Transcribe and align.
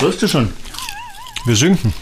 Wirst 0.00 0.22
du 0.22 0.28
schon? 0.28 0.52
Wir 1.46 1.56
sinken. 1.56 1.92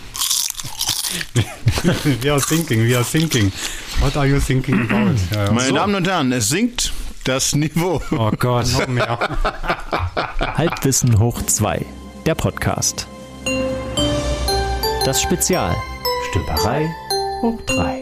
we 2.22 2.30
are 2.32 2.40
thinking, 2.40 2.86
we 2.88 2.96
are 2.96 3.04
thinking. 3.04 3.52
What 4.00 4.16
are 4.16 4.26
you 4.26 4.40
thinking 4.40 4.90
about? 4.90 5.14
Ja, 5.34 5.52
Meine 5.52 5.72
Damen 5.72 5.94
und 5.94 6.08
Herren, 6.08 6.32
es 6.32 6.48
sinkt 6.48 6.92
das 7.24 7.54
Niveau. 7.54 8.00
Oh 8.12 8.30
Gott. 8.38 8.66
noch 8.72 8.86
mehr. 8.88 9.18
Halbwissen 10.56 11.18
hoch 11.18 11.42
2, 11.42 11.84
der 12.26 12.34
Podcast. 12.34 13.06
Das 15.04 15.20
Spezial. 15.20 15.74
Stümperei 16.30 16.88
hoch 17.42 17.60
3. 17.66 18.01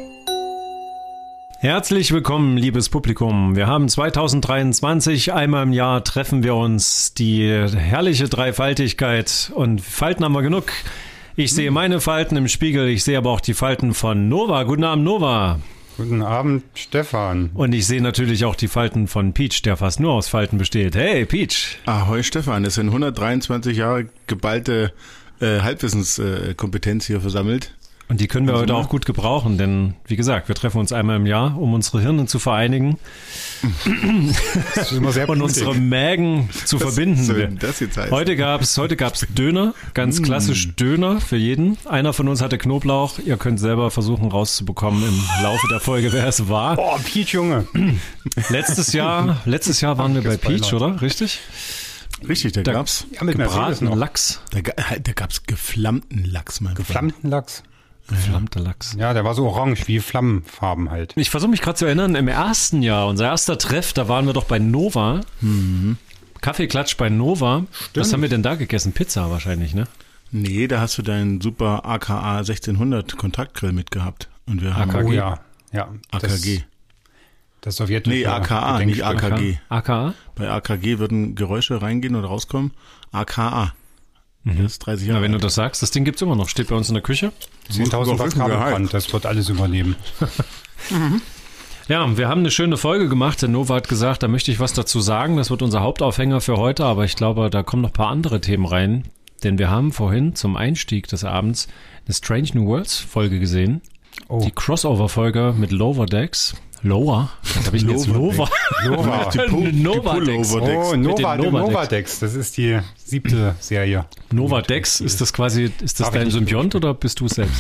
Herzlich 1.63 2.11
willkommen, 2.11 2.57
liebes 2.57 2.89
Publikum. 2.89 3.55
Wir 3.55 3.67
haben 3.67 3.87
2023, 3.87 5.35
einmal 5.35 5.65
im 5.65 5.75
Jahr 5.75 6.03
treffen 6.03 6.43
wir 6.43 6.55
uns, 6.55 7.13
die 7.13 7.51
herrliche 7.51 8.31
Dreifaltigkeit 8.31 9.53
und 9.55 9.83
Falten 9.83 10.25
haben 10.25 10.33
wir 10.33 10.41
genug. 10.41 10.73
Ich 11.37 11.53
sehe 11.53 11.71
meine 11.71 12.01
Falten 12.01 12.39
im 12.39 12.49
Spiegel, 12.49 12.89
ich 12.89 13.05
sehe 13.05 13.19
aber 13.19 13.29
auch 13.29 13.43
die 13.43 13.53
Falten 13.53 13.93
von 13.93 14.31
Nova. 14.31 14.63
Guten 14.63 14.85
Abend, 14.85 15.05
Nova. 15.05 15.61
Guten 15.99 16.23
Abend, 16.23 16.65
Stefan. 16.73 17.51
Und 17.53 17.75
ich 17.75 17.87
sehe 17.87 18.01
natürlich 18.01 18.47
auch 18.47 18.57
die 18.57 18.69
Falten 18.69 19.07
von 19.07 19.35
Peach, 19.35 19.61
der 19.61 19.77
fast 19.77 20.01
nur 20.01 20.13
aus 20.13 20.29
Falten 20.29 20.57
besteht. 20.57 20.97
Hey, 20.97 21.27
Peach. 21.27 21.77
Ahoi 21.85 22.23
Stefan, 22.23 22.65
es 22.65 22.77
sind 22.77 22.87
123 22.87 23.77
Jahre 23.77 24.07
geballte 24.27 24.95
äh, 25.43 25.61
Halbwissenskompetenz 25.61 27.05
hier 27.05 27.21
versammelt. 27.21 27.75
Und 28.11 28.21
die 28.21 28.27
können 28.27 28.47
wir 28.47 28.55
Also, 28.55 28.63
heute 28.65 28.73
ne? 28.73 28.79
auch 28.81 28.89
gut 28.89 29.07
gebrauchen, 29.07 29.57
denn 29.57 29.95
wie 30.07 30.17
gesagt, 30.17 30.49
wir 30.49 30.55
treffen 30.57 30.79
uns 30.79 30.93
einmal 30.93 31.17
im 31.17 31.27
Jahr, 31.27 31.57
um 31.57 31.73
unsere 31.75 32.01
Hirne 32.03 32.27
zu 32.27 32.39
vereinigen 32.41 32.99
Das 34.75 34.91
ist 34.91 34.99
immer 34.99 35.13
sehr 35.13 35.29
und 35.29 35.41
unsere 35.43 35.75
Mägen 35.75 36.49
zu 36.65 36.79
verbinden. 36.79 37.59
das 37.61 37.81
jetzt 37.81 37.97
heißen? 37.97 38.11
Heute 38.11 38.37
gab's 38.37 38.77
heute 38.79 38.97
gab's 38.97 39.27
Döner, 39.37 39.75
ganz 39.95 40.23
klassisch 40.23 40.75
Döner 40.75 41.21
für 41.21 41.37
jeden. 41.37 41.79
Einer 41.87 42.13
von 42.13 42.29
uns 42.29 42.43
hatte 42.43 42.59
Knoblauch. 42.59 43.19
Ihr 43.25 43.37
könnt 43.37 43.61
selber 43.61 43.91
versuchen 43.91 44.31
rauszubekommen 44.31 45.03
im 45.07 45.21
Laufe 45.43 45.67
der 45.71 45.81
Folge, 45.81 46.13
wer 46.13 46.27
es 46.27 46.49
war. 46.49 46.77
Boah, 46.77 46.99
Peach, 46.99 47.29
Junge. 47.33 47.67
Letztes 48.49 48.93
Jahr, 48.93 49.41
letztes 49.45 49.81
Jahr 49.81 49.99
waren 49.99 50.15
wir 50.15 50.23
bei. 50.23 50.37
Peach, 50.37 50.73
oder? 50.75 51.01
Richtig? 51.01 51.41
Richtig, 52.29 52.53
da 52.53 52.63
Da- 52.63 52.73
gab's, 52.73 53.07
Ja, 53.13 53.21
Gebratenen 53.25 53.91
noch. 53.93 53.97
Lachs, 53.97 54.41
da, 54.51 54.61
da 54.61 55.13
gab's 55.13 55.45
geflammten 55.45 56.25
Lachs, 56.25 56.61
mein 56.61 56.75
Freund. 56.75 56.87
Geflammten 56.87 57.31
Lachs. 57.31 57.63
Geflammter 58.11 58.61
Lachs. 58.61 58.95
Ja, 58.99 59.15
der 59.15 59.25
war 59.25 59.35
so 59.35 59.47
orange 59.47 59.89
wie 59.89 60.01
Flammenfarben 60.01 60.91
halt. 60.91 61.15
Ich 61.17 61.31
versuche 61.31 61.51
mich 61.51 61.63
gerade 61.63 61.77
zu 61.79 61.87
erinnern, 61.87 62.15
im 62.15 62.29
ersten 62.29 62.83
Jahr, 62.83 63.07
unser 63.07 63.27
erster 63.27 63.57
Treff, 63.59 63.93
da 63.93 64.09
waren 64.09 64.27
wir 64.27 64.33
doch 64.33 64.45
bei 64.45 64.59
Nova. 64.59 65.21
Kaffeeklatsch 66.41 66.97
bei 66.97 67.09
Nova. 67.09 67.65
Was 67.95 68.13
haben 68.13 68.23
wir 68.23 68.29
denn 68.29 68.43
da 68.43 68.55
gegessen? 68.55 68.93
Pizza 68.93 69.31
wahrscheinlich, 69.31 69.75
ne? 69.75 69.87
Nee, 70.33 70.69
da 70.69 70.81
hast 70.81 70.97
du 70.97 71.03
deinen 71.03 71.41
super 71.41 71.85
AKA 71.85 72.39
1600 72.39 73.17
Kontaktgrill 73.17 73.73
mitgehabt. 73.73 74.29
Und 74.47 74.63
wir 74.63 74.77
haben 74.77 74.91
AKG. 74.91 75.07
Oh 75.07 75.13
ja. 75.13 75.41
Ja. 75.73 75.89
Das, 76.13 76.25
AKG. 76.25 76.63
das 77.61 77.77
sowjetische 77.77 78.17
Nee, 78.17 78.27
AKA, 78.27 78.79
nicht. 78.85 79.05
AKG. 79.05 79.59
AKA? 79.69 80.15
Bei 80.35 80.51
AKG 80.51 80.99
würden 80.99 81.35
Geräusche 81.35 81.83
reingehen 81.83 82.15
oder 82.15 82.29
rauskommen. 82.29 82.73
AKA. 83.13 83.73
Das 84.45 84.59
ist 84.59 84.79
30 84.81 85.07
Jahre 85.07 85.19
Na, 85.21 85.25
wenn 85.25 85.33
du 85.33 85.39
das 85.39 85.55
sagst, 85.55 85.83
das 85.83 85.91
Ding 85.91 86.05
gibt's 86.05 86.23
immer 86.23 86.37
noch. 86.37 86.49
Steht 86.49 86.69
bei 86.69 86.75
uns 86.75 86.89
in 86.89 86.95
der 86.95 87.03
Küche. 87.03 87.33
10.000 87.71 88.07
Muss 88.07 88.19
Watt 88.19 88.35
Kabelbrand, 88.35 88.93
das 88.95 89.13
wird 89.13 89.27
alles 89.27 89.49
überleben. 89.49 89.97
Ja, 91.89 92.17
wir 92.17 92.29
haben 92.29 92.41
eine 92.41 92.53
schöne 92.53 92.77
Folge 92.77 93.09
gemacht. 93.09 93.43
Der 93.43 93.49
Nova 93.49 93.75
hat 93.75 93.89
gesagt, 93.89 94.23
da 94.23 94.29
möchte 94.29 94.53
ich 94.53 94.61
was 94.61 94.73
dazu 94.75 95.01
sagen. 95.01 95.37
Das 95.37 95.51
wird 95.51 95.61
unser 95.61 95.81
Hauptaufhänger 95.81 96.41
für 96.41 96.57
heute, 96.57 96.85
aber 96.85 97.05
ich 97.05 97.17
glaube, 97.17 97.51
da 97.51 97.65
kommen 97.65 97.83
noch 97.83 97.91
ein 97.91 97.95
paar 97.95 98.11
andere 98.11 98.41
Themen 98.41 98.65
rein. 98.65 99.07
Denn 99.43 99.59
wir 99.59 99.71
haben 99.71 99.91
vorhin 99.91 100.37
zum 100.37 100.55
Einstieg 100.55 101.09
des 101.09 101.25
Abends 101.25 101.67
eine 102.07 102.15
Strange 102.15 102.51
New 102.55 102.67
Worlds 102.67 102.97
Folge 102.99 103.41
gesehen. 103.41 103.81
Oh, 104.29 104.41
Die 104.45 104.53
Crossover-Folge 104.53 105.53
mit 105.59 105.73
Lower 105.73 106.07
Decks. 106.07 106.55
Lower? 106.83 107.29
Was 107.55 107.67
habe 107.67 107.77
ich 107.77 107.85
denn 107.87 107.97
jetzt? 107.97 108.07
Lower 108.07 108.33
Nova. 108.33 108.49
Nova. 108.87 109.31
Die 109.33 109.39
Pu- 109.39 109.71
die 109.71 109.83
Nova 109.83 110.21
Decks. 110.21 110.49
Pullover-Decks. 110.51 110.87
Oh, 110.93 110.97
Nova, 110.97 111.37
Novadex. 111.37 111.71
Novadex. 111.73 112.19
Das 112.21 112.35
ist 112.35 112.57
die 112.57 112.79
siebte 112.97 113.55
Serie. 113.61 114.07
Nova 114.33 114.63
Dex, 114.63 115.01
ist 115.01 115.21
das 115.21 115.33
quasi, 115.33 115.71
ist 115.83 116.01
das 116.01 116.11
dein 116.11 116.31
Symbiont 116.31 116.75
oder 116.75 116.95
bist 116.95 117.21
du 117.21 117.27
es 117.27 117.33
selbst? 117.33 117.55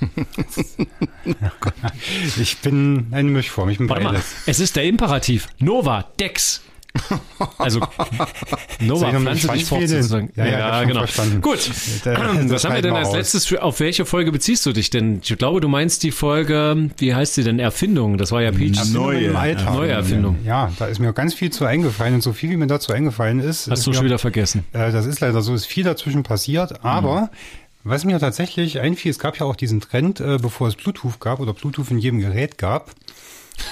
Ich 2.38 2.58
bin 2.58 3.08
eine 3.10 3.30
Mischform, 3.30 3.68
ich 3.70 3.78
bin 3.78 3.88
Warte 3.88 4.04
mal, 4.04 4.12
beides. 4.12 4.26
es 4.46 4.60
ist 4.60 4.76
der 4.76 4.84
Imperativ. 4.84 5.48
Nova 5.58 6.04
Dex. 6.20 6.60
Also 7.58 7.80
Nova 8.80 9.10
pflanze 9.10 9.48
dich 9.48 9.64
fort 9.64 9.80
Schwanzfädeln? 9.80 10.02
sozusagen. 10.02 10.32
Ja, 10.36 10.46
ja, 10.46 10.78
schon 10.78 10.88
genau. 10.88 11.00
verstanden. 11.00 11.40
Gut. 11.40 11.70
Das 12.06 12.50
Was 12.50 12.64
haben 12.64 12.74
wir 12.74 12.82
denn 12.82 12.94
als 12.94 13.12
letztes? 13.12 13.46
Für, 13.46 13.62
auf 13.62 13.80
welche 13.80 14.04
Folge 14.04 14.32
beziehst 14.32 14.64
du 14.66 14.72
dich 14.72 14.90
denn? 14.90 15.20
Ich 15.22 15.36
glaube, 15.36 15.60
du 15.60 15.68
meinst 15.68 16.02
die 16.02 16.10
Folge, 16.10 16.90
wie 16.98 17.14
heißt 17.14 17.34
sie 17.34 17.44
denn? 17.44 17.58
Erfindung. 17.58 18.18
Das 18.18 18.32
war 18.32 18.42
ja 18.42 18.52
Peach. 18.52 18.92
Neue 18.92 19.26
Im 19.26 19.36
Alltag. 19.36 19.74
Neue 19.74 19.90
Erfindung. 19.90 20.38
Ja, 20.44 20.70
da 20.78 20.86
ist 20.86 20.98
mir 20.98 21.12
ganz 21.12 21.34
viel 21.34 21.50
zu 21.50 21.64
eingefallen 21.64 22.14
und 22.14 22.22
so 22.22 22.32
viel, 22.32 22.50
wie 22.50 22.56
mir 22.56 22.66
dazu 22.66 22.92
eingefallen 22.92 23.40
ist. 23.40 23.68
Hast 23.68 23.78
ist 23.78 23.86
du 23.86 23.90
mir, 23.90 23.96
schon 23.96 24.04
wieder 24.06 24.18
vergessen. 24.18 24.64
Äh, 24.72 24.92
das 24.92 25.06
ist 25.06 25.20
leider 25.20 25.40
so, 25.42 25.54
ist 25.54 25.66
viel 25.66 25.84
dazwischen 25.84 26.22
passiert, 26.22 26.84
aber 26.84 27.30
was 27.84 28.04
mir 28.04 28.18
tatsächlich 28.18 28.80
einfiel, 28.80 29.10
es 29.10 29.18
gab 29.18 29.38
ja 29.38 29.46
auch 29.46 29.56
diesen 29.56 29.80
Trend, 29.80 30.20
äh, 30.20 30.38
bevor 30.40 30.68
es 30.68 30.74
Bluetooth 30.74 31.20
gab 31.20 31.40
oder 31.40 31.52
Bluetooth 31.52 31.90
in 31.90 31.98
jedem 31.98 32.18
Gerät 32.20 32.58
gab, 32.58 32.90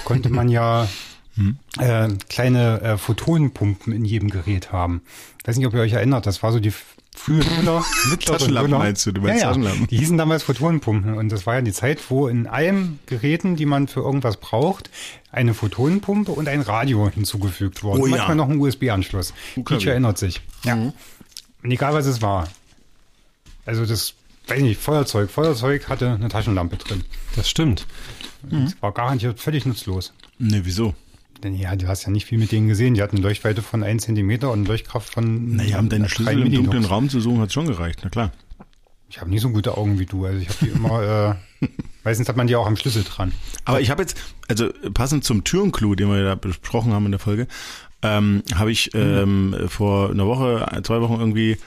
konnte 0.05 0.29
man 0.29 0.49
ja 0.49 0.87
äh, 1.79 2.09
kleine 2.29 2.81
äh, 2.81 2.97
Photonenpumpen 2.97 3.93
in 3.93 4.05
jedem 4.05 4.29
Gerät 4.29 4.71
haben. 4.71 5.01
Ich 5.41 5.47
weiß 5.47 5.57
nicht, 5.57 5.67
ob 5.67 5.73
ihr 5.73 5.81
euch 5.81 5.93
erinnert, 5.93 6.25
das 6.25 6.41
war 6.43 6.51
so 6.51 6.59
die 6.59 6.73
frühe 7.15 7.43
Müller. 7.43 7.83
Mütter 8.09 8.33
Taschenlampen 8.33 8.71
Müller. 8.71 8.83
meinst 8.83 9.05
du? 9.05 9.11
Du 9.11 9.21
meinst 9.21 9.41
ja, 9.41 9.41
ja. 9.41 9.47
Taschenlampen. 9.49 9.87
Die 9.87 9.97
hießen 9.97 10.17
damals 10.17 10.43
Photonenpumpen 10.43 11.15
und 11.15 11.31
das 11.31 11.45
war 11.45 11.55
ja 11.55 11.61
die 11.61 11.71
Zeit, 11.71 11.99
wo 12.09 12.27
in 12.27 12.47
allen 12.47 12.99
Geräten, 13.05 13.55
die 13.55 13.65
man 13.65 13.87
für 13.87 14.01
irgendwas 14.01 14.37
braucht, 14.37 14.89
eine 15.31 15.53
Photonenpumpe 15.53 16.31
und 16.31 16.47
ein 16.47 16.61
Radio 16.61 17.09
hinzugefügt 17.09 17.83
wurden. 17.83 18.01
Oh 18.01 18.05
ja. 18.07 18.17
Manchmal 18.17 18.35
noch 18.35 18.49
ein 18.49 18.59
USB-Anschluss. 18.59 19.33
Peach 19.65 19.85
erinnert 19.85 20.17
sich. 20.17 20.41
Ja. 20.63 20.75
Und 20.75 21.71
egal 21.71 21.93
was 21.93 22.05
es 22.05 22.21
war. 22.21 22.47
Also 23.65 23.85
das, 23.85 24.13
weiß 24.47 24.61
nicht, 24.61 24.79
Feuerzeug. 24.79 25.29
Feuerzeug 25.29 25.89
hatte 25.89 26.11
eine 26.11 26.29
Taschenlampe 26.29 26.77
drin. 26.77 27.03
Das 27.35 27.49
stimmt. 27.49 27.87
Das 28.43 28.75
war 28.79 28.91
garantiert 28.91 29.39
völlig 29.39 29.65
nutzlos. 29.65 30.13
Nee, 30.37 30.61
wieso? 30.63 30.93
Denn 31.43 31.55
ja, 31.55 31.75
du 31.75 31.87
hast 31.87 32.05
ja 32.05 32.11
nicht 32.11 32.25
viel 32.25 32.37
mit 32.37 32.51
denen 32.51 32.67
gesehen. 32.67 32.93
Die 32.93 33.01
hatten 33.01 33.17
eine 33.17 33.25
Leuchtweite 33.25 33.61
von 33.61 33.83
1 33.83 34.03
Zentimeter 34.03 34.51
und 34.51 34.59
eine 34.59 34.67
Leuchtkraft 34.67 35.13
von 35.13 35.55
Naja, 35.55 35.79
um 35.79 35.89
deine 35.89 36.09
Schlüssel 36.09 36.41
im 36.41 36.53
dunklen 36.53 36.85
Raum 36.85 37.09
zu 37.09 37.19
suchen, 37.19 37.39
hat 37.39 37.53
schon 37.53 37.67
gereicht, 37.67 37.99
na 38.03 38.09
klar. 38.09 38.31
Ich 39.09 39.21
habe 39.21 39.29
nie 39.29 39.39
so 39.39 39.49
gute 39.49 39.77
Augen 39.77 39.99
wie 39.99 40.05
du. 40.05 40.25
Also 40.25 40.39
ich 40.39 40.49
habe 40.49 40.57
die 40.61 40.69
immer, 40.69 41.37
äh, 41.61 41.67
meistens 42.03 42.27
hat 42.27 42.37
man 42.37 42.47
die 42.47 42.55
auch 42.55 42.65
am 42.65 42.75
Schlüssel 42.75 43.03
dran. 43.03 43.31
Aber 43.63 43.79
ich 43.79 43.89
habe 43.89 44.01
jetzt, 44.01 44.17
also 44.47 44.69
passend 44.93 45.23
zum 45.23 45.43
Türenclou, 45.43 45.95
den 45.95 46.09
wir 46.09 46.23
da 46.23 46.35
besprochen 46.35 46.93
haben 46.93 47.05
in 47.05 47.11
der 47.11 47.19
Folge, 47.19 47.47
ähm, 48.01 48.43
habe 48.53 48.71
ich 48.71 48.93
ähm, 48.93 49.55
vor 49.67 50.09
einer 50.09 50.25
Woche, 50.25 50.65
zwei 50.83 51.01
Wochen 51.01 51.19
irgendwie, 51.19 51.57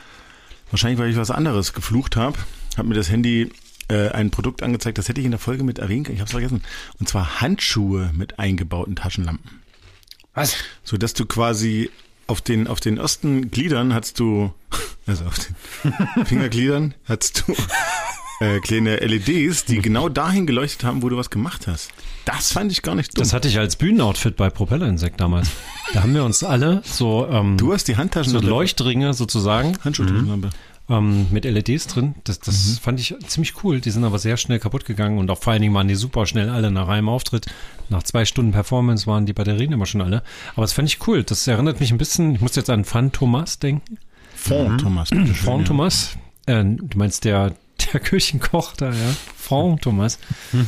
wahrscheinlich 0.71 0.99
weil 0.99 1.11
ich 1.11 1.17
was 1.17 1.31
anderes 1.31 1.73
geflucht 1.73 2.17
habe, 2.17 2.39
hat 2.77 2.87
mir 2.87 2.95
das 2.95 3.11
Handy 3.11 3.51
äh, 3.89 4.09
ein 4.11 4.31
Produkt 4.31 4.63
angezeigt, 4.63 4.99
das 4.99 5.09
hätte 5.09 5.21
ich 5.21 5.25
in 5.25 5.31
der 5.31 5.41
Folge 5.41 5.65
mit 5.65 5.79
erwähnt, 5.79 6.07
können, 6.07 6.17
ich 6.17 6.21
habe 6.21 6.29
es 6.29 6.33
vergessen. 6.33 6.63
Und 6.99 7.09
zwar 7.09 7.41
Handschuhe 7.41 8.11
mit 8.15 8.39
eingebauten 8.39 8.97
Taschenlampen. 8.97 9.51
Was? 10.35 10.57
So 10.85 10.97
dass 10.97 11.15
du 11.15 11.27
quasi 11.27 11.91
auf 12.27 12.41
den, 12.41 12.69
auf 12.69 12.81
den 12.81 12.99
ersten 12.99 13.51
Gliedern 13.51 13.95
hast 13.95 14.21
du, 14.21 14.53
also 15.07 15.25
auf 15.25 15.39
den 15.39 16.27
Fingergliedern 16.27 16.95
hast 17.07 17.45
du 17.47 17.55
äh, 18.41 18.61
kleine 18.61 18.97
LEDs, 18.97 19.65
die 19.65 19.81
genau 19.81 20.09
dahin 20.09 20.47
geleuchtet 20.47 20.85
haben, 20.85 21.03
wo 21.03 21.09
du 21.09 21.17
was 21.17 21.31
gemacht 21.31 21.67
hast. 21.67 21.91
Das 22.25 22.53
fand 22.53 22.71
ich 22.71 22.83
gar 22.83 22.95
nicht 22.95 23.17
dumm. 23.17 23.23
Das 23.23 23.33
hatte 23.33 23.49
ich 23.49 23.59
als 23.59 23.77
Bühnenoutfit 23.77 24.37
bei 24.37 24.51
Propellerinsekt 24.51 25.21
damals. 25.21 25.49
Da 25.95 26.03
haben 26.03 26.15
wir 26.15 26.25
uns 26.25 26.45
alle 26.45 26.83
so, 26.85 27.27
ähm, 27.31 27.57
du 27.57 27.73
hast 27.73 27.89
die 27.89 27.97
Handtaschen 27.97 28.33
so 28.33 28.41
Leuchtringe 28.41 29.15
sozusagen 29.15 29.79
Handschuhtaschenlampe. 29.83 30.51
Ähm, 30.91 31.27
mit 31.31 31.45
LEDs 31.45 31.87
drin. 31.87 32.15
Das, 32.25 32.39
das 32.41 32.79
fand 32.79 32.99
ich 33.01 33.15
ziemlich 33.27 33.63
cool. 33.63 33.81
Die 33.81 33.91
sind 33.91 34.05
aber 34.05 34.19
sehr 34.19 34.37
schnell 34.37 34.59
kaputt 34.59 34.85
gegangen 34.85 35.19
und 35.19 35.31
auch 35.31 35.39
vor 35.39 35.53
allen 35.53 35.63
Dingen 35.63 35.75
waren 35.75 35.89
die 35.89 35.95
super 35.95 36.27
schnell 36.27 36.49
alle 36.49 36.71
nach 36.71 36.89
einem 36.89 37.09
Auftritt. 37.09 37.47
Nach 37.91 38.03
zwei 38.03 38.25
Stunden 38.25 38.53
Performance 38.53 39.07
waren 39.07 39.27
die 39.27 39.33
Batterien 39.33 39.73
immer 39.73 39.87
schon 39.87 40.01
alle. 40.03 40.23
Aber 40.55 40.63
das 40.63 40.73
fand 40.73 40.89
ich 40.89 41.07
cool. 41.07 41.23
Das 41.25 41.47
erinnert 41.47 41.81
mich 41.81 41.91
ein 41.91 41.99
bisschen, 41.99 42.35
ich 42.35 42.41
muss 42.41 42.57
jetzt 42.57 42.71
an 42.71 42.85
Fan 42.85 43.13
Thomas 43.13 43.59
denken. 43.59 43.99
Bitte 45.19 45.35
schön, 45.35 45.35
Fond 45.35 45.61
ja. 45.63 45.67
Thomas. 45.69 46.17
Äh, 46.47 46.65
du 46.65 46.97
meinst 46.99 47.25
der, 47.25 47.55
der 47.93 48.01
Küchenkoch 48.01 48.75
da, 48.77 48.91
ja? 48.91 49.15
Fond 49.37 49.83
Thomas. 49.83 50.19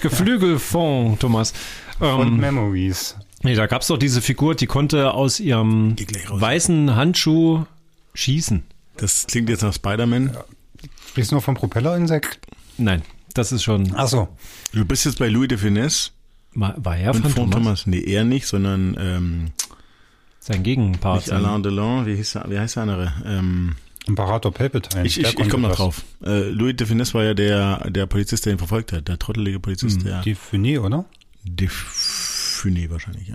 Geflügel 0.00 0.58
Fond 0.58 1.20
Thomas. 1.20 1.52
Und 2.00 2.08
Ähm, 2.28 2.36
Memories. 2.36 3.16
nee, 3.42 3.54
da 3.54 3.66
gab's 3.66 3.88
doch 3.88 3.96
diese 3.98 4.22
Figur, 4.22 4.54
die 4.54 4.66
konnte 4.66 5.12
aus 5.14 5.40
ihrem 5.40 5.96
weißen 6.30 6.94
Handschuh 6.94 7.64
schießen. 8.18 8.62
Das 8.96 9.26
klingt 9.26 9.48
jetzt 9.48 9.62
nach 9.62 9.72
Spider-Man. 9.72 10.36
Sprichst 11.08 11.30
du 11.30 11.36
nur 11.36 11.42
vom 11.42 11.54
Propellerinsekt? 11.54 12.40
Nein, 12.76 13.02
das 13.34 13.52
ist 13.52 13.62
schon. 13.62 13.92
Ach 13.94 14.08
so. 14.08 14.28
Du 14.72 14.84
bist 14.84 15.04
jetzt 15.04 15.18
bei 15.18 15.28
Louis 15.28 15.48
de 15.48 15.58
Finesse 15.58 16.10
War, 16.54 16.74
war 16.78 16.96
er 16.96 17.14
von 17.14 17.22
Fond 17.22 17.52
Thomas? 17.52 17.82
Thomas. 17.82 17.86
Nee, 17.86 18.00
er 18.00 18.24
nicht, 18.24 18.46
sondern 18.46 18.96
ähm, 18.98 19.50
sein 20.40 20.62
Gegenpart. 20.62 21.26
Nicht. 21.26 21.32
Alain 21.32 21.62
Delon, 21.62 22.06
wie, 22.06 22.16
hieß, 22.16 22.38
wie 22.48 22.58
heißt 22.58 22.76
der 22.76 22.82
andere? 22.82 23.12
Ähm, 23.24 23.76
Imperator 24.06 24.52
Palpatine. 24.52 25.06
ich 25.06 25.16
der 25.16 25.28
ich, 25.28 25.38
ich 25.38 25.48
komme 25.48 25.68
noch 25.68 25.76
drauf. 25.76 26.02
Äh, 26.24 26.48
Louis 26.50 26.74
de 26.76 26.86
Finesse 26.86 27.14
war 27.14 27.24
ja 27.24 27.34
der, 27.34 27.90
der 27.90 28.06
Polizist, 28.06 28.46
der 28.46 28.52
ihn 28.54 28.58
verfolgt 28.58 28.92
hat, 28.92 29.06
der 29.08 29.18
trottelige 29.18 29.60
Polizist, 29.60 30.04
der 30.04 30.22
Die 30.22 30.34
Funé, 30.34 30.80
oder? 30.80 31.04
de 31.44 31.68
Funé 31.68 32.90
wahrscheinlich, 32.90 33.28
ja. 33.28 33.34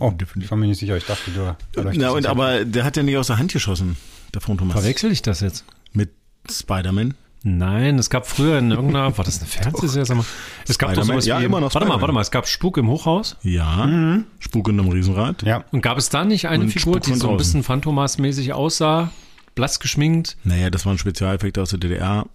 Oh, 0.00 0.10
Definitiv. 0.10 0.44
ich 0.44 0.50
war 0.50 0.58
mir 0.58 0.66
nicht 0.66 0.78
sicher. 0.78 0.96
Ich 0.96 1.04
dachte, 1.06 1.30
du. 1.30 1.56
Na, 1.94 2.10
und, 2.10 2.26
aber 2.26 2.64
der 2.64 2.84
hat 2.84 2.96
ja 2.96 3.02
nicht 3.02 3.16
aus 3.16 3.28
der 3.28 3.38
Hand 3.38 3.52
geschossen, 3.52 3.96
der 4.34 4.40
Phantomas. 4.40 4.74
Verwechsel 4.74 5.10
ich 5.12 5.22
das 5.22 5.40
jetzt? 5.40 5.64
Mit 5.92 6.10
Spider-Man. 6.50 7.14
Nein, 7.44 7.98
es 7.98 8.10
gab 8.10 8.26
früher 8.26 8.58
in 8.58 8.70
irgendeiner, 8.72 9.16
war 9.16 9.24
das 9.24 9.38
eine 9.38 9.46
Fernsehserie? 9.46 10.24
Es 10.66 10.76
gab 10.76 10.94
doch 10.94 11.04
sowas 11.04 11.24
Ja, 11.24 11.40
wie, 11.40 11.44
immer 11.44 11.60
noch 11.60 11.72
warte 11.72 11.86
mal, 11.86 12.00
warte 12.00 12.12
mal, 12.12 12.20
es 12.20 12.32
gab 12.32 12.48
Spuk 12.48 12.76
im 12.78 12.88
Hochhaus. 12.88 13.36
Ja. 13.42 14.18
Spuk 14.40 14.68
in 14.68 14.78
einem 14.80 14.88
Riesenrad. 14.90 15.42
Ja, 15.44 15.64
Und 15.70 15.80
gab 15.80 15.98
es 15.98 16.08
da 16.10 16.24
nicht 16.24 16.48
eine 16.48 16.64
Und 16.64 16.70
Figur, 16.70 16.94
Spuk 16.94 17.02
die 17.04 17.14
so 17.14 17.30
ein 17.30 17.36
bisschen 17.36 17.62
Phantomas-mäßig 17.62 18.52
aussaussah, 18.52 19.12
blass 19.54 19.78
geschminkt? 19.78 20.36
Naja, 20.42 20.68
das 20.70 20.84
waren 20.84 20.98
Spezialeffekte 20.98 21.62
aus 21.62 21.70
der 21.70 21.78
DDR. 21.78 22.26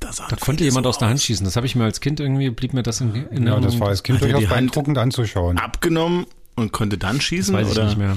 Da, 0.00 0.10
Da 0.28 0.36
konnte 0.36 0.62
jemand 0.64 0.86
aus 0.86 0.98
der 0.98 1.08
Hand 1.08 1.20
schießen. 1.20 1.44
Das 1.44 1.56
habe 1.56 1.66
ich 1.66 1.74
mir 1.74 1.84
als 1.84 2.00
Kind 2.00 2.20
irgendwie, 2.20 2.50
blieb 2.50 2.74
mir 2.74 2.82
das 2.84 3.00
in, 3.00 3.08
in 3.08 3.22
ja, 3.22 3.28
Erinnerung. 3.30 3.62
das 3.62 3.80
war 3.80 3.88
als 3.88 4.04
Kind 4.04 4.22
durchaus 4.22 4.46
beeindruckend 4.46 4.98
anzuschauen. 4.98 5.58
abgenommen 5.58 6.26
und 6.54 6.72
konnte 6.72 6.96
dann 6.96 7.20
schießen? 7.20 7.54
Weiß 7.54 7.66
ich 7.72 7.76
oder? 7.76 7.86
nicht 7.86 7.98
mehr. 7.98 8.16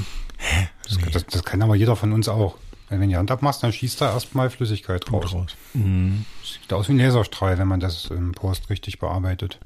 Das, 0.84 0.98
das, 1.14 1.26
das 1.26 1.44
kann 1.44 1.62
aber 1.64 1.76
jeder 1.76 1.96
von 1.96 2.12
uns 2.14 2.28
auch. 2.28 2.56
Wenn 2.92 3.00
du 3.00 3.08
die 3.08 3.16
Hand 3.16 3.32
abmachst, 3.32 3.64
dann 3.64 3.72
schießt 3.72 4.02
da 4.02 4.12
erstmal 4.12 4.50
Flüssigkeit 4.50 5.10
raus. 5.12 5.34
raus. 5.34 5.56
Sieht 5.74 6.74
aus 6.74 6.90
wie 6.90 6.94
ein 6.94 7.00
Laserstrahl, 7.00 7.58
wenn 7.58 7.68
man 7.68 7.80
das 7.80 8.08
im 8.08 8.34
Post 8.34 8.70
richtig 8.70 9.00
bearbeitet. 9.00 9.60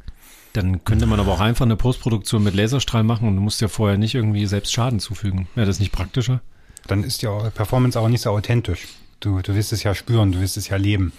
Dann 0.53 0.83
könnte 0.85 1.07
man 1.07 1.19
aber 1.19 1.33
auch 1.33 1.39
einfach 1.39 1.65
eine 1.65 1.75
Postproduktion 1.75 2.43
mit 2.43 2.53
Laserstrahl 2.53 3.03
machen 3.03 3.27
und 3.27 3.35
du 3.35 3.41
musst 3.41 3.61
ja 3.61 3.67
vorher 3.67 3.97
nicht 3.97 4.13
irgendwie 4.13 4.45
selbst 4.45 4.71
Schaden 4.71 4.99
zufügen. 4.99 5.47
Wäre 5.55 5.65
das 5.65 5.79
nicht 5.79 5.91
praktischer? 5.91 6.41
Dann 6.85 7.03
ist 7.03 7.23
die 7.23 7.27
Performance 7.55 7.99
auch 7.99 8.09
nicht 8.09 8.21
so 8.21 8.29
authentisch. 8.29 8.87
Du, 9.21 9.41
du 9.41 9.55
willst 9.55 9.73
es 9.73 9.81
ja 9.81 9.95
spüren, 9.95 10.31
du 10.31 10.39
willst 10.39 10.55
es 10.55 10.69
ja 10.69 10.77
leben. 10.77 11.11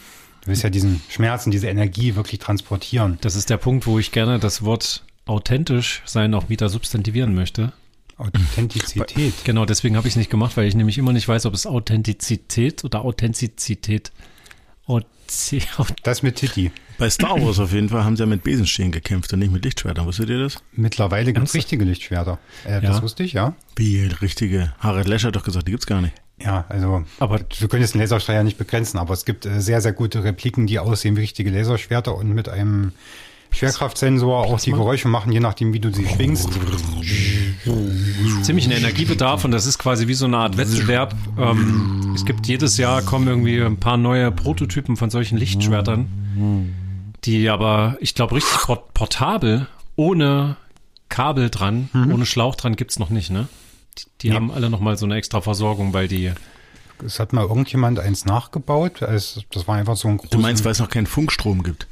Du 0.43 0.49
willst 0.49 0.63
ja 0.63 0.71
diesen 0.71 1.03
Schmerzen, 1.09 1.51
diese 1.51 1.67
Energie 1.67 2.15
wirklich 2.15 2.39
transportieren. 2.39 3.19
Das 3.21 3.35
ist 3.35 3.51
der 3.51 3.57
Punkt, 3.57 3.85
wo 3.89 3.99
ich 3.99 4.13
gerne 4.13 4.39
das 4.39 4.65
Wort 4.65 5.03
authentisch 5.27 6.03
sein 6.07 6.35
auch 6.35 6.49
wieder 6.49 6.69
substantivieren 6.69 7.35
möchte. 7.35 7.73
Authentizität. 8.19 9.35
Genau, 9.45 9.65
deswegen 9.67 9.97
habe 9.97 10.09
ich 10.09 10.13
es 10.13 10.17
nicht 10.17 10.31
gemacht, 10.31 10.57
weil 10.57 10.67
ich 10.67 10.75
nämlich 10.75 10.99
immer 10.99 11.13
nicht 11.13 11.29
weiß, 11.29 11.47
ob 11.47 11.55
es 11.55 11.67
Authentizität 11.67 12.85
oder 12.85 13.05
Authentizität. 13.05 14.11
Authi- 14.87 15.63
Das 16.05 16.23
mit 16.23 16.37
Titi. 16.37 16.71
Bei 16.99 17.11
Star 17.11 17.41
Wars 17.43 17.59
auf 17.59 17.73
jeden 17.73 17.89
Fall 17.89 18.05
haben 18.05 18.17
sie 18.17 18.23
ja 18.23 18.27
mit 18.27 18.45
Besenstielen 18.45 18.93
gekämpft 18.93 19.33
und 19.33 19.41
nicht 19.41 19.53
mit 19.53 19.65
Lichtschwertern. 19.65 20.07
Wusstet 20.07 20.31
ihr 20.31 20.39
das? 20.39 20.59
Mittlerweile 20.73 21.33
gibt 21.33 21.49
es 21.49 21.55
richtige 21.55 21.85
Lichtschwerter. 21.85 22.39
Äh, 22.65 22.75
Ja. 22.75 22.81
Das 22.81 23.03
wusste 23.03 23.25
ich, 23.25 23.33
ja. 23.33 23.55
Wie 23.75 24.05
richtige. 24.07 24.73
Harald 24.79 25.09
Lescher 25.09 25.29
hat 25.29 25.37
doch 25.37 25.43
gesagt, 25.43 25.67
die 25.67 25.73
gibt's 25.73 25.87
gar 25.87 26.01
nicht. 26.01 26.15
Ja, 26.41 26.65
also 26.69 27.05
Aber 27.19 27.41
du 27.41 27.67
könntest 27.69 27.95
den 27.95 28.01
Laserstrahl 28.01 28.37
ja 28.37 28.45
nicht 28.45 28.59
begrenzen, 28.59 28.99
aber 28.99 29.15
es 29.15 29.25
gibt 29.25 29.45
äh, 29.47 29.61
sehr, 29.61 29.81
sehr 29.81 29.93
gute 29.93 30.23
Repliken, 30.23 30.67
die 30.67 30.79
aussehen 30.79 31.17
wie 31.17 31.21
richtige 31.23 31.51
Laserschwerter 31.51 32.15
und 32.15 32.33
mit 32.33 32.49
einem 32.49 32.93
Schwerkraftsensor 33.57 34.39
auch 34.47 34.61
die 34.61 34.73
Geräusche 34.73 35.09
machen, 35.09 35.33
je 35.33 35.41
nachdem, 35.41 35.73
wie 35.73 35.81
du 35.81 35.93
sie 35.93 36.07
schwingst. 36.07 36.49
ziemlichen 38.43 38.73
Energiebedarf 38.73 39.45
und 39.45 39.51
das 39.51 39.67
ist 39.67 39.79
quasi 39.79 40.09
wie 40.09 40.15
so 40.15 40.27
eine 40.27 40.39
Art 40.39 40.57
Wettbewerb. 40.57 41.15
Ähm, 41.39 42.13
es 42.15 42.25
gibt 42.25 42.47
jedes 42.47 42.77
Jahr 42.77 43.03
kommen 43.03 43.27
irgendwie 43.29 43.61
ein 43.61 43.79
paar 43.79 43.97
neue 43.97 44.31
Prototypen 44.31 44.97
von 44.97 45.11
solchen 45.11 45.39
Lichtschwertern, 45.39 46.75
die 47.25 47.49
aber, 47.49 47.97
ich 48.01 48.15
glaube, 48.15 48.35
richtig 48.37 48.59
port 48.63 48.95
portabel, 48.95 49.67
ohne 49.97 50.57
Kabel 51.09 51.51
dran, 51.51 51.89
ohne 52.13 52.27
Schlauch 52.27 52.55
dran 52.57 52.77
gibt's 52.77 52.99
noch 52.99 53.11
nicht, 53.11 53.31
ne? 53.31 53.49
Die, 53.99 54.29
die 54.29 54.33
haben 54.35 54.51
alle 54.51 54.69
nochmal 54.69 54.99
so 54.99 55.07
eine 55.07 55.15
extra 55.17 55.41
Versorgung, 55.41 55.95
weil 55.95 56.07
die 56.09 56.33
Es 57.03 57.19
hat 57.19 57.33
mal 57.33 57.47
irgendjemand 57.47 57.99
eins 57.99 58.27
nachgebaut. 58.27 59.01
Es, 59.01 59.41
das 59.51 59.67
war 59.67 59.77
einfach 59.77 59.97
so 59.97 60.09
ein 60.09 60.19
großes. 60.19 60.31
Du 60.31 60.39
meinst, 60.39 60.65
weil 60.65 60.73
es 60.73 60.79
noch 60.79 60.91
keinen 60.91 61.07
Funkstrom 61.07 61.63
gibt? 61.63 61.87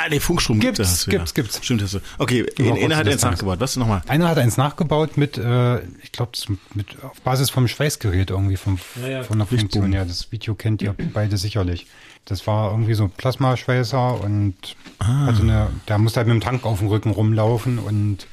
Ah, 0.00 0.08
nee, 0.08 0.20
Funkstrom 0.20 0.60
Gibt's, 0.60 0.78
gibt's. 0.78 0.90
hast 0.92 1.06
du, 1.06 1.10
gibt's, 1.10 1.30
ja. 1.36 1.42
gibt's. 1.42 1.60
Stimmt, 1.64 1.82
hast 1.82 1.94
du. 1.94 1.98
Okay, 2.18 2.46
in, 2.56 2.72
einer 2.72 2.96
hat 2.96 3.06
er 3.06 3.12
Distanz. 3.14 3.36
nachgebaut. 3.36 3.58
Was 3.60 3.76
nochmal? 3.76 4.02
Einer 4.06 4.28
hat 4.28 4.38
eins 4.38 4.56
nachgebaut 4.56 5.16
mit, 5.16 5.38
äh, 5.38 5.78
ich 6.02 6.12
glaube, 6.12 6.32
mit 6.74 7.02
auf 7.02 7.20
Basis 7.22 7.50
vom 7.50 7.66
Schweißgerät 7.66 8.30
irgendwie 8.30 8.56
vom, 8.56 8.78
ja, 9.08 9.22
von 9.24 9.38
der 9.38 9.46
Funktion. 9.46 9.92
Ja, 9.92 10.04
das 10.04 10.30
Video 10.30 10.54
kennt 10.54 10.82
ihr 10.82 10.94
beide 11.14 11.36
sicherlich. 11.36 11.86
Das 12.26 12.46
war 12.46 12.70
irgendwie 12.70 12.94
so 12.94 13.04
ein 13.04 13.10
Plasmaschweißer 13.10 14.20
und 14.22 14.54
Ah. 15.00 15.26
hatte 15.26 15.42
eine, 15.42 15.70
der 15.88 15.98
musste 15.98 16.18
halt 16.18 16.26
mit 16.28 16.34
dem 16.34 16.40
Tank 16.42 16.64
auf 16.64 16.78
dem 16.80 16.88
Rücken 16.88 17.10
rumlaufen 17.10 17.78
und 17.78 18.26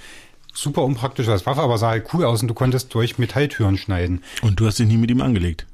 super 0.54 0.84
unpraktisch 0.84 1.28
als 1.28 1.46
Waffe, 1.46 1.62
aber 1.62 1.78
sah 1.78 1.90
halt 1.90 2.08
cool 2.14 2.26
aus 2.26 2.42
und 2.42 2.48
du 2.48 2.54
konntest 2.54 2.94
durch 2.94 3.18
Metalltüren 3.18 3.78
schneiden. 3.78 4.24
Und 4.42 4.60
du 4.60 4.66
hast 4.68 4.80
dich 4.80 4.88
nie 4.88 4.98
mit 4.98 5.10
ihm 5.12 5.22
angelegt. 5.22 5.66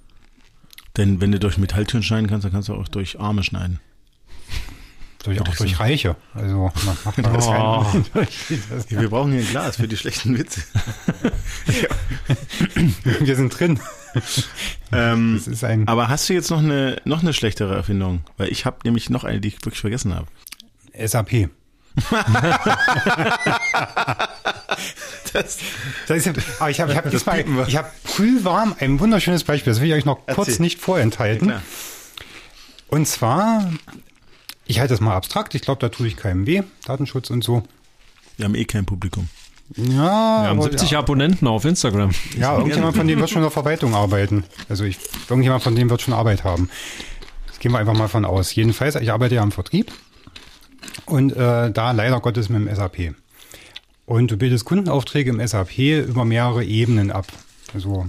Denn 0.97 1.21
wenn 1.21 1.31
du 1.31 1.39
durch 1.39 1.57
Metalltüren 1.57 2.03
schneiden 2.03 2.27
kannst, 2.27 2.45
dann 2.45 2.51
kannst 2.51 2.69
du 2.69 2.75
auch 2.75 2.87
durch 2.87 3.19
Arme 3.19 3.43
schneiden. 3.43 3.79
Durch, 5.23 5.39
auch 5.39 5.55
durch 5.55 5.79
Reiche. 5.79 6.15
Also 6.33 6.71
man 6.85 6.97
macht 7.05 7.17
man 7.19 7.33
das 7.33 7.45
Oh. 7.47 7.85
Das, 8.69 8.89
Wir 8.89 9.09
brauchen 9.09 9.31
hier 9.33 9.41
ein 9.41 9.47
Glas 9.47 9.75
für 9.75 9.87
die 9.87 9.97
schlechten 9.97 10.37
Witze. 10.37 10.61
wir 13.19 13.35
sind 13.35 13.59
drin. 13.59 13.79
ähm, 14.91 15.41
aber 15.85 16.09
hast 16.09 16.27
du 16.27 16.33
jetzt 16.33 16.49
noch 16.49 16.59
eine, 16.59 16.97
noch 17.05 17.21
eine 17.21 17.33
schlechtere 17.33 17.75
Erfindung? 17.75 18.21
Weil 18.37 18.49
ich 18.49 18.65
habe 18.65 18.77
nämlich 18.83 19.09
noch 19.09 19.23
eine, 19.23 19.39
die 19.39 19.49
ich 19.49 19.55
wirklich 19.63 19.79
vergessen 19.81 20.15
habe. 20.15 20.27
SAP. 21.07 21.49
Das, 25.33 25.59
Das 26.07 26.17
ist, 26.17 26.25
ja- 26.25 26.33
aber 26.59 26.69
ich 26.71 26.81
habe 26.81 26.91
ich 26.91 26.97
hab 26.97 27.09
diesmal, 27.09 27.45
ich 27.67 27.77
habe 27.77 27.89
brühwarm 28.03 28.75
ein 28.79 28.99
wunderschönes 28.99 29.43
Beispiel. 29.45 29.71
Das 29.71 29.81
will 29.81 29.87
ich 29.89 29.93
euch 29.93 30.05
noch 30.05 30.25
kurz 30.25 30.49
Erzähl. 30.49 30.63
nicht 30.63 30.79
vorenthalten. 30.79 31.47
klar. 31.47 31.61
Und 32.87 33.07
zwar, 33.07 33.71
ich 34.71 34.79
halte 34.79 34.93
das 34.93 35.01
mal 35.01 35.15
abstrakt. 35.15 35.53
Ich 35.53 35.61
glaube, 35.61 35.79
da 35.79 35.89
tue 35.89 36.07
ich 36.07 36.15
keinem 36.15 36.47
weh. 36.47 36.63
Datenschutz 36.85 37.29
und 37.29 37.43
so. 37.43 37.63
Wir 38.37 38.45
haben 38.45 38.55
eh 38.55 38.65
kein 38.65 38.85
Publikum. 38.85 39.27
Ja, 39.75 39.85
wir 39.85 40.49
haben 40.49 40.59
aber 40.59 40.69
70 40.69 40.91
ja, 40.91 40.99
Abonnenten 40.99 41.47
auf 41.47 41.65
Instagram. 41.65 42.11
ja, 42.37 42.57
irgendjemand 42.57 42.95
von 42.95 43.07
denen 43.07 43.19
wird 43.19 43.29
schon 43.29 43.41
in 43.41 43.43
der 43.43 43.51
Verwaltung 43.51 43.93
arbeiten. 43.93 44.45
Also 44.69 44.83
ich, 44.83 44.97
irgendjemand 45.29 45.61
von 45.63 45.75
denen 45.75 45.89
wird 45.89 46.01
schon 46.01 46.13
Arbeit 46.13 46.43
haben. 46.43 46.69
Das 47.47 47.59
gehen 47.59 47.71
wir 47.71 47.79
einfach 47.79 47.93
mal 47.93 48.07
von 48.07 48.25
aus. 48.25 48.55
Jedenfalls, 48.55 48.95
ich 48.95 49.11
arbeite 49.11 49.35
ja 49.35 49.43
im 49.43 49.51
Vertrieb 49.51 49.91
und 51.05 51.31
äh, 51.33 51.71
da 51.71 51.91
leider 51.91 52.19
Gottes 52.21 52.49
mit 52.49 52.65
dem 52.65 52.73
SAP. 52.73 53.13
Und 54.05 54.31
du 54.31 54.37
bildest 54.37 54.65
Kundenaufträge 54.65 55.29
im 55.29 55.45
SAP 55.45 55.77
über 55.77 56.25
mehrere 56.25 56.63
Ebenen 56.63 57.11
ab. 57.11 57.27
Also, 57.73 58.07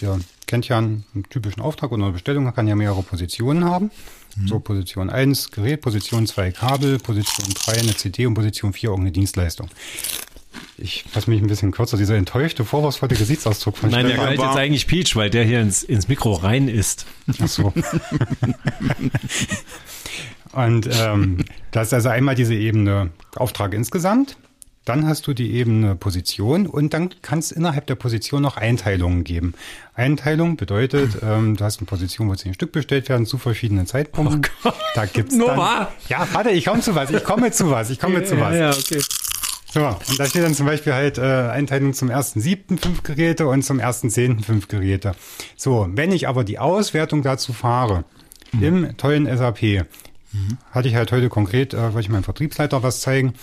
ihr 0.00 0.20
kennt 0.46 0.68
ja 0.68 0.78
einen, 0.78 1.04
einen 1.14 1.24
typischen 1.24 1.60
Auftrag 1.60 1.92
oder 1.92 2.04
eine 2.04 2.12
Bestellung, 2.12 2.52
kann 2.54 2.68
ja 2.68 2.76
mehrere 2.76 3.02
Positionen 3.02 3.64
haben. 3.64 3.90
So, 4.46 4.58
Position 4.58 5.10
1 5.10 5.50
Gerät, 5.52 5.80
Position 5.80 6.26
2 6.26 6.50
Kabel, 6.52 6.98
Position 6.98 7.48
3 7.54 7.72
eine 7.80 7.94
CD 7.96 8.26
und 8.26 8.34
Position 8.34 8.72
4 8.72 8.90
irgendeine 8.90 9.12
Dienstleistung. 9.12 9.68
Ich 10.76 11.04
fasse 11.04 11.30
mich 11.30 11.40
ein 11.40 11.46
bisschen 11.46 11.70
kürzer, 11.70 11.96
dieser 11.96 12.16
enttäuschte, 12.16 12.64
vorwurfsvolle 12.64 13.14
Gesichtsausdruck 13.14 13.76
von 13.78 13.90
Nein, 13.90 14.06
der 14.06 14.14
Stefan. 14.14 14.36
galt 14.36 14.40
jetzt 14.40 14.56
eigentlich 14.56 14.86
Peach, 14.86 15.14
weil 15.16 15.30
der 15.30 15.44
hier 15.44 15.60
ins, 15.60 15.82
ins 15.82 16.08
Mikro 16.08 16.32
rein 16.32 16.68
ist. 16.68 17.06
Ach 17.40 17.48
so. 17.48 17.72
Und 20.52 20.88
ähm, 20.92 21.44
das 21.72 21.88
ist 21.88 21.94
also 21.94 22.08
einmal 22.08 22.34
diese 22.34 22.54
Ebene 22.54 23.10
Auftrag 23.36 23.74
insgesamt. 23.74 24.36
Dann 24.84 25.06
hast 25.06 25.26
du 25.26 25.32
die 25.32 25.54
Ebene 25.54 25.96
Position 25.96 26.66
und 26.66 26.92
dann 26.92 27.10
kann 27.22 27.38
es 27.38 27.52
innerhalb 27.52 27.86
der 27.86 27.94
Position 27.94 28.42
noch 28.42 28.58
Einteilungen 28.58 29.24
geben. 29.24 29.54
Einteilung 29.94 30.56
bedeutet, 30.56 31.18
ähm, 31.22 31.56
du 31.56 31.64
hast 31.64 31.78
eine 31.78 31.86
Position, 31.86 32.28
wo 32.28 32.34
zehn 32.34 32.54
Stück 32.54 32.72
bestellt 32.72 33.08
werden 33.08 33.24
zu 33.24 33.38
verschiedenen 33.38 33.86
Zeitpunkten. 33.86 34.42
da 34.94 35.06
gibt's 35.06 35.34
Nur 35.34 35.48
dann, 35.48 35.58
wahr? 35.58 35.92
Ja, 36.08 36.28
warte, 36.32 36.50
ich 36.50 36.66
komme 36.66 36.82
zu 36.82 36.94
was, 36.94 37.10
ich 37.10 37.24
komme 37.24 37.50
zu 37.50 37.70
was, 37.70 37.90
ich 37.90 37.98
komme 37.98 38.24
zu 38.24 38.38
was. 38.38 38.54
Ja, 38.54 38.70
okay. 38.70 39.00
So, 39.72 39.84
und 39.86 40.20
da 40.20 40.26
steht 40.26 40.44
dann 40.44 40.54
zum 40.54 40.66
Beispiel 40.66 40.92
halt 40.92 41.18
äh, 41.18 41.22
Einteilung 41.22 41.94
zum 41.94 42.08
ersten 42.08 42.40
siebten 42.40 42.78
fünf 42.78 43.02
Geräte 43.02 43.48
und 43.48 43.62
zum 43.62 43.80
ersten 43.80 44.08
zehnten 44.08 44.44
fünf 44.44 44.68
Geräte. 44.68 45.16
So, 45.56 45.88
wenn 45.90 46.12
ich 46.12 46.28
aber 46.28 46.44
die 46.44 46.58
Auswertung 46.58 47.22
dazu 47.22 47.52
fahre, 47.52 48.04
im 48.60 48.96
tollen 48.96 49.26
SAP, 49.26 49.84
hatte 50.70 50.88
ich 50.88 50.94
halt 50.94 51.12
heute 51.12 51.28
konkret, 51.28 51.74
äh, 51.74 51.82
wollte 51.82 52.00
ich 52.00 52.08
meinem 52.08 52.24
Vertriebsleiter 52.24 52.82
was 52.82 53.00
zeigen 53.00 53.34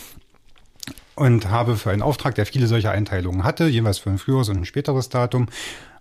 und 1.22 1.51
habe 1.51 1.78
für 1.78 1.92
einen 1.92 2.01
Auftrag, 2.01 2.34
der 2.34 2.48
viele 2.48 2.66
solcher 2.66 2.90
Einteilungen 2.90 3.44
hatte, 3.44 3.68
jeweils 3.68 4.00
für 4.00 4.10
ein 4.10 4.18
früheres 4.18 4.50
und 4.50 4.58
ein 4.58 4.66
späteres 4.66 5.10
Datum, 5.10 5.50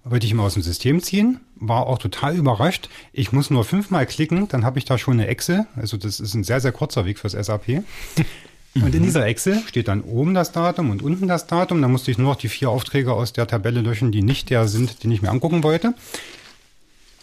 wollte 0.03 0.25
ich 0.25 0.33
ihn 0.33 0.41
aus 0.41 0.55
dem 0.55 0.63
System 0.63 1.03
ziehen, 1.03 1.41
war 1.57 1.87
auch 1.89 1.99
total 1.99 2.37
überrascht. 2.37 2.89
Ich 3.13 3.31
muss 3.31 3.51
nur 3.51 3.67
fünfmal 3.67 4.07
klicken, 4.07 4.49
dann 4.49 4.65
habe 4.65 4.79
ich 4.79 4.87
da 4.87 4.97
schon 4.97 5.21
eine 5.21 5.27
Excel. 5.27 5.67
Also 5.77 5.99
das 5.99 6.21
ist 6.21 6.33
ein 6.33 6.43
sehr, 6.43 6.63
sehr 6.63 6.73
kurzer 6.73 7.05
Weg 7.05 7.19
fürs 7.19 7.33
SAP. 7.33 7.67
Und 8.75 8.95
in 8.95 9.03
dieser 9.03 9.27
Excel 9.27 9.63
steht 9.67 9.89
dann 9.89 10.01
oben 10.01 10.33
das 10.33 10.53
Datum 10.53 10.91
und 10.91 11.03
unten 11.03 11.27
das 11.27 11.49
Datum. 11.49 11.83
Da 11.83 11.89
musste 11.89 12.13
ich 12.13 12.19
nur 12.19 12.29
noch 12.29 12.37
die 12.37 12.49
vier 12.49 12.71
Aufträge 12.71 13.13
aus 13.13 13.33
der 13.33 13.49
Tabelle 13.49 13.81
löschen, 13.81 14.13
die 14.13 14.23
nicht 14.23 14.49
der 14.49 14.69
sind, 14.69 15.03
den 15.03 15.11
ich 15.11 15.23
mir 15.23 15.31
angucken 15.31 15.65
wollte. 15.65 15.93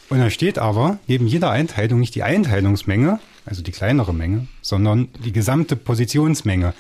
Und 0.10 0.20
da 0.20 0.30
steht 0.30 0.60
aber 0.60 1.00
neben 1.08 1.25
jeder 1.25 1.50
Einteilung 1.50 2.01
nicht 2.01 2.16
die 2.16 2.24
Einteilungsmenge, 2.24 3.22
also 3.46 3.63
die 3.63 3.72
kleinere 3.72 4.13
Menge, 4.13 4.48
sondern 4.62 5.08
die 5.24 5.32
gesamte 5.32 5.77
Positionsmenge. 5.77 6.74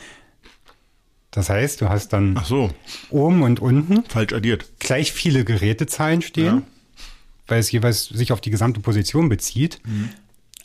Das 1.37 1.49
heißt, 1.51 1.81
du 1.81 1.89
hast 1.89 2.13
dann 2.13 2.39
so, 2.45 2.71
oben 3.11 3.43
und 3.43 3.59
unten 3.59 4.03
falsch 4.09 4.33
addiert. 4.33 4.65
gleich 4.79 5.11
viele 5.11 5.45
Gerätezahlen 5.45 6.23
stehen, 6.23 6.45
Ja. 6.45 6.61
weil 7.45 7.59
es 7.59 7.71
jeweils 7.71 8.05
sich 8.05 8.31
auf 8.31 8.41
die 8.41 8.49
gesamte 8.49 8.79
Position 8.79 9.29
bezieht. 9.29 9.79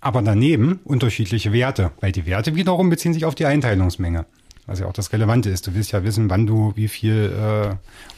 Aber 0.00 0.22
daneben 0.22 0.80
unterschiedliche 0.84 1.52
Werte, 1.52 1.90
weil 2.00 2.10
die 2.10 2.24
Werte 2.24 2.54
wiederum 2.54 2.88
beziehen 2.88 3.12
sich 3.12 3.26
auf 3.26 3.34
die 3.34 3.44
Einteilungsmenge. 3.44 4.24
Was 4.64 4.78
ja 4.80 4.86
auch 4.86 4.94
das 4.94 5.12
Relevante 5.12 5.50
ist. 5.50 5.66
Du 5.66 5.74
willst 5.74 5.92
ja 5.92 6.04
wissen, 6.04 6.30
wann 6.30 6.46
du 6.46 6.72
wie 6.74 6.88
viel 6.88 7.30
äh, 7.38 7.74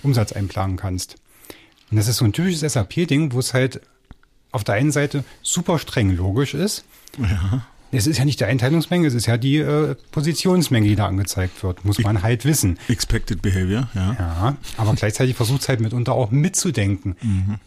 Umsatz 0.07 0.31
einplanen 0.31 0.77
kannst. 0.77 1.17
Und 1.91 1.97
das 1.97 2.07
ist 2.07 2.19
so 2.19 2.25
ein 2.25 2.33
typisches 2.33 2.61
SAP-Ding, 2.73 3.33
wo 3.33 3.41
es 3.41 3.53
halt 3.53 3.81
auf 4.53 4.63
der 4.63 4.77
einen 4.77 4.93
Seite 4.93 5.25
super 5.43 5.81
streng 5.81 6.15
logisch 6.17 6.55
ist. 6.55 6.85
Es 7.97 8.07
ist 8.07 8.19
ja 8.19 8.25
nicht 8.25 8.41
die 8.41 8.45
Einteilungsmenge, 8.45 9.07
es 9.07 9.15
ist 9.15 9.27
ja 9.27 9.37
die 9.37 9.59
äh, 9.59 9.95
Positionsmenge, 10.11 10.89
die 10.89 10.97
da 10.97 11.07
angezeigt 11.07 11.63
wird. 11.63 11.85
Muss 11.85 11.99
man 11.99 12.23
halt 12.23 12.45
wissen. 12.45 12.79
Expected 12.89 13.43
Behavior, 13.43 13.89
ja. 13.95 14.17
Ja, 14.19 14.57
aber 14.77 14.95
gleichzeitig 14.95 15.37
versucht 15.37 15.63
es 15.63 15.69
halt 15.69 15.81
mitunter 15.81 16.15
auch 16.15 16.31
mitzudenken. 16.31 17.17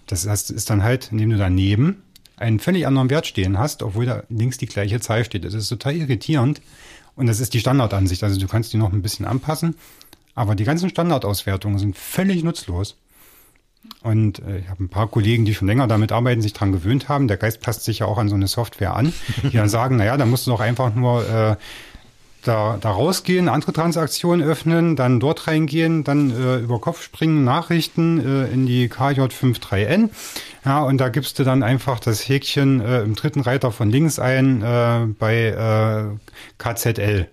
Das 0.07 0.27
heißt, 0.27 0.51
ist 0.51 0.69
dann 0.69 0.83
halt, 0.83 1.11
indem 1.11 1.31
du 1.31 1.37
daneben 1.37 2.03
einen 2.37 2.59
völlig 2.59 2.85
anderen 2.85 3.09
Wert 3.09 3.25
stehen 3.27 3.57
hast, 3.57 3.81
obwohl 3.83 4.05
da 4.05 4.23
links 4.29 4.57
die 4.57 4.67
gleiche 4.67 4.99
Zahl 4.99 5.25
steht. 5.25 5.43
Das 5.43 5.53
ist 5.53 5.69
total 5.69 5.95
irritierend. 5.95 6.61
Und 7.15 7.25
das 7.25 7.39
ist 7.39 7.53
die 7.53 7.59
Standardansicht. 7.59 8.23
Also 8.23 8.39
du 8.39 8.47
kannst 8.47 8.73
die 8.73 8.77
noch 8.77 8.93
ein 8.93 9.01
bisschen 9.01 9.25
anpassen. 9.25 9.75
Aber 10.35 10.53
die 10.53 10.65
ganzen 10.65 10.89
Standardauswertungen 10.89 11.79
sind 11.79 11.97
völlig 11.97 12.43
nutzlos. 12.43 12.95
Und 14.03 14.39
äh, 14.39 14.59
ich 14.59 14.69
habe 14.69 14.83
ein 14.83 14.89
paar 14.89 15.07
Kollegen, 15.07 15.45
die 15.45 15.53
schon 15.53 15.67
länger 15.67 15.87
damit 15.87 16.11
arbeiten, 16.11 16.41
sich 16.41 16.53
dran 16.53 16.71
gewöhnt 16.71 17.09
haben. 17.09 17.27
Der 17.27 17.37
Geist 17.37 17.61
passt 17.61 17.83
sich 17.83 17.99
ja 17.99 18.05
auch 18.05 18.17
an 18.17 18.29
so 18.29 18.35
eine 18.35 18.47
Software 18.47 18.95
an, 18.95 19.13
die 19.43 19.57
dann 19.57 19.69
sagen, 19.77 19.97
naja, 19.97 20.17
da 20.17 20.25
musst 20.25 20.47
du 20.47 20.51
doch 20.51 20.59
einfach 20.59 20.93
nur 20.93 21.27
äh, 21.27 21.55
da, 22.43 22.77
da 22.79 22.91
rausgehen, 22.91 23.49
andere 23.49 23.73
Transaktionen 23.73 24.47
öffnen, 24.47 24.95
dann 24.95 25.19
dort 25.19 25.47
reingehen, 25.47 26.03
dann 26.03 26.31
äh, 26.31 26.57
über 26.57 26.79
Kopf 26.79 27.01
springen, 27.03 27.43
Nachrichten 27.43 28.19
äh, 28.19 28.47
in 28.47 28.65
die 28.65 28.89
KJ53N. 28.89 30.09
Ja, 30.65 30.81
und 30.83 30.97
da 30.97 31.09
gibst 31.09 31.39
du 31.39 31.43
dann 31.43 31.63
einfach 31.63 31.99
das 31.99 32.27
Häkchen 32.27 32.81
äh, 32.81 33.01
im 33.01 33.15
dritten 33.15 33.41
Reiter 33.41 33.71
von 33.71 33.89
links 33.89 34.19
ein 34.19 34.61
äh, 34.61 35.07
bei 35.19 35.47
äh, 35.47 36.17
KZL. 36.57 37.27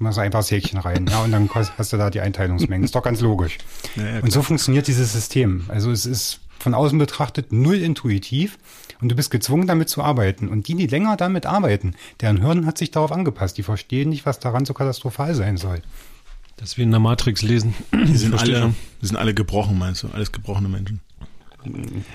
Machst 0.00 0.16
du 0.16 0.22
einfach 0.22 0.38
das 0.38 0.50
Häkchen 0.50 0.78
rein, 0.78 1.06
ja, 1.10 1.20
und 1.20 1.30
dann 1.30 1.48
hast 1.54 1.92
du 1.92 1.96
da 1.98 2.08
die 2.08 2.20
Einteilungsmengen. 2.20 2.84
Ist 2.84 2.94
doch 2.94 3.02
ganz 3.02 3.20
logisch. 3.20 3.58
Ja, 3.96 4.06
ja, 4.06 4.20
und 4.20 4.32
so 4.32 4.42
funktioniert 4.42 4.86
dieses 4.86 5.12
System. 5.12 5.64
Also 5.68 5.90
es 5.90 6.06
ist 6.06 6.40
von 6.58 6.74
außen 6.74 6.98
betrachtet 6.98 7.52
null 7.52 7.76
intuitiv 7.76 8.58
und 9.00 9.10
du 9.10 9.16
bist 9.16 9.30
gezwungen, 9.30 9.66
damit 9.66 9.88
zu 9.88 10.02
arbeiten. 10.02 10.48
Und 10.48 10.68
die, 10.68 10.74
die 10.74 10.86
länger 10.86 11.16
damit 11.16 11.44
arbeiten, 11.44 11.94
deren 12.20 12.40
Hirn 12.40 12.66
hat 12.66 12.78
sich 12.78 12.90
darauf 12.90 13.12
angepasst. 13.12 13.58
Die 13.58 13.62
verstehen 13.62 14.10
nicht, 14.10 14.26
was 14.26 14.38
daran 14.38 14.64
so 14.64 14.74
katastrophal 14.74 15.34
sein 15.34 15.56
soll. 15.56 15.82
Das 16.56 16.70
ist 16.70 16.78
wie 16.78 16.82
in 16.82 16.90
der 16.90 17.00
Matrix 17.00 17.42
lesen. 17.42 17.74
Die 17.92 18.16
sind, 18.16 18.34
alle, 18.34 18.72
die 19.02 19.06
sind 19.06 19.16
alle 19.16 19.34
gebrochen, 19.34 19.78
meinst 19.78 20.02
du? 20.02 20.08
Alles 20.08 20.30
gebrochene 20.30 20.68
Menschen. 20.68 21.00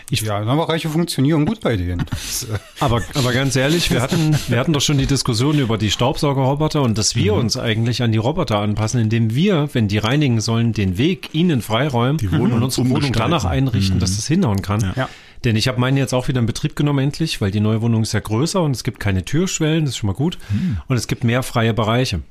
Ich- 0.10 0.22
ja, 0.22 0.38
Reiche 0.40 0.90
funktionieren 0.90 1.46
gut 1.46 1.60
bei 1.62 1.78
denen. 1.78 2.06
Das, 2.10 2.48
Aber, 2.80 3.02
aber 3.14 3.34
ganz 3.34 3.56
ehrlich, 3.56 3.92
wir 3.92 4.02
hatten, 4.02 4.36
wir 4.48 4.60
hatten 4.60 4.74
doch 4.74 4.82
schon 4.82 4.98
die 4.98 5.06
Diskussion 5.06 5.60
über 5.60 5.78
die 5.78 5.92
Staubsaugerroboter 5.92 6.82
und 6.82 6.98
dass 6.98 7.16
wir 7.16 7.34
uns 7.34 7.58
eigentlich 7.58 8.02
an 8.04 8.12
die 8.12 8.18
Roboter 8.18 8.60
anpassen, 8.60 9.00
indem 9.00 9.34
wir, 9.36 9.70
wenn 9.74 9.88
die 9.88 9.98
reinigen 9.98 10.42
sollen, 10.42 10.74
den 10.74 10.98
Weg 10.98 11.30
ihnen 11.34 11.62
freiräumen 11.62 12.18
und 12.40 12.54
unsere 12.64 12.90
Wohnung 12.90 13.12
danach 13.14 13.46
einrichten, 13.46 14.00
dass 14.00 14.18
es 14.18 14.28
hinhauen 14.28 14.62
kann. 14.62 14.82
Ja. 14.82 14.94
Ja. 14.96 15.10
Denn 15.44 15.56
ich 15.56 15.68
habe 15.68 15.80
meinen 15.80 15.98
jetzt 15.98 16.14
auch 16.14 16.28
wieder 16.28 16.40
in 16.40 16.48
Betrieb 16.48 16.76
genommen 16.76 17.00
endlich, 17.00 17.40
weil 17.40 17.52
die 17.52 17.60
neue 17.60 17.82
Wohnung 17.84 18.02
ist 18.02 18.14
ja 18.14 18.20
größer 18.20 18.64
und 18.64 18.72
es 18.72 18.84
gibt 18.84 19.00
keine 19.00 19.26
Türschwellen, 19.26 19.86
das 19.86 19.92
ist 19.92 19.98
schon 19.98 20.08
mal 20.08 20.14
gut. 20.14 20.40
Und 20.88 20.96
es 20.96 21.06
gibt 21.08 21.24
mehr 21.24 21.44
freie 21.44 21.74
Bereiche. 21.74 22.16
Und 22.18 22.24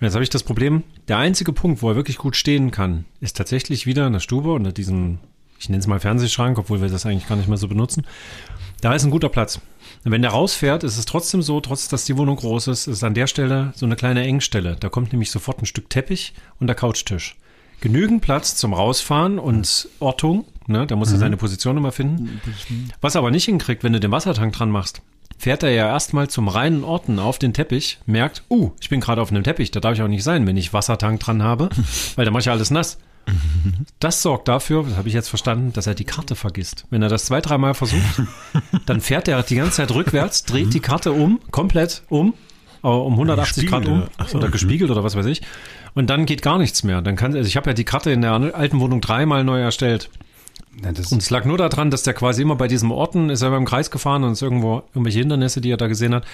jetzt 0.00 0.14
habe 0.14 0.24
ich 0.24 0.30
das 0.30 0.42
Problem, 0.42 0.82
der 1.08 1.18
einzige 1.18 1.52
Punkt, 1.52 1.82
wo 1.82 1.90
er 1.90 1.96
wirklich 1.96 2.16
gut 2.16 2.34
stehen 2.34 2.70
kann, 2.70 3.04
ist 3.20 3.36
tatsächlich 3.36 3.84
wieder 3.86 4.06
in 4.06 4.14
der 4.14 4.20
Stube 4.20 4.52
unter 4.52 4.72
diesem, 4.72 5.18
ich 5.62 5.68
nenne 5.68 5.78
es 5.78 5.86
mal 5.86 6.00
Fernsehschrank, 6.00 6.58
obwohl 6.58 6.82
wir 6.82 6.88
das 6.88 7.06
eigentlich 7.06 7.28
gar 7.28 7.36
nicht 7.36 7.48
mehr 7.48 7.56
so 7.56 7.68
benutzen. 7.68 8.04
Da 8.80 8.94
ist 8.94 9.04
ein 9.04 9.12
guter 9.12 9.28
Platz. 9.28 9.60
Und 10.04 10.10
wenn 10.10 10.22
der 10.22 10.32
rausfährt, 10.32 10.82
ist 10.82 10.98
es 10.98 11.06
trotzdem 11.06 11.40
so, 11.40 11.60
trotz 11.60 11.86
dass 11.86 12.04
die 12.04 12.16
Wohnung 12.16 12.34
groß 12.34 12.66
ist, 12.66 12.88
ist 12.88 13.04
an 13.04 13.14
der 13.14 13.28
Stelle 13.28 13.72
so 13.76 13.86
eine 13.86 13.94
kleine 13.94 14.24
Engstelle. 14.24 14.76
Da 14.80 14.88
kommt 14.88 15.12
nämlich 15.12 15.30
sofort 15.30 15.62
ein 15.62 15.66
Stück 15.66 15.88
Teppich 15.88 16.34
und 16.58 16.66
der 16.66 16.74
Couchtisch. 16.74 17.36
Genügend 17.80 18.22
Platz 18.22 18.56
zum 18.56 18.74
Rausfahren 18.74 19.38
und 19.38 19.88
Ortung. 20.00 20.46
Ne, 20.66 20.84
da 20.86 20.96
muss 20.96 21.12
er 21.12 21.18
seine 21.18 21.36
Position 21.36 21.76
immer 21.76 21.92
finden. 21.92 22.40
Was 23.00 23.14
er 23.14 23.20
aber 23.20 23.30
nicht 23.30 23.44
hinkriegt, 23.44 23.84
wenn 23.84 23.92
du 23.92 24.00
den 24.00 24.10
Wassertank 24.10 24.52
dran 24.52 24.70
machst, 24.70 25.00
fährt 25.38 25.62
er 25.62 25.70
ja 25.70 25.86
erstmal 25.86 26.28
zum 26.28 26.48
reinen 26.48 26.82
Orten 26.82 27.20
auf 27.20 27.38
den 27.38 27.52
Teppich, 27.52 27.98
merkt, 28.06 28.42
uh, 28.50 28.72
ich 28.80 28.88
bin 28.88 29.00
gerade 29.00 29.20
auf 29.20 29.30
einem 29.30 29.42
Teppich, 29.42 29.70
da 29.70 29.80
darf 29.80 29.94
ich 29.94 30.02
auch 30.02 30.08
nicht 30.08 30.22
sein, 30.22 30.46
wenn 30.46 30.56
ich 30.56 30.72
Wassertank 30.72 31.20
dran 31.20 31.42
habe, 31.42 31.68
weil 32.16 32.24
da 32.24 32.30
mache 32.32 32.42
ich 32.42 32.50
alles 32.50 32.70
nass. 32.70 32.98
Das 34.00 34.22
sorgt 34.22 34.48
dafür, 34.48 34.84
das 34.84 34.96
habe 34.96 35.08
ich 35.08 35.14
jetzt 35.14 35.28
verstanden, 35.28 35.72
dass 35.72 35.86
er 35.86 35.94
die 35.94 36.04
Karte 36.04 36.34
vergisst. 36.34 36.86
Wenn 36.90 37.02
er 37.02 37.08
das 37.08 37.24
zwei, 37.26 37.40
dreimal 37.40 37.74
versucht, 37.74 38.22
dann 38.86 39.00
fährt 39.00 39.28
er 39.28 39.42
die 39.42 39.56
ganze 39.56 39.72
Zeit 39.72 39.92
rückwärts, 39.92 40.44
dreht 40.44 40.74
die 40.74 40.80
Karte 40.80 41.12
um, 41.12 41.40
komplett 41.50 42.02
um, 42.08 42.34
äh, 42.82 42.88
um 42.88 43.12
180 43.12 43.68
Grad 43.68 43.86
um 43.86 44.04
so. 44.26 44.38
oder 44.38 44.48
gespiegelt 44.48 44.90
oder 44.90 45.04
was 45.04 45.14
weiß 45.14 45.26
ich. 45.26 45.42
Und 45.94 46.10
dann 46.10 46.26
geht 46.26 46.42
gar 46.42 46.58
nichts 46.58 46.82
mehr. 46.82 47.02
Dann 47.02 47.16
kann, 47.16 47.34
also 47.34 47.46
ich 47.46 47.56
habe 47.56 47.70
ja 47.70 47.74
die 47.74 47.84
Karte 47.84 48.10
in 48.10 48.22
der 48.22 48.32
alten 48.32 48.80
Wohnung 48.80 49.00
dreimal 49.00 49.44
neu 49.44 49.60
erstellt. 49.60 50.10
das, 50.80 51.12
Und 51.12 51.22
es 51.22 51.30
lag 51.30 51.44
nur 51.44 51.58
daran, 51.58 51.90
dass 51.90 52.02
der 52.02 52.14
quasi 52.14 52.42
immer 52.42 52.56
bei 52.56 52.68
diesem 52.68 52.90
Orten 52.90 53.30
ist 53.30 53.42
er 53.42 53.50
beim 53.50 53.64
Kreis 53.64 53.90
gefahren 53.90 54.24
und 54.24 54.32
ist 54.32 54.42
irgendwo 54.42 54.82
irgendwelche 54.94 55.20
Hindernisse, 55.20 55.60
die 55.60 55.70
er 55.70 55.76
da 55.76 55.86
gesehen 55.86 56.14
hat. 56.14 56.24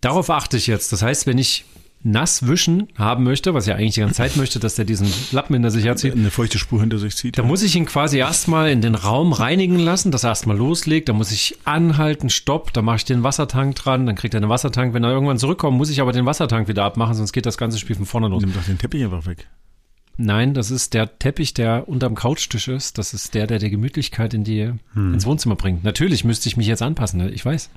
Darauf 0.00 0.30
achte 0.30 0.56
ich 0.56 0.66
jetzt. 0.66 0.92
Das 0.92 1.02
heißt, 1.02 1.26
wenn 1.26 1.38
ich 1.38 1.64
nass 2.02 2.46
wischen 2.46 2.88
haben 2.96 3.24
möchte, 3.24 3.52
was 3.54 3.66
ich 3.66 3.74
eigentlich 3.74 3.94
die 3.94 4.00
ganze 4.00 4.14
Zeit 4.16 4.36
möchte, 4.36 4.60
dass 4.60 4.76
der 4.76 4.84
diesen 4.84 5.08
Lappen 5.32 5.54
hinter 5.54 5.70
sich 5.70 5.84
herzieht, 5.84 6.12
Eine 6.14 6.30
feuchte 6.30 6.58
Spur 6.58 6.80
hinter 6.80 6.98
sich 6.98 7.16
zieht. 7.16 7.36
da 7.36 7.42
muss 7.42 7.62
ich 7.62 7.74
ihn 7.74 7.86
quasi 7.86 8.18
erstmal 8.18 8.70
in 8.70 8.80
den 8.80 8.94
Raum 8.94 9.32
reinigen 9.32 9.78
lassen, 9.78 10.12
dass 10.12 10.22
er 10.24 10.30
erstmal 10.30 10.56
loslegt. 10.56 11.08
Da 11.08 11.12
muss 11.14 11.32
ich 11.32 11.58
anhalten, 11.64 12.30
stopp, 12.30 12.72
da 12.72 12.82
mache 12.82 12.96
ich 12.96 13.04
den 13.04 13.22
Wassertank 13.24 13.74
dran, 13.74 14.06
dann 14.06 14.14
kriegt 14.14 14.34
er 14.34 14.40
den 14.40 14.48
Wassertank. 14.48 14.94
Wenn 14.94 15.02
er 15.02 15.10
irgendwann 15.10 15.38
zurückkommt, 15.38 15.76
muss 15.76 15.90
ich 15.90 16.00
aber 16.00 16.12
den 16.12 16.26
Wassertank 16.26 16.68
wieder 16.68 16.84
abmachen, 16.84 17.14
sonst 17.14 17.32
geht 17.32 17.46
das 17.46 17.58
ganze 17.58 17.78
Spiel 17.78 17.96
von 17.96 18.06
vorne 18.06 18.28
los. 18.28 18.42
Nimm 18.42 18.52
doch 18.54 18.64
den 18.64 18.78
Teppich 18.78 19.02
einfach 19.02 19.26
weg. 19.26 19.48
Nein, 20.18 20.54
das 20.54 20.70
ist 20.70 20.94
der 20.94 21.18
Teppich, 21.18 21.52
der 21.54 21.88
unterm 21.88 22.14
Couchtisch 22.14 22.68
ist. 22.68 22.96
Das 22.98 23.12
ist 23.14 23.34
der, 23.34 23.46
der 23.46 23.58
die 23.58 23.68
Gemütlichkeit 23.68 24.32
in 24.32 24.44
die, 24.44 24.72
ins 24.94 25.26
Wohnzimmer 25.26 25.56
bringt. 25.56 25.84
Natürlich 25.84 26.24
müsste 26.24 26.48
ich 26.48 26.56
mich 26.56 26.66
jetzt 26.66 26.80
anpassen, 26.82 27.18
ne? 27.20 27.30
ich 27.30 27.44
weiß. 27.44 27.68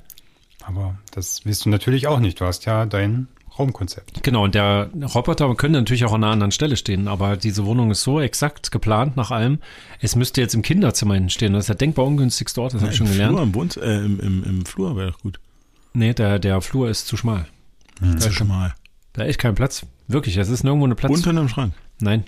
aber 0.64 0.96
das 1.10 1.42
willst 1.44 1.64
du 1.66 1.68
natürlich 1.68 2.06
auch 2.06 2.18
nicht. 2.20 2.40
Du 2.40 2.46
hast 2.46 2.64
ja 2.64 2.86
dein 2.86 3.26
Raumkonzept. 3.58 4.22
Genau, 4.22 4.44
und 4.44 4.54
der 4.54 4.90
Roboter 5.14 5.54
könnte 5.54 5.78
natürlich 5.78 6.04
auch 6.04 6.12
an 6.12 6.24
einer 6.24 6.32
anderen 6.32 6.52
Stelle 6.52 6.76
stehen, 6.76 7.08
aber 7.08 7.36
diese 7.36 7.66
Wohnung 7.66 7.90
ist 7.90 8.02
so 8.02 8.20
exakt 8.20 8.70
geplant 8.70 9.16
nach 9.16 9.30
allem. 9.30 9.58
Es 10.00 10.16
müsste 10.16 10.40
jetzt 10.40 10.54
im 10.54 10.62
Kinderzimmer 10.62 11.14
hinten 11.14 11.30
stehen. 11.30 11.52
Das 11.52 11.64
ist 11.64 11.68
der 11.68 11.76
denkbar 11.76 12.06
ungünstigste 12.06 12.60
Ort, 12.62 12.74
das 12.74 12.82
habe 12.82 12.92
ich 12.92 12.96
schon 12.96 13.06
Im 13.06 13.12
gelernt. 13.12 13.34
Flur, 13.34 13.42
im, 13.42 13.54
Wohns 13.54 13.76
äh, 13.76 13.90
im, 13.90 14.20
im, 14.20 14.44
im 14.44 14.66
Flur 14.66 14.96
wäre 14.96 15.12
doch 15.12 15.20
gut. 15.20 15.40
Nee, 15.92 16.14
der, 16.14 16.38
der 16.38 16.60
Flur 16.60 16.88
ist 16.88 17.06
zu 17.06 17.16
schmal. 17.16 17.46
Zu 18.18 18.32
schmal. 18.32 18.74
Da 19.12 19.24
ist 19.24 19.38
kein 19.38 19.54
Platz. 19.54 19.84
Wirklich, 20.08 20.36
es 20.36 20.48
ist 20.48 20.64
nirgendwo 20.64 20.86
eine 20.86 20.94
Platz. 20.94 21.12
Unter 21.12 21.30
einem 21.30 21.48
Schrank. 21.48 21.74
Nein, 22.00 22.24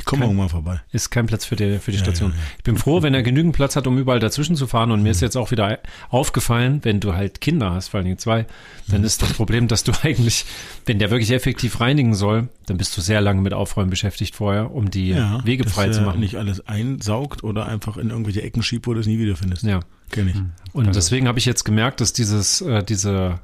Ich 0.00 0.04
komme 0.06 0.20
Kein- 0.22 0.30
irgendwann 0.30 0.48
vorbei. 0.48 0.80
ist 0.92 1.10
kein 1.10 1.26
Platz 1.26 1.44
für 1.44 1.56
die, 1.56 1.78
für 1.78 1.90
die 1.92 1.98
Ja, 1.98 2.04
Station. 2.04 2.30
ja, 2.30 2.36
ja. 2.36 2.42
Ich 2.58 2.64
bin 2.64 2.76
froh, 2.76 3.02
wenn 3.02 3.12
er 3.14 3.22
genügend 3.22 3.54
Platz 3.54 3.76
hat, 3.76 3.86
um 3.86 3.98
überall 3.98 4.18
dazwischen 4.18 4.56
zu 4.56 4.66
fahren. 4.66 4.90
Und 4.90 5.02
mir 5.02 5.10
ist 5.10 5.20
jetzt 5.20 5.36
auch 5.36 5.50
wieder 5.50 5.78
aufgefallen, 6.08 6.80
wenn 6.82 7.00
du 7.00 7.14
halt 7.14 7.40
Kinder 7.40 7.72
hast, 7.72 7.88
vor 7.88 7.98
allen 7.98 8.06
Dingen 8.06 8.18
zwei, 8.18 8.46
dann 8.88 9.04
ist 9.04 9.22
das 9.22 9.32
Problem, 9.34 9.68
dass 9.68 9.84
du 9.84 9.92
eigentlich, 10.02 10.44
wenn 10.86 10.98
der 10.98 11.10
wirklich 11.10 11.30
effektiv 11.32 11.80
reinigen 11.80 12.14
soll, 12.14 12.48
dann 12.66 12.76
bist 12.78 12.96
du 12.96 13.00
sehr 13.00 13.20
lange 13.20 13.40
mit 13.42 13.52
Aufräumen 13.54 13.90
beschäftigt 13.90 14.34
vorher, 14.36 14.72
um 14.74 14.90
die 14.90 15.14
Wege 15.44 15.64
dass 15.64 15.72
frei 15.74 15.86
er 15.86 15.92
zu 15.92 16.00
machen. 16.02 16.20
nicht 16.20 16.36
alles 16.36 16.66
einsaugt 16.66 17.44
oder 17.44 17.66
einfach 17.66 17.96
in 17.96 18.10
irgendwelche 18.10 18.42
Ecken 18.42 18.62
schiebt, 18.62 18.86
wo 18.86 18.94
du 18.94 19.00
es 19.00 19.06
nie 19.06 19.18
wiederfindest. 19.18 19.62
Ja. 19.64 19.80
Kenn 20.10 20.28
ich. 20.28 20.36
Und 20.72 20.94
deswegen 20.96 21.28
habe 21.28 21.38
ich 21.38 21.44
jetzt 21.44 21.64
gemerkt, 21.64 22.00
dass 22.00 22.12
dieses, 22.12 22.60
äh, 22.62 22.82
diese, 22.82 23.38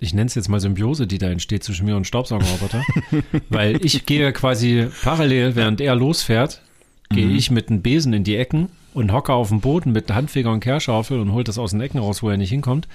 ich 0.00 0.14
nenne 0.14 0.26
es 0.26 0.34
jetzt 0.34 0.48
mal 0.48 0.60
Symbiose, 0.60 1.06
die 1.06 1.18
da 1.18 1.28
entsteht 1.28 1.62
zwischen 1.62 1.86
mir 1.86 1.96
und 1.96 2.06
Staubsaugerroboter, 2.06 2.82
weil 3.50 3.84
ich 3.84 4.06
gehe 4.06 4.32
quasi 4.32 4.86
parallel, 5.02 5.54
während 5.56 5.80
er 5.80 5.94
losfährt, 5.94 6.62
gehe 7.10 7.28
ich 7.28 7.50
mit 7.50 7.68
einem 7.68 7.82
Besen 7.82 8.12
in 8.12 8.24
die 8.24 8.36
Ecken 8.36 8.68
und 8.94 9.12
hocke 9.12 9.32
auf 9.32 9.48
dem 9.48 9.60
Boden 9.60 9.92
mit 9.92 10.10
Handfeger 10.10 10.50
und 10.50 10.60
Kehrschaufel 10.60 11.20
und 11.20 11.32
hole 11.32 11.44
das 11.44 11.58
aus 11.58 11.70
den 11.72 11.80
Ecken 11.80 11.98
raus, 11.98 12.22
wo 12.22 12.30
er 12.30 12.36
nicht 12.36 12.50
hinkommt. 12.50 12.88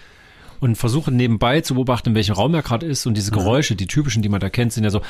Und 0.61 0.77
versuche 0.77 1.11
nebenbei 1.11 1.59
zu 1.61 1.75
beobachten, 1.75 2.09
in 2.09 2.15
welchem 2.15 2.33
Raum 2.35 2.53
er 2.55 2.61
gerade 2.61 2.85
ist. 2.85 3.05
Und 3.05 3.15
diese 3.15 3.31
Geräusche, 3.31 3.75
die 3.75 3.87
typischen, 3.87 4.21
die 4.21 4.29
man 4.29 4.39
da 4.39 4.49
kennt, 4.49 4.71
sind 4.71 4.85
ja 4.85 4.89
so, 4.89 5.01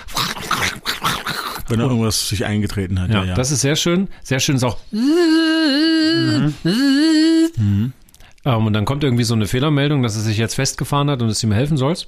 Wenn 1.67 1.79
da 1.79 1.85
irgendwas 1.85 2.29
sich 2.29 2.45
eingetreten 2.45 2.99
hat. 2.99 3.09
ja, 3.11 3.19
Ja, 3.21 3.25
ja. 3.25 3.35
das 3.35 3.51
ist 3.51 3.61
sehr 3.61 3.75
schön. 3.75 4.07
Sehr 4.23 4.39
schön 4.39 4.55
ist 4.55 4.63
auch. 4.63 4.77
Ähm, 8.45 8.67
und 8.67 8.73
dann 8.73 8.85
kommt 8.85 9.03
irgendwie 9.03 9.23
so 9.23 9.33
eine 9.33 9.47
Fehlermeldung, 9.47 10.03
dass 10.03 10.15
er 10.15 10.21
sich 10.21 10.37
jetzt 10.37 10.55
festgefahren 10.55 11.09
hat 11.09 11.21
und 11.21 11.29
es 11.29 11.43
ihm 11.43 11.51
helfen 11.51 11.77
sollst. 11.77 12.07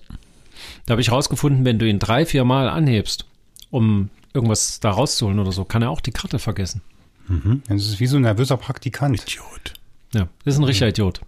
Da 0.86 0.94
habe 0.94 1.02
ich 1.02 1.12
rausgefunden, 1.12 1.66
wenn 1.66 1.80
du 1.80 1.88
ihn 1.88 2.00
drei, 2.00 2.26
vier 2.26 2.46
Mal 2.46 2.70
anhebst, 2.70 3.26
um 3.70 4.10
irgendwas 4.34 4.80
da 4.80 4.92
rauszuholen 4.92 5.40
oder 5.40 5.52
so, 5.52 5.66
kann 5.66 5.82
er 5.82 5.90
auch 5.90 6.02
die 6.02 6.12
Karte 6.12 6.40
vergessen. 6.40 6.82
Mhm. 7.28 7.64
Das 7.68 7.86
ist 7.86 8.00
wie 8.00 8.08
so 8.08 8.18
ein 8.18 8.22
nervöser 8.22 8.58
Praktikant. 8.58 9.22
Idiot. 9.22 9.74
Ja, 10.14 10.28
das 10.46 10.54
ist 10.54 10.60
ein 10.60 10.64
richtiger 10.64 10.90
Idiot. 10.90 11.22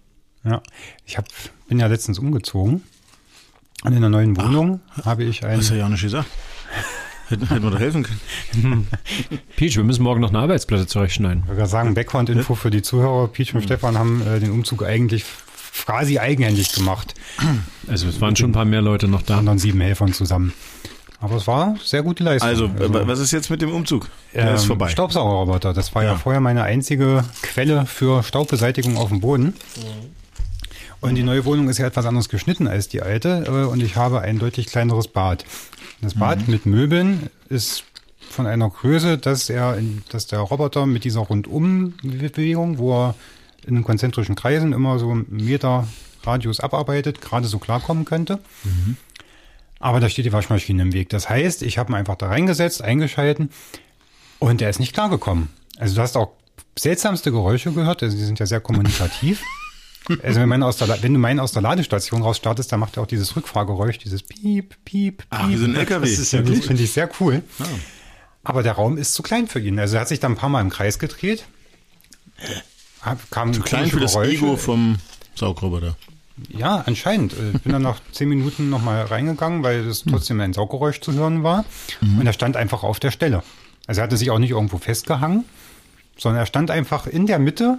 Ja. 0.44 0.62
Ich 1.06 1.18
hab, 1.18 1.26
bin 1.68 1.80
ja 1.80 1.88
letztens 1.88 2.20
umgezogen. 2.20 2.84
Und 3.84 3.94
in 3.94 4.02
der 4.02 4.10
neuen 4.10 4.38
Wohnung 4.38 4.82
habe 5.04 5.24
ich 5.24 5.46
ein. 5.46 5.58
Hast 5.58 5.72
du 5.72 5.76
ja 5.76 5.88
nicht 5.90 6.02
gesagt. 6.02 6.28
Hätten, 7.30 7.48
hätten 7.48 7.64
wir 7.64 7.72
doch 7.72 7.80
helfen 7.80 8.04
können. 8.04 8.88
Peach, 9.56 9.78
wir 9.78 9.84
müssen 9.84 10.04
morgen 10.04 10.20
noch 10.22 10.30
eine 10.30 10.40
Arbeitsplatte 10.40 10.88
zurechtschneiden. 10.88 11.44
Ich 11.44 11.50
würde 11.56 11.68
sagen, 11.68 11.94
Background-Info 11.94 12.56
für 12.56 12.72
die 12.72 12.82
Zuhörer. 12.82 13.28
Peach 13.28 13.54
und 13.54 13.62
Stefan 13.64 13.98
haben 13.98 14.22
äh, 14.26 14.40
den 14.40 14.52
Umzug 14.52 14.84
eigentlich 14.84 15.24
quasi 15.86 16.20
eigenhändig 16.20 16.74
gemacht. 16.74 17.14
Also 17.88 18.08
es 18.08 18.20
waren 18.20 18.36
schon 18.36 18.50
ein 18.50 18.54
paar 18.54 18.66
mehr 18.66 18.82
Leute 18.82 19.08
noch 19.08 19.22
da. 19.22 19.38
Anderen 19.38 19.60
sieben 19.60 19.80
Helfern 19.82 20.12
zusammen. 20.14 20.54
Aber 21.22 21.36
es 21.36 21.48
war 21.48 21.76
sehr 21.84 22.02
gute 22.02 22.24
Leistung. 22.24 22.50
Also, 22.50 22.66
äh, 22.66 23.08
was 23.08 23.20
ist 23.20 23.32
jetzt 23.32 23.50
mit 23.50 23.62
dem 23.62 23.72
Umzug? 23.72 24.08
Der 24.34 24.54
ist 24.56 24.62
Ähm, 24.64 24.68
vorbei. 24.68 24.90
Staubsaugerroboter. 24.90 25.74
Das 25.74 25.94
war 25.94 26.04
ja. 26.04 26.12
Ja. 26.12 26.18
vorher 26.18 26.40
meine 26.42 26.64
einzige 26.64 27.24
Quelle 27.42 27.86
für 27.86 28.24
Staubbeseitigung 28.24 28.98
auf 28.98 29.10
dem 29.10 29.20
Boden. 29.20 29.54
Und 31.02 31.16
die 31.16 31.24
neue 31.24 31.46
Wohnung 31.46 31.70
ist 31.70 31.78
ja 31.78 31.88
etwas 31.88 32.06
anders 32.06 32.28
geschnitten 32.28 32.68
als 32.68 32.90
die 32.90 33.02
alte. 33.02 33.46
äh, 33.48 33.50
Und 33.72 33.82
ich 33.82 33.96
habe 33.96 34.22
ein 34.22 34.40
deutlich 34.40 34.66
kleineres 34.68 35.08
Bad. 35.08 35.46
Das 36.02 36.14
Bad 36.14 36.48
mit 36.48 36.66
Möbeln 36.66 37.30
ist 37.50 37.84
von 38.30 38.48
einer 38.48 38.70
Größe, 38.70 39.18
dass 39.18 39.50
er, 39.50 39.78
dass 40.10 40.28
der 40.28 40.40
Roboter 40.40 40.86
mit 40.86 41.04
dieser 41.04 41.22
Rundumbewegung, 41.22 42.78
wo 42.78 42.94
er 42.94 43.16
in 43.66 43.84
konzentrischen 43.84 44.36
Kreisen 44.36 44.72
immer 44.72 44.98
so 45.00 45.12
einen 45.12 45.26
Meter 45.30 45.88
Radius 46.24 46.60
abarbeitet, 46.60 47.22
gerade 47.22 47.48
so 47.48 47.60
klarkommen 47.60 48.06
könnte. 48.06 48.40
Aber 49.80 50.00
da 50.00 50.10
steht 50.10 50.26
die 50.26 50.34
Waschmaschine 50.34 50.82
im 50.84 50.94
Weg. 50.94 51.10
Das 51.10 51.30
heißt, 51.30 51.64
ich 51.64 51.78
habe 51.78 51.92
ihn 51.92 51.96
einfach 51.96 52.16
da 52.16 52.28
reingesetzt, 52.28 52.82
eingeschalten 52.82 53.50
und 54.40 54.62
der 54.62 54.70
ist 54.70 54.80
nicht 54.80 54.94
klargekommen. 54.94 55.50
Also 55.78 55.96
du 55.96 56.02
hast 56.02 56.16
auch 56.18 56.32
seltsamste 56.78 57.32
Geräusche 57.32 57.72
gehört, 57.72 58.04
also 58.04 58.16
die 58.16 58.24
sind 58.24 58.40
ja 58.40 58.46
sehr 58.46 58.62
kommunikativ. 58.62 59.44
Also 60.24 60.40
wenn, 60.40 60.50
man 60.50 60.64
aus 60.64 60.78
der, 60.78 61.02
wenn 61.04 61.14
du 61.14 61.20
meinen 61.20 61.40
aus 61.40 61.52
der 61.52 61.62
Ladestation 61.62 62.22
raus 62.22 62.38
startest, 62.38 62.72
dann 62.72 62.80
macht 62.80 62.98
er 62.98 63.04
auch 63.04 63.08
dieses 63.08 63.36
Rückfahrgeräusch, 63.36 63.98
dieses 64.00 64.24
Piep, 64.24 64.76
Piep, 64.84 65.18
Piep. 65.20 65.24
Ah, 65.30 65.48
wie 65.50 65.56
so 65.58 65.66
ein 65.66 65.76
LKW. 65.76 66.10
Das 66.10 66.20
ist 66.20 66.32
ja 66.32 66.42
gut. 66.42 66.64
finde 66.66 66.84
ich 66.84 66.92
sehr 66.92 67.10
cool. 67.20 67.44
Aber 68.44 68.64
der 68.64 68.74
Raum 68.74 68.98
ist 68.98 69.14
zu 69.14 69.22
klein 69.24 69.48
für 69.48 69.60
ihn. 69.60 69.78
Also 69.80 69.96
er 69.96 70.02
hat 70.02 70.08
sich 70.08 70.20
dann 70.20 70.32
ein 70.34 70.38
paar 70.38 70.50
Mal 70.50 70.62
im 70.62 70.70
Kreis 70.70 70.98
gedreht. 71.00 71.46
Hab- 73.02 73.30
Kam 73.32 73.54
Zu 73.54 73.62
klein 73.62 73.88
für 73.90 74.00
das 74.00 74.14
Geräusche. 74.14 74.32
Ego 74.32 74.56
vom 74.58 74.98
Saugroboter. 75.36 75.96
Ja, 76.50 76.84
anscheinend. 76.86 77.34
Äh, 77.34 77.52
Ich 77.56 77.62
bin 77.62 77.72
dann 77.74 77.82
nach 77.82 78.00
zehn 78.12 78.30
Minuten 78.30 78.70
nochmal 78.70 79.04
reingegangen, 79.06 79.64
weil 79.64 79.86
es 79.88 80.04
trotzdem 80.10 80.40
ein 80.42 80.54
Sauggeräusch 80.54 81.02
zu 81.02 81.14
hören 81.14 81.44
war. 81.44 81.66
Mhm. 82.02 82.20
Und 82.20 82.28
er 82.28 82.34
stand 82.34 82.56
einfach 82.58 82.84
auf 82.84 83.00
der 83.00 83.12
Stelle. 83.12 83.44
Also 83.88 84.02
er 84.02 84.04
hatte 84.06 84.18
sich 84.18 84.32
auch 84.32 84.40
nicht 84.40 84.52
irgendwo 84.52 84.78
festgehangen, 84.78 85.46
sondern 86.18 86.42
er 86.44 86.46
stand 86.46 86.72
einfach 86.72 87.08
in 87.08 87.26
der 87.26 87.40
Mitte, 87.40 87.78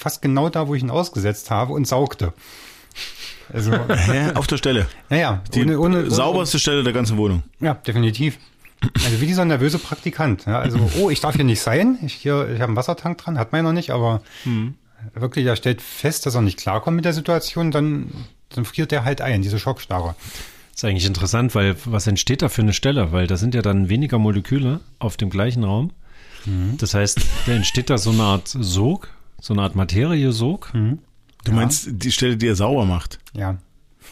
fast 0.00 0.22
genau 0.22 0.48
da, 0.48 0.66
wo 0.68 0.74
ich 0.74 0.82
ihn 0.82 0.90
ausgesetzt 0.90 1.50
habe 1.50 1.72
und 1.72 1.86
saugte. 1.86 2.32
Also, 3.52 3.72
Hä? 3.88 4.32
Auf 4.34 4.46
der 4.46 4.56
Stelle. 4.58 4.86
naja, 5.08 5.42
Die 5.54 5.62
ohne, 5.62 5.78
ohne, 5.78 5.98
ohne, 6.00 6.10
sauberste 6.10 6.58
Stelle 6.58 6.82
der 6.82 6.92
ganzen 6.92 7.16
Wohnung. 7.16 7.42
Ja, 7.60 7.74
definitiv. 7.74 8.38
Also 9.04 9.20
wie 9.20 9.26
dieser 9.26 9.44
nervöse 9.44 9.78
Praktikant. 9.78 10.46
Ja, 10.46 10.58
also, 10.58 10.78
oh, 10.98 11.10
ich 11.10 11.20
darf 11.20 11.34
hier 11.36 11.44
nicht 11.44 11.60
sein. 11.60 11.98
Ich, 12.04 12.14
hier, 12.14 12.48
ich 12.48 12.60
habe 12.60 12.70
einen 12.70 12.76
Wassertank 12.76 13.18
dran, 13.18 13.38
hat 13.38 13.52
meiner 13.52 13.72
nicht, 13.72 13.90
aber 13.90 14.22
Mhm. 14.44 14.74
wirklich, 15.14 15.44
er 15.46 15.56
stellt 15.56 15.82
fest, 15.82 16.24
dass 16.26 16.34
er 16.34 16.40
nicht 16.42 16.58
klarkommt 16.58 16.96
mit 16.96 17.04
der 17.04 17.12
Situation, 17.12 17.70
dann, 17.70 18.10
dann 18.48 18.64
friert 18.64 18.92
er 18.92 19.04
halt 19.04 19.20
ein, 19.20 19.42
diese 19.42 19.58
Schockstarre. 19.58 20.14
ist 20.74 20.84
eigentlich 20.84 21.04
interessant, 21.06 21.54
weil 21.54 21.76
was 21.84 22.06
entsteht 22.06 22.40
da 22.40 22.48
für 22.48 22.62
eine 22.62 22.72
Stelle? 22.72 23.12
Weil 23.12 23.26
da 23.26 23.36
sind 23.36 23.54
ja 23.54 23.60
dann 23.62 23.88
weniger 23.90 24.18
Moleküle 24.18 24.80
auf 24.98 25.16
dem 25.18 25.28
gleichen 25.28 25.64
Raum. 25.64 25.90
Das 26.78 26.94
heißt, 26.94 27.20
da 27.44 27.52
entsteht 27.52 27.90
da 27.90 27.98
so 27.98 28.10
eine 28.12 28.22
Art 28.22 28.48
Sog, 28.48 29.08
so 29.40 29.52
eine 29.54 29.62
Art 29.62 29.74
Materiesog. 29.74 30.72
Du 31.44 31.52
meinst 31.52 31.88
die 31.90 32.12
Stelle, 32.12 32.36
die 32.36 32.46
er 32.48 32.56
sauber 32.56 32.84
macht? 32.84 33.18
Ja. 33.32 33.56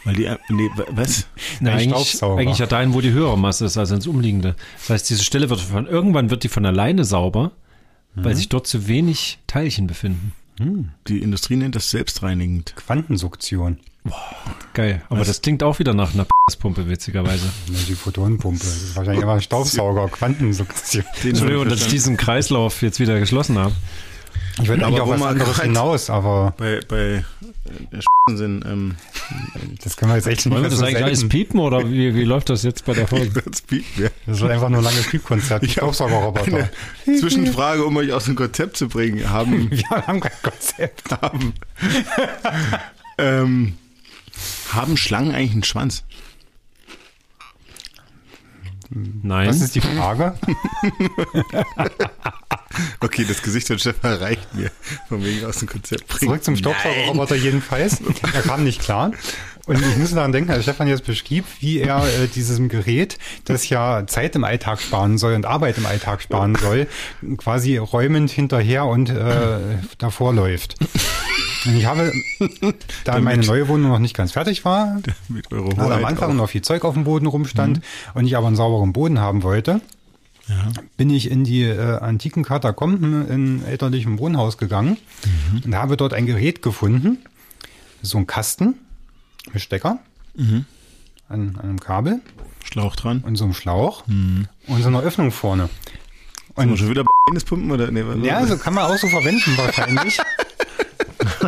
Weil 0.05 0.15
die, 0.15 0.29
nee, 0.51 0.69
wa- 0.77 0.85
was? 0.91 1.27
Na, 1.61 1.73
eigentlich, 1.73 2.23
eigentlich 2.23 2.59
ja 2.59 2.67
dahin, 2.67 2.95
wo 2.95 3.01
die 3.01 3.11
höhere 3.11 3.39
Masse 3.39 3.65
ist, 3.65 3.77
also 3.77 3.95
ins 3.95 4.07
Umliegende. 4.07 4.55
Das 4.79 4.91
heißt, 4.91 5.11
diese 5.11 5.25
Stelle 5.25 5.51
wird 5.51 5.61
von, 5.61 5.87
irgendwann 5.87 6.31
wird 6.31 6.45
die 6.45 6.49
von 6.49 6.65
alleine 6.67 7.05
sauber, 7.05 7.53
weil 8.15 8.35
sich 8.35 8.49
dort 8.49 8.67
zu 8.67 8.89
wenig 8.89 9.39
Teilchen 9.47 9.87
befinden. 9.87 10.33
Die 11.07 11.21
Industrie 11.23 11.57
nennt 11.57 11.75
das 11.77 11.91
selbstreinigend. 11.91 12.75
Quantensuktion. 12.77 13.79
Geil. 14.75 15.03
Aber 15.09 15.25
das 15.25 15.41
klingt 15.43 15.63
auch 15.63 15.79
wieder 15.79 15.95
nach 15.95 16.15
einer 16.15 16.27
Pumpe, 16.59 16.89
witzigerweise. 16.89 17.47
Die 17.69 17.95
Photonenpumpe. 17.95 18.59
Das 18.65 18.77
ist 18.83 18.97
wahrscheinlich 18.97 19.23
immer 19.23 19.35
ein 19.35 19.41
Staubsauger. 19.43 20.09
Quantensuktion. 20.09 21.05
Entschuldigung, 21.23 21.69
dass 21.69 21.83
ich 21.83 21.89
diesen 21.89 22.17
Kreislauf 22.17 22.83
jetzt 22.83 22.99
wieder 23.01 23.21
geschlossen 23.21 23.57
habe. 23.59 23.75
Ich 24.61 24.69
würde 24.69 24.87
eigentlich 24.87 25.01
auf 25.01 25.09
was 25.09 25.23
anderes 25.23 25.61
hinaus, 25.61 26.11
aber 26.11 26.55
bei, 26.57 26.81
bei 26.89 27.25
äh, 27.91 28.37
sind, 28.37 28.65
ähm, 28.67 28.97
das 29.83 29.97
können 29.97 30.13
wir 30.13 30.17
jetzt 30.17 30.27
echt 30.27 30.47
nicht 30.47 30.55
Wollen 30.55 30.65
wir 30.65 30.71
das 30.71 30.83
eigentlich 30.83 31.05
alles 31.05 31.29
piepen 31.29 31.61
oder 31.61 31.89
wie, 31.91 32.15
wie 32.15 32.25
läuft 32.25 32.51
das 32.51 32.63
jetzt 32.63 32.85
bei 32.85 32.95
der 32.95 33.07
Folge? 33.09 33.43
das 33.43 33.63
piept 33.63 33.99
mir. 33.99 34.11
Das 34.27 34.41
wird 34.41 34.51
einfach 34.51 34.69
nur 34.69 34.81
ein 34.81 34.85
langes 34.85 35.09
Piepkonzert. 35.09 35.63
Ich 35.63 35.79
hab 35.79 35.95
Staubsaugerroboter. 35.95 36.69
Zwischenfrage, 37.05 37.85
um 37.85 37.97
euch 37.97 38.13
aus 38.13 38.25
dem 38.27 38.37
Konzept 38.37 38.77
zu 38.77 38.89
bringen. 38.89 39.31
Haben, 39.31 39.71
Wir 39.71 39.89
haben 39.91 40.21
kein 40.21 40.33
Konzept. 40.43 41.11
haben, 41.11 41.55
ähm, 43.19 43.75
haben 44.73 44.97
Schlangen 44.97 45.35
eigentlich 45.35 45.53
einen 45.53 45.65
Schwanz? 45.65 46.05
Nein. 48.91 49.47
Das 49.47 49.61
ist 49.61 49.75
die 49.75 49.81
Frage. 49.81 50.35
Okay, 53.01 53.25
das 53.27 53.43
Gesicht 53.43 53.67
von 53.67 53.79
Stefan 53.79 54.15
reicht 54.15 54.55
mir. 54.55 54.71
Von 55.09 55.25
wegen 55.25 55.45
aus 55.47 55.59
dem 55.59 55.69
Konzept 55.69 56.07
bringen. 56.07 56.31
Zurück 56.31 56.45
zum 56.45 56.57
Staubsaugerroboter 56.57 57.35
jedenfalls. 57.35 58.01
Er 58.33 58.43
kam 58.43 58.63
nicht 58.63 58.81
klar. 58.81 59.13
Und 59.67 59.81
ich 59.81 59.97
muss 59.97 60.13
daran 60.15 60.33
denken, 60.33 60.51
als 60.51 60.63
Stefan 60.63 60.89
jetzt 60.89 61.05
beschrieb, 61.05 61.45
wie 61.61 61.79
er 61.79 62.03
äh, 62.05 62.27
diesem 62.27 62.69
Gerät, 62.69 63.19
das 63.45 63.69
ja 63.69 64.07
Zeit 64.07 64.35
im 64.35 64.45
Alltag 64.45 64.81
sparen 64.81 65.19
soll 65.19 65.35
und 65.35 65.45
Arbeit 65.45 65.77
im 65.77 65.85
Alltag 65.87 66.23
sparen 66.23 66.55
soll, 66.55 66.87
quasi 67.37 67.77
räumend 67.77 68.31
hinterher 68.31 68.87
und 68.87 69.11
äh, 69.11 69.59
davor 69.99 70.33
läuft. 70.33 70.77
Und 71.69 71.77
ich 71.77 71.85
habe, 71.85 72.13
da 73.05 73.21
meine 73.21 73.45
neue 73.45 73.69
Wohnung 73.69 73.91
noch 73.91 73.99
nicht 73.99 74.17
ganz 74.17 74.33
fertig 74.33 74.65
war, 74.65 75.01
also 75.51 75.93
am 75.93 76.05
Anfang 76.05 76.31
auch. 76.31 76.35
noch 76.35 76.49
viel 76.49 76.63
Zeug 76.63 76.83
auf 76.85 76.95
dem 76.95 77.05
Boden 77.05 77.27
rumstand 77.27 77.83
und 78.15 78.25
ich 78.25 78.37
aber 78.39 78.47
einen 78.47 78.57
sauberen 78.57 78.95
Boden 78.95 79.21
haben 79.21 79.43
wollte, 79.43 79.83
bin 80.97 81.11
ich 81.11 81.31
in 81.31 81.45
die 81.45 81.65
äh, 81.65 81.99
antiken 81.99 82.43
Katakomben 82.43 83.29
in 83.29 83.65
elterlichem 83.67 84.19
Wohnhaus 84.19 84.57
gegangen 84.57 84.97
und 85.63 85.75
habe 85.75 85.99
dort 85.99 86.15
ein 86.15 86.25
Gerät 86.25 86.63
gefunden, 86.63 87.19
so 88.01 88.17
ein 88.17 88.27
Kasten 88.27 88.75
mit 89.53 89.61
Stecker 89.61 89.99
an, 90.39 90.65
an 91.29 91.61
einem 91.61 91.81
Kabel 91.81 92.21
Schlauch 92.65 92.97
dran. 92.97 93.21
und 93.27 93.37
so 93.37 93.45
einem 93.45 93.53
Schlauch 93.53 94.05
und 94.07 94.49
so 94.83 94.89
einer 94.89 95.03
Öffnung 95.03 95.33
vorne. 95.33 95.69
Und 96.55 96.77
schon 96.79 96.89
wieder 96.89 97.05
pumpen 97.45 97.71
oder? 97.71 97.91
Nee, 97.91 98.03
ja, 98.27 98.45
so 98.47 98.57
kann 98.57 98.75
man 98.75 98.85
auch 98.91 98.97
so 98.97 99.07
verwenden 99.07 99.57
wahrscheinlich. 99.57 100.19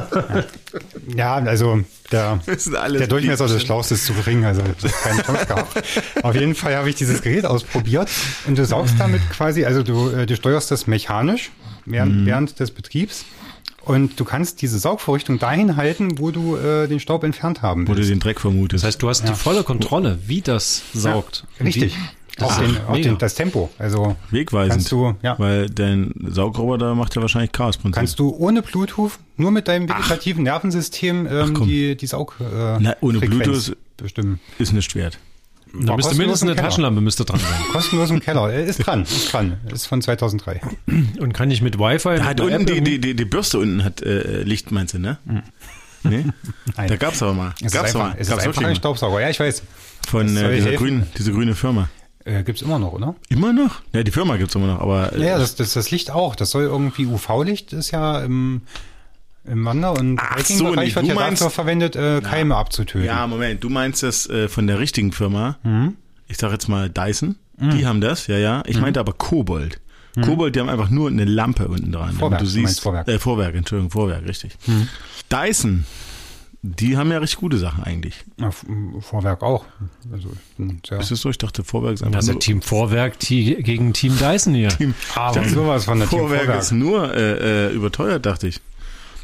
ja, 1.17 1.35
also 1.37 1.81
der, 2.13 2.41
der 2.47 3.07
Durchmesser 3.07 3.47
des. 3.47 3.63
Schlauchs 3.63 3.91
ist 3.91 4.07
zu 4.07 4.15
gering, 4.15 4.45
also 4.45 4.63
ich 4.63 4.69
habe 4.69 4.95
keine 5.03 5.23
Chance 5.23 5.47
gehabt. 5.47 5.83
Auf 6.23 6.35
jeden 6.35 6.55
Fall 6.55 6.77
habe 6.77 6.89
ich 6.89 6.97
dieses 6.97 7.23
Gerät 7.23 7.47
ausprobiert 7.47 8.11
und 8.47 8.59
du 8.59 8.65
saugst 8.65 8.95
damit 8.99 9.21
quasi, 9.31 9.65
also 9.65 9.83
du, 9.83 10.11
äh, 10.11 10.27
du 10.27 10.37
steuerst 10.37 10.71
das 10.71 10.87
mechanisch 10.87 11.51
während, 11.87 12.27
während 12.27 12.61
des 12.61 12.71
Betriebs 12.71 13.25
und 13.83 14.21
du 14.21 14.25
kannst 14.25 14.63
diese 14.63 14.79
Saugvorrichtung 14.79 15.39
dahin 15.39 15.77
halten, 15.77 16.19
wo 16.19 16.31
du 16.31 16.57
äh, 16.57 16.87
den 16.87 17.01
Staub 17.01 17.25
entfernt 17.25 17.63
haben 17.63 17.89
Wo 17.89 17.93
du 17.93 17.99
willst. 17.99 18.11
den 18.11 18.21
Dreck 18.21 18.41
vermutest. 18.41 18.85
Das 18.85 18.89
heißt, 18.89 19.03
du 19.03 19.09
hast 19.09 19.29
die 19.29 19.35
volle 19.35 19.65
Kontrolle, 19.65 20.19
wie 20.27 20.43
das 20.43 20.83
saugt. 20.93 21.45
Und 21.59 21.67
Richtig. 21.67 21.97
Das 22.41 22.59
den, 22.59 22.71
ist 22.71 22.81
auch 22.89 22.95
den, 22.95 23.19
das 23.19 23.35
Tempo. 23.35 23.71
Also 23.79 24.17
Wegweisend. 24.31 24.73
kannst 24.73 24.93
du, 24.93 25.15
ja, 25.23 25.39
Weil 25.39 25.69
dein 25.71 26.13
Saugroboter 26.29 26.95
macht 26.95 27.15
ja 27.17 27.23
wahrscheinlich 27.23 27.53
Chaosprinzip. 27.53 27.95
kannst 27.97 28.19
du 28.19 28.31
ohne 28.37 28.63
Bluetooth 28.63 29.13
nur 29.37 29.51
mit 29.51 29.69
deinem 29.69 29.89
vegetativen 29.89 30.43
Nervensystem 30.45 31.27
ähm, 31.31 31.55
komm. 31.55 31.69
die, 31.69 31.97
die 31.97 32.07
Saug 32.07 32.35
äh, 32.41 32.79
Na, 32.81 32.97
ohne 33.01 33.19
Frequenz 33.19 33.69
Bluetooth- 33.71 33.77
bestimmen. 33.97 34.41
Ist 34.59 34.73
nicht 34.73 34.95
wert. 34.95 35.19
da 35.75 35.89
War 35.89 35.97
müsste 35.97 36.15
mindestens 36.17 36.43
eine 36.49 36.55
Keller. 36.57 36.69
Taschenlampe 36.69 37.01
müsste 37.01 37.25
dran 37.25 37.39
sein. 37.41 37.49
Kostenlos 37.73 38.11
im 38.11 38.21
Keller. 38.21 38.51
Er 38.51 38.65
ist 38.65 38.79
dran, 38.79 39.03
ist 39.03 39.33
dran. 39.33 39.59
Ist 39.73 39.87
von 39.87 40.01
2003. 40.03 40.61
Und 41.21 41.33
kann 41.35 41.51
ich 41.51 41.61
mit 41.63 41.79
Wi-Fi... 41.79 42.17
Da 42.17 42.25
hat 42.25 42.41
unten 42.41 42.65
die, 42.67 42.81
die, 42.81 42.99
die, 43.01 43.15
die 43.15 43.25
Bürste 43.25 43.59
unten 43.59 43.85
hat 43.85 44.03
äh, 44.03 44.43
Licht, 44.43 44.71
meinst 44.73 44.95
du, 44.95 44.99
ne? 44.99 45.19
Nee? 46.03 46.25
Nein. 46.77 46.89
Da 46.89 46.97
gab's 46.97 47.23
aber 47.23 47.35
mal. 47.35 47.53
es 47.61 47.67
ist 47.67 47.73
Gab's 47.75 47.95
einfach, 47.95 48.01
mal. 48.09 48.15
es 48.15 48.21
ist 48.23 48.29
Gab's 48.31 48.43
einfach 48.45 48.57
wirklich 48.63 48.69
ein. 48.71 48.77
Staubsauger. 48.77 49.21
Ja, 49.21 49.29
ich 49.29 49.39
weiß. 49.39 49.63
Von 50.09 50.35
äh, 50.37 50.57
dieser, 50.57 50.73
grünen, 50.73 51.07
diese 51.19 51.31
grüne 51.33 51.55
Firma. 51.55 51.91
Äh, 52.25 52.43
gibt's 52.43 52.63
immer 52.63 52.79
noch, 52.79 52.93
oder? 52.93 53.15
Immer 53.29 53.53
noch? 53.53 53.81
Ja, 53.93 54.03
die 54.03 54.11
Firma 54.11 54.37
gibt's 54.37 54.55
immer 54.55 54.67
noch, 54.67 54.81
aber 54.81 55.13
äh, 55.15 55.27
Ja, 55.27 55.39
das, 55.39 55.55
das, 55.57 55.73
das 55.73 55.91
Licht 55.91 56.11
auch. 56.11 56.37
Das 56.37 56.51
soll 56.51 56.65
irgendwie 56.65 57.07
UV-Licht 57.07 57.73
ist 57.73 57.91
ja 57.93 58.21
im, 58.21 58.63
im 59.45 59.65
Wander- 59.65 59.93
und 59.99 60.21
Ach 60.21 60.39
so, 60.41 60.75
nee, 60.75 60.95
wird 60.95 60.97
du 60.97 61.09
ja 61.09 61.15
meinst- 61.15 61.41
dafür 61.41 61.51
verwendet, 61.51 61.97
äh, 61.97 62.21
Keime 62.23 62.57
abzutöten. 62.57 63.07
Ja, 63.07 63.27
Moment, 63.27 63.65
du 63.65 63.71
meinst 63.71 64.03
das 64.03 64.29
äh, 64.29 64.49
von 64.49 64.67
der 64.67 64.79
richtigen 64.79 65.13
Firma. 65.13 65.57
Mhm. 65.63 65.97
Ich 66.29 66.37
sag 66.37 66.53
jetzt 66.53 66.69
mal 66.69 66.89
Dyson. 66.91 67.37
Die 67.63 67.87
haben 67.87 68.01
das, 68.01 68.27
ja, 68.27 68.39
ja. 68.39 68.63
Ich 68.67 68.81
meinte 68.81 69.01
aber 69.01 69.13
Kobold. 69.13 69.81
Kobold, 70.23 70.57
die 70.57 70.61
haben 70.61 70.71
einfach 70.71 70.89
nur 70.89 71.09
eine 71.11 71.27
Lampe 71.27 71.69
unten 71.69 71.93
dran. 71.93 72.15
Mhm. 72.15 72.19
Vorwerk, 72.19 72.41
du 72.41 72.47
du 72.47 72.53
meinst 72.57 72.75
siehst, 72.75 72.81
Vorwerk. 72.81 73.07
Mhm. 73.07 73.13
Äh, 73.13 73.19
Vorwerk, 73.19 73.55
Entschuldigung, 73.55 73.91
Vorwerk, 73.91 74.27
richtig. 74.27 74.57
Dyson 75.31 75.85
die 76.63 76.97
haben 76.97 77.11
ja 77.11 77.19
richtig 77.19 77.39
gute 77.39 77.57
Sachen 77.57 77.85
eigentlich. 77.85 78.25
Ja, 78.39 78.51
Vorwerk 79.01 79.43
auch. 79.43 79.65
Also, 80.13 80.31
sehr 80.87 81.01
Ist 81.01 81.11
das 81.11 81.21
so? 81.21 81.31
Ich 81.31 81.39
dachte, 81.39 81.65
Vorwerk 81.65 81.95
ist 81.95 82.03
einfach 82.03 82.17
Also 82.17 82.33
nur... 82.33 82.41
Team 82.41 82.61
Vorwerk 82.61 83.19
gegen 83.19 83.93
Team 83.95 84.19
Dyson 84.19 84.55
hier. 84.55 84.69
aber 85.15 85.49
sowas 85.49 85.87
von 85.87 86.01
der 86.01 86.09
Team 86.09 86.19
Vorwerk, 86.19 86.43
Vorwerk. 86.43 86.61
ist 86.61 86.73
nur 86.73 87.15
äh, 87.15 87.69
äh, 87.69 87.73
überteuert, 87.73 88.27
dachte 88.27 88.49
ich. 88.49 88.61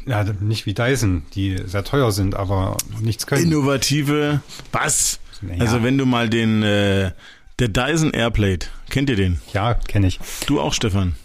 Ja, 0.07 0.23
nicht 0.23 0.65
wie 0.65 0.73
Dyson, 0.73 1.23
die 1.35 1.57
sehr 1.65 1.83
teuer 1.83 2.11
sind, 2.11 2.33
aber 2.33 2.77
nichts 3.01 3.27
können. 3.27 3.43
Innovative, 3.43 4.41
was? 4.71 5.19
Naja. 5.41 5.61
Also 5.61 5.83
wenn 5.83 5.97
du 5.97 6.05
mal 6.05 6.29
den, 6.29 6.63
äh, 6.63 7.11
der 7.59 7.67
Dyson 7.67 8.11
Airplate, 8.11 8.67
kennt 8.89 9.09
ihr 9.09 9.15
den? 9.15 9.41
Ja, 9.53 9.75
kenne 9.75 10.07
ich. 10.07 10.19
Du 10.47 10.59
auch, 10.59 10.73
Stefan? 10.73 11.15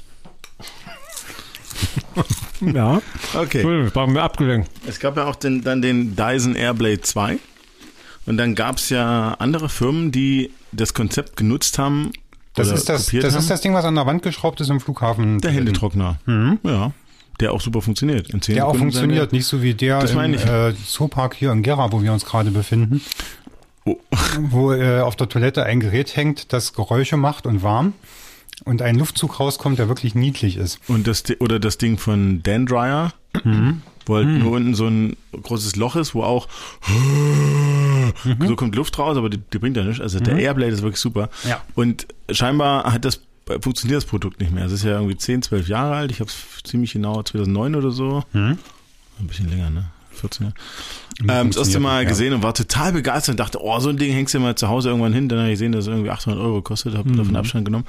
Ja. 2.60 3.02
Okay. 3.34 3.64
Cool, 3.64 3.86
ich 3.88 3.94
war 3.94 4.06
mir 4.06 4.22
abgelenkt. 4.22 4.70
Es 4.86 5.00
gab 5.00 5.16
ja 5.16 5.24
auch 5.24 5.36
den, 5.36 5.62
dann 5.62 5.82
den 5.82 6.14
Dyson 6.14 6.54
Airblade 6.54 7.00
2. 7.00 7.38
Und 8.26 8.36
dann 8.36 8.54
gab 8.54 8.76
es 8.76 8.88
ja 8.90 9.34
andere 9.38 9.68
Firmen, 9.68 10.12
die 10.12 10.50
das 10.70 10.94
Konzept 10.94 11.36
genutzt 11.36 11.78
haben. 11.78 12.12
Das 12.54 12.68
ist 12.68 12.88
das, 12.88 13.06
das 13.06 13.32
haben. 13.32 13.40
ist 13.40 13.50
das 13.50 13.60
Ding, 13.62 13.74
was 13.74 13.84
an 13.84 13.94
der 13.94 14.06
Wand 14.06 14.22
geschraubt 14.22 14.60
ist 14.60 14.68
im 14.68 14.78
Flughafen. 14.80 15.40
Der 15.40 15.50
Händetrockner. 15.50 16.18
Ja. 16.62 16.92
Der 17.40 17.52
auch 17.52 17.60
super 17.60 17.80
funktioniert. 17.82 18.28
Der 18.46 18.66
auch 18.66 18.76
funktioniert, 18.76 19.32
nicht 19.32 19.46
so 19.46 19.62
wie 19.62 19.74
der 19.74 20.00
Das 20.00 20.12
im 20.12 20.34
äh, 20.34 20.74
Zoopark 20.86 21.34
hier 21.34 21.50
in 21.50 21.62
Gera, 21.62 21.90
wo 21.90 22.02
wir 22.02 22.12
uns 22.12 22.24
gerade 22.24 22.50
befinden, 22.50 23.00
Oh. 23.84 23.96
wo 24.38 24.72
äh, 24.72 25.00
auf 25.00 25.16
der 25.16 25.28
Toilette 25.28 25.64
ein 25.64 25.80
Gerät 25.80 26.14
hängt, 26.14 26.52
das 26.52 26.72
Geräusche 26.72 27.16
macht 27.16 27.46
und 27.46 27.64
warm 27.64 27.94
und 28.64 28.82
ein 28.82 28.96
Luftzug 28.98 29.40
rauskommt, 29.40 29.78
der 29.78 29.88
wirklich 29.88 30.14
niedlich 30.14 30.56
ist. 30.56 30.78
Und 30.88 31.06
das, 31.06 31.24
oder 31.40 31.58
das 31.58 31.78
Ding 31.78 31.98
von 31.98 32.42
Dan 32.42 32.66
Dryer, 32.66 33.12
Mhm. 33.44 33.82
wo 34.06 34.16
halt 34.16 34.28
nur 34.28 34.52
unten 34.52 34.74
so 34.74 34.86
ein 34.86 35.16
großes 35.32 35.76
Loch 35.76 35.96
ist, 35.96 36.14
wo 36.14 36.22
auch 36.22 36.48
Mhm. 38.24 38.46
so 38.46 38.56
kommt 38.56 38.74
Luft 38.76 38.98
raus, 38.98 39.16
aber 39.16 39.30
die, 39.30 39.38
die 39.38 39.58
bringt 39.58 39.76
ja 39.76 39.84
nichts. 39.84 40.00
Also 40.00 40.20
der 40.20 40.36
Airblade 40.38 40.72
ist 40.72 40.82
wirklich 40.82 41.00
super. 41.00 41.28
Ja. 41.48 41.62
Und 41.74 42.06
scheinbar 42.30 42.92
hat 42.92 43.04
das 43.04 43.20
funktioniert 43.60 43.96
das 43.96 44.04
Produkt 44.04 44.40
nicht 44.40 44.52
mehr. 44.52 44.64
Es 44.66 44.72
ist 44.72 44.84
ja 44.84 44.92
irgendwie 44.92 45.16
10, 45.16 45.42
12 45.42 45.68
Jahre 45.68 45.96
alt. 45.96 46.10
Ich 46.12 46.20
habe 46.20 46.30
es 46.30 46.62
ziemlich 46.62 46.92
genau 46.92 47.22
2009 47.22 47.74
oder 47.74 47.90
so. 47.90 48.22
Mhm. 48.32 48.58
Ein 49.18 49.26
bisschen 49.26 49.48
länger, 49.50 49.70
ne? 49.70 49.86
14 50.14 50.46
Jahre. 50.46 51.40
Ähm, 51.40 51.48
das 51.48 51.56
erste 51.56 51.80
Mal 51.80 52.02
mehr. 52.02 52.08
gesehen 52.10 52.32
und 52.32 52.42
war 52.42 52.54
total 52.54 52.92
begeistert 52.92 53.34
und 53.34 53.40
dachte, 53.40 53.58
oh, 53.62 53.78
so 53.80 53.88
ein 53.90 53.96
Ding 53.96 54.12
hängst 54.12 54.34
du 54.34 54.40
mal 54.40 54.54
zu 54.56 54.68
Hause 54.68 54.88
irgendwann 54.90 55.12
hin. 55.12 55.28
Dann 55.28 55.38
habe 55.40 55.48
ich 55.48 55.54
gesehen, 55.54 55.72
dass 55.72 55.82
es 55.84 55.88
irgendwie 55.88 56.10
800 56.10 56.40
Euro 56.40 56.62
kostet, 56.62 56.94
habe 56.96 57.08
Mhm. 57.10 57.16
davon 57.16 57.36
Abstand 57.36 57.64
genommen. 57.64 57.84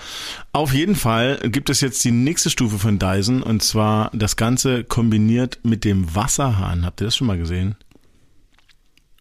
Auf 0.51 0.73
jeden 0.73 0.95
Fall 0.95 1.38
gibt 1.49 1.69
es 1.69 1.81
jetzt 1.81 2.03
die 2.03 2.12
nächste 2.12 2.49
Stufe 2.49 2.79
von 2.79 2.99
Dyson 2.99 3.41
und 3.43 3.63
zwar 3.63 4.09
das 4.13 4.36
Ganze 4.36 4.83
kombiniert 4.83 5.59
mit 5.63 5.83
dem 5.86 6.13
Wasserhahn. 6.15 6.86
Habt 6.86 7.01
ihr 7.01 7.05
das 7.05 7.15
schon 7.15 7.27
mal 7.27 7.38
gesehen? 7.38 7.75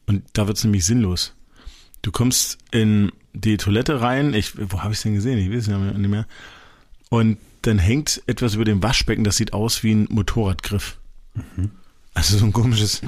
Und 0.07 0.25
da 0.33 0.47
wird 0.47 0.59
es 0.59 0.65
nämlich 0.65 0.85
sinnlos. 0.85 1.35
Du 2.03 2.11
kommst 2.11 2.59
in 2.73 3.13
die 3.33 3.57
Toilette 3.57 4.01
rein. 4.01 4.35
Ich, 4.35 4.53
wo 4.71 4.81
habe 4.83 4.93
ich 4.93 4.99
es 4.99 5.03
denn 5.05 5.15
gesehen? 5.15 5.39
Ich 5.39 5.49
weiß 5.51 5.59
es 5.63 5.67
ja 5.69 5.79
nicht 5.79 6.11
mehr. 6.11 6.27
Und 7.09 7.39
dann 7.63 7.79
hängt 7.79 8.21
etwas 8.27 8.55
über 8.57 8.65
dem 8.65 8.83
Waschbecken, 8.83 9.23
das 9.23 9.37
sieht 9.37 9.53
aus 9.53 9.85
wie 9.85 9.93
ein 9.95 10.07
Motorradgriff. 10.11 10.99
Also 12.15 12.37
so 12.37 12.45
ein 12.45 12.53
komisches, 12.53 13.01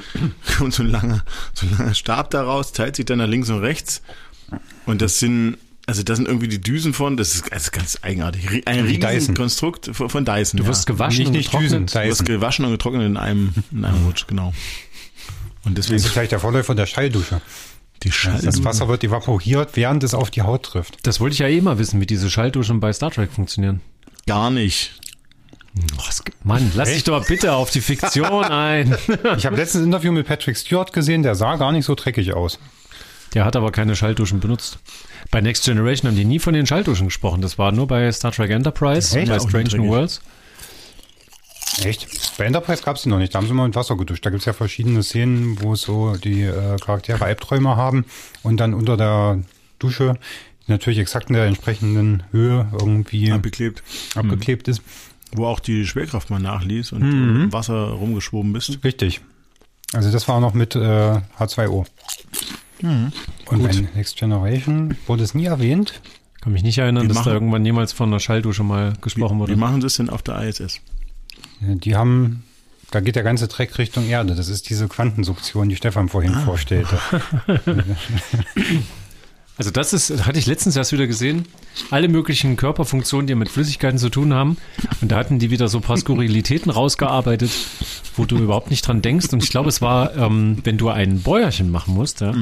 kommt 0.56 0.72
so 0.74 0.82
ein 0.82 0.88
langer, 0.90 1.24
so 1.52 1.66
ein 1.66 1.76
langer 1.76 1.94
Stab 1.94 2.30
da 2.30 2.42
raus, 2.42 2.72
teilt 2.72 2.96
sich 2.96 3.04
dann 3.04 3.18
nach 3.18 3.26
links 3.28 3.50
und 3.50 3.58
rechts. 3.60 4.00
Und 4.86 5.02
das 5.02 5.18
sind, 5.18 5.58
also 5.86 6.02
das 6.02 6.16
sind 6.16 6.26
irgendwie 6.26 6.48
die 6.48 6.60
Düsen 6.60 6.94
von, 6.94 7.16
das 7.18 7.34
ist, 7.34 7.44
das 7.52 7.64
ist 7.64 7.72
ganz 7.72 7.98
eigenartig. 8.02 8.66
Ein 8.66 8.88
Wie 8.88 8.94
Dyson. 8.94 9.10
riesen 9.10 9.34
Konstrukt 9.34 9.90
von 9.92 10.08
von 10.08 10.24
Dyson. 10.24 10.56
Du 10.58 10.64
ja. 10.64 10.70
wirst 10.70 10.86
gewaschen 10.86 11.18
Nicht, 11.18 11.26
und 11.28 11.32
nicht 11.34 11.52
Düsen, 11.52 11.86
getrocknet. 11.86 11.94
Du 11.94 12.10
wirst 12.10 12.24
gewaschen 12.24 12.64
und 12.64 12.70
getrocknet 12.72 13.02
in 13.04 13.16
einem, 13.18 13.52
in 13.70 13.84
einem 13.84 14.06
Rutsch, 14.06 14.26
genau. 14.26 14.54
Und 15.64 15.76
deswegen 15.78 15.96
Das 15.96 16.06
ist 16.06 16.12
vielleicht 16.12 16.32
der 16.32 16.40
Vorläufer 16.40 16.74
der 16.74 16.86
Schalldusche. 16.86 17.40
die 18.02 18.12
Scheiße. 18.12 18.44
Das 18.46 18.64
Wasser 18.64 18.88
wird 18.88 19.04
evaporiert, 19.04 19.70
während 19.74 20.02
es 20.04 20.14
auf 20.14 20.30
die 20.30 20.42
Haut 20.42 20.62
trifft. 20.64 20.98
Das 21.06 21.20
wollte 21.20 21.34
ich 21.34 21.40
ja 21.40 21.48
eh 21.48 21.60
mal 21.60 21.78
wissen, 21.78 22.00
wie 22.00 22.06
diese 22.06 22.30
Schaltduschen 22.30 22.80
bei 22.80 22.92
Star 22.92 23.10
Trek 23.10 23.32
funktionieren. 23.32 23.80
Gar 24.26 24.50
nicht. 24.50 24.92
Gibt- 26.24 26.44
Mann, 26.44 26.70
lass 26.74 26.90
dich 26.90 27.04
doch 27.04 27.26
bitte 27.26 27.52
auf 27.54 27.70
die 27.70 27.80
Fiktion 27.80 28.26
ein. 28.44 28.96
Ich 29.36 29.46
habe 29.46 29.56
letztens 29.56 29.82
ein 29.82 29.86
Interview 29.86 30.12
mit 30.12 30.26
Patrick 30.26 30.56
Stewart 30.56 30.92
gesehen, 30.92 31.22
der 31.22 31.34
sah 31.34 31.56
gar 31.56 31.72
nicht 31.72 31.84
so 31.84 31.94
dreckig 31.94 32.32
aus. 32.34 32.58
Der 33.34 33.44
hat 33.44 33.56
aber 33.56 33.72
keine 33.72 33.96
Schaltduschen 33.96 34.38
benutzt. 34.38 34.78
Bei 35.32 35.40
Next 35.40 35.64
Generation 35.64 36.08
haben 36.10 36.16
die 36.16 36.24
nie 36.24 36.38
von 36.38 36.54
den 36.54 36.66
Schaltduschen 36.66 37.06
gesprochen. 37.08 37.40
Das 37.40 37.58
war 37.58 37.72
nur 37.72 37.88
bei 37.88 38.10
Star 38.12 38.30
Trek 38.30 38.50
Enterprise 38.50 39.18
und 39.18 39.28
bei 39.28 39.38
Strange 39.40 39.76
New. 39.76 39.88
Worlds. 39.88 40.20
Echt? 41.82 42.06
Bei 42.38 42.44
Enterprise 42.44 42.82
gab 42.84 42.94
es 42.96 43.02
die 43.02 43.08
noch 43.08 43.18
nicht. 43.18 43.34
Da 43.34 43.38
haben 43.40 43.48
sie 43.48 43.52
mal 43.54 43.66
mit 43.66 43.74
Wasser 43.74 43.96
geduscht. 43.96 44.24
Da 44.24 44.30
gibt 44.30 44.40
es 44.42 44.46
ja 44.46 44.52
verschiedene 44.52 45.02
Szenen, 45.02 45.60
wo 45.60 45.74
so 45.74 46.14
die 46.16 46.42
äh, 46.42 46.76
Charaktere 46.76 47.24
Albträume 47.24 47.74
haben 47.76 48.04
und 48.44 48.58
dann 48.58 48.74
unter 48.74 48.96
der 48.96 49.40
Dusche 49.80 50.14
die 50.66 50.70
natürlich 50.72 50.98
exakt 50.98 51.28
in 51.28 51.34
der 51.34 51.44
entsprechenden 51.44 52.22
Höhe 52.30 52.68
irgendwie 52.72 53.30
Abgeklebt. 53.32 53.82
abgeklebt 54.14 54.66
ist. 54.68 54.80
Wo 55.34 55.46
auch 55.46 55.60
die 55.60 55.86
Schwerkraft 55.86 56.30
mal 56.30 56.38
nachließ 56.40 56.92
und 56.92 57.02
Mhm. 57.02 57.10
du 57.10 57.42
im 57.44 57.52
Wasser 57.52 57.88
rumgeschwoben 57.90 58.52
bist. 58.52 58.78
Richtig. 58.84 59.20
Also 59.92 60.10
das 60.10 60.26
war 60.28 60.40
noch 60.40 60.54
mit 60.54 60.74
äh, 60.76 61.20
H2O. 61.38 61.86
Und 62.82 63.12
bei 63.62 63.70
Next 63.94 64.16
Generation 64.16 64.96
wurde 65.06 65.22
es 65.24 65.34
nie 65.34 65.46
erwähnt. 65.46 66.00
Kann 66.40 66.52
mich 66.52 66.62
nicht 66.62 66.78
erinnern, 66.78 67.02
Die 67.04 67.08
dass 67.08 67.16
machen- 67.18 67.28
da 67.28 67.32
irgendwann 67.34 67.64
jemals 67.64 67.92
von 67.92 68.08
einer 68.10 68.20
Schalldusche 68.20 68.62
mal 68.62 68.92
gesprochen 69.00 69.36
Wie 69.36 69.40
wurde. 69.40 69.56
machen 69.56 69.80
sie 69.80 69.86
es 69.86 69.96
denn 69.96 70.10
auf 70.10 70.22
der 70.22 70.42
ISS? 70.42 70.80
Die 71.60 71.96
haben, 71.96 72.42
da 72.90 73.00
geht 73.00 73.16
der 73.16 73.22
ganze 73.22 73.48
Dreck 73.48 73.78
Richtung 73.78 74.06
Erde. 74.06 74.34
Das 74.34 74.48
ist 74.48 74.68
diese 74.68 74.86
Quantensuktion, 74.88 75.68
die 75.68 75.76
Stefan 75.76 76.08
vorhin 76.10 76.34
vorstellte. 76.34 76.98
Also 79.56 79.70
das 79.70 79.92
ist, 79.92 80.26
hatte 80.26 80.38
ich 80.38 80.46
letztens 80.46 80.74
erst 80.74 80.92
wieder 80.92 81.06
gesehen, 81.06 81.46
alle 81.90 82.08
möglichen 82.08 82.56
Körperfunktionen, 82.56 83.28
die 83.28 83.36
mit 83.36 83.48
Flüssigkeiten 83.48 83.98
zu 83.98 84.08
tun 84.08 84.34
haben. 84.34 84.56
Und 85.00 85.12
da 85.12 85.16
hatten 85.16 85.38
die 85.38 85.50
wieder 85.50 85.68
so 85.68 85.78
ein 85.78 85.82
paar 85.82 85.96
Skurrilitäten 85.96 86.72
rausgearbeitet, 86.72 87.52
wo 88.16 88.24
du 88.24 88.36
überhaupt 88.36 88.70
nicht 88.70 88.86
dran 88.86 89.00
denkst. 89.00 89.32
Und 89.32 89.44
ich 89.44 89.50
glaube, 89.50 89.68
es 89.68 89.80
war, 89.80 90.16
ähm, 90.16 90.58
wenn 90.64 90.76
du 90.76 90.88
ein 90.88 91.20
Bäuerchen 91.20 91.70
machen 91.70 91.94
musst, 91.94 92.20
ja, 92.20 92.34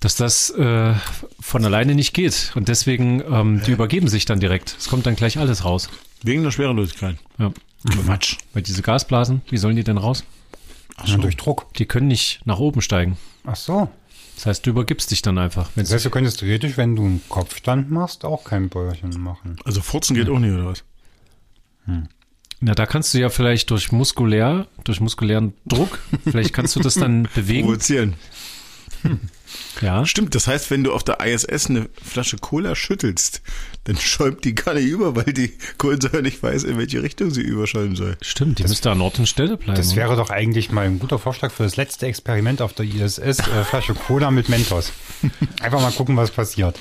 dass 0.00 0.16
das 0.16 0.50
äh, 0.50 0.92
von 1.40 1.64
alleine 1.64 1.94
nicht 1.94 2.12
geht. 2.12 2.52
Und 2.54 2.68
deswegen, 2.68 3.22
ähm, 3.22 3.62
die 3.66 3.72
übergeben 3.72 4.08
sich 4.08 4.26
dann 4.26 4.40
direkt. 4.40 4.76
Es 4.78 4.88
kommt 4.88 5.06
dann 5.06 5.16
gleich 5.16 5.38
alles 5.38 5.64
raus. 5.64 5.88
Wegen 6.22 6.42
der 6.42 6.50
Schwerelosigkeit. 6.50 7.16
Ja. 7.38 7.50
Quatsch. 8.04 8.36
Weil 8.52 8.62
diese 8.62 8.82
Gasblasen, 8.82 9.40
wie 9.48 9.56
sollen 9.56 9.76
die 9.76 9.84
denn 9.84 9.96
raus? 9.96 10.24
Ach 10.96 11.06
so. 11.06 11.16
durch 11.16 11.36
Druck. 11.36 11.72
Die 11.74 11.86
können 11.86 12.08
nicht 12.08 12.40
nach 12.44 12.58
oben 12.58 12.82
steigen. 12.82 13.16
Ach 13.44 13.56
so. 13.56 13.88
Das 14.36 14.46
heißt, 14.46 14.66
du 14.66 14.70
übergibst 14.70 15.10
dich 15.10 15.22
dann 15.22 15.38
einfach. 15.38 15.70
Das 15.76 15.92
heißt, 15.92 16.04
du 16.04 16.10
könntest 16.10 16.40
theoretisch, 16.40 16.76
wenn 16.76 16.96
du 16.96 17.04
einen 17.04 17.22
Kopfstand 17.28 17.90
machst, 17.90 18.24
auch 18.24 18.44
kein 18.44 18.68
Bäuerchen 18.68 19.20
machen. 19.20 19.56
Also 19.64 19.80
Furzen 19.80 20.16
geht 20.16 20.28
auch 20.28 20.38
nicht, 20.38 20.52
oder 20.52 20.66
was? 20.66 20.84
Na, 22.60 22.74
da 22.74 22.86
kannst 22.86 23.12
du 23.14 23.18
ja 23.18 23.28
vielleicht 23.28 23.70
durch 23.70 23.92
muskulär, 23.92 24.66
durch 24.84 25.00
muskulären 25.00 25.54
Druck, 25.66 25.98
vielleicht 26.24 26.52
kannst 26.52 26.74
du 26.76 26.80
das 26.80 26.94
dann 26.94 27.28
bewegen. 27.34 27.66
Provozieren. 27.66 28.14
Ja. 29.80 30.06
Stimmt, 30.06 30.34
das 30.34 30.46
heißt, 30.46 30.70
wenn 30.70 30.84
du 30.84 30.92
auf 30.92 31.04
der 31.04 31.20
ISS 31.20 31.68
eine 31.68 31.88
Flasche 32.02 32.36
Cola 32.38 32.74
schüttelst, 32.74 33.42
dann 33.84 33.96
schäumt 33.96 34.44
die 34.44 34.54
gar 34.54 34.74
nicht 34.74 34.86
über, 34.86 35.14
weil 35.14 35.32
die 35.32 35.52
Kohlensäure 35.78 36.22
nicht 36.22 36.42
weiß, 36.42 36.64
in 36.64 36.78
welche 36.78 37.02
Richtung 37.02 37.30
sie 37.30 37.42
überschäumen 37.42 37.96
soll. 37.96 38.16
Stimmt, 38.22 38.58
die 38.58 38.62
müsste 38.62 38.90
an 38.90 39.00
Ort 39.00 39.18
und 39.18 39.26
Stelle 39.26 39.56
bleiben. 39.56 39.76
Das 39.76 39.94
wäre 39.96 40.16
doch 40.16 40.30
eigentlich 40.30 40.70
mal 40.70 40.86
ein 40.86 40.98
guter 40.98 41.18
Vorschlag 41.18 41.50
für 41.50 41.64
das 41.64 41.76
letzte 41.76 42.06
Experiment 42.06 42.62
auf 42.62 42.72
der 42.72 42.86
ISS. 42.86 43.18
Äh, 43.18 43.34
Flasche 43.64 43.94
Cola 43.94 44.30
mit 44.30 44.48
Mentos. 44.48 44.92
Einfach 45.60 45.80
mal 45.80 45.92
gucken, 45.92 46.16
was 46.16 46.30
passiert. 46.30 46.78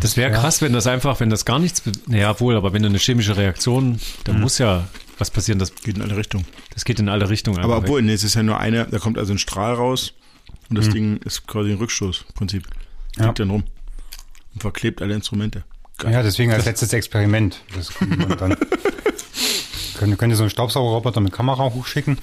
das 0.00 0.16
wäre 0.16 0.30
krass, 0.30 0.62
wenn 0.62 0.72
das 0.72 0.86
einfach, 0.86 1.20
wenn 1.20 1.30
das 1.30 1.44
gar 1.44 1.58
nichts, 1.58 1.82
naja, 2.06 2.38
wohl, 2.40 2.56
aber 2.56 2.72
wenn 2.72 2.82
du 2.82 2.88
eine 2.88 2.98
chemische 2.98 3.36
Reaktion, 3.36 4.00
da 4.24 4.32
muss 4.32 4.58
ja 4.58 4.88
was 5.18 5.30
passieren, 5.30 5.58
das, 5.58 5.74
Geht 5.74 5.96
in 5.96 6.02
alle 6.02 6.16
Richtungen. 6.16 6.46
das 6.72 6.84
geht 6.84 6.98
in 6.98 7.08
alle 7.08 7.28
Richtungen. 7.28 7.58
Aber 7.58 7.76
obwohl, 7.76 8.02
nee, 8.02 8.14
es 8.14 8.24
ist 8.24 8.34
ja 8.34 8.42
nur 8.42 8.58
eine, 8.58 8.86
da 8.90 8.98
kommt 8.98 9.18
also 9.18 9.32
ein 9.32 9.38
Strahl 9.38 9.74
raus 9.74 10.14
und 10.70 10.78
das 10.78 10.88
Ding 10.88 11.18
ist 11.18 11.46
quasi 11.46 11.72
ein 11.72 11.78
Rückstoßprinzip. 11.78 12.66
Ja. 13.18 13.26
Liegt 13.26 13.40
dann 13.40 13.50
rum 13.50 13.64
und 14.54 14.60
verklebt 14.60 15.02
alle 15.02 15.14
Instrumente. 15.14 15.64
Geil. 15.98 16.12
Ja, 16.12 16.22
deswegen 16.22 16.52
als 16.52 16.64
letztes 16.64 16.92
Experiment. 16.92 17.60
Das 17.74 17.92
dann 18.38 18.56
können, 19.98 20.16
könnt 20.16 20.32
ihr 20.32 20.36
so 20.36 20.44
einen 20.44 20.50
Staubsaugerroboter 20.50 21.20
mit 21.20 21.32
Kamera 21.32 21.64
hochschicken, 21.64 22.18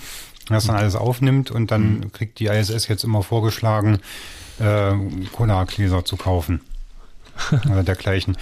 das 0.47 0.65
dann 0.65 0.77
alles 0.77 0.95
aufnimmt 0.95 1.51
und 1.51 1.69
dann 1.69 2.11
kriegt 2.11 2.39
die 2.39 2.47
ISS 2.47 2.87
jetzt 2.87 3.03
immer 3.03 3.21
vorgeschlagen, 3.21 3.99
äh, 4.59 4.93
Cola-Gläser 5.33 6.05
zu 6.05 6.17
kaufen. 6.17 6.61
Oder 7.69 7.83
dergleichen. 7.83 8.35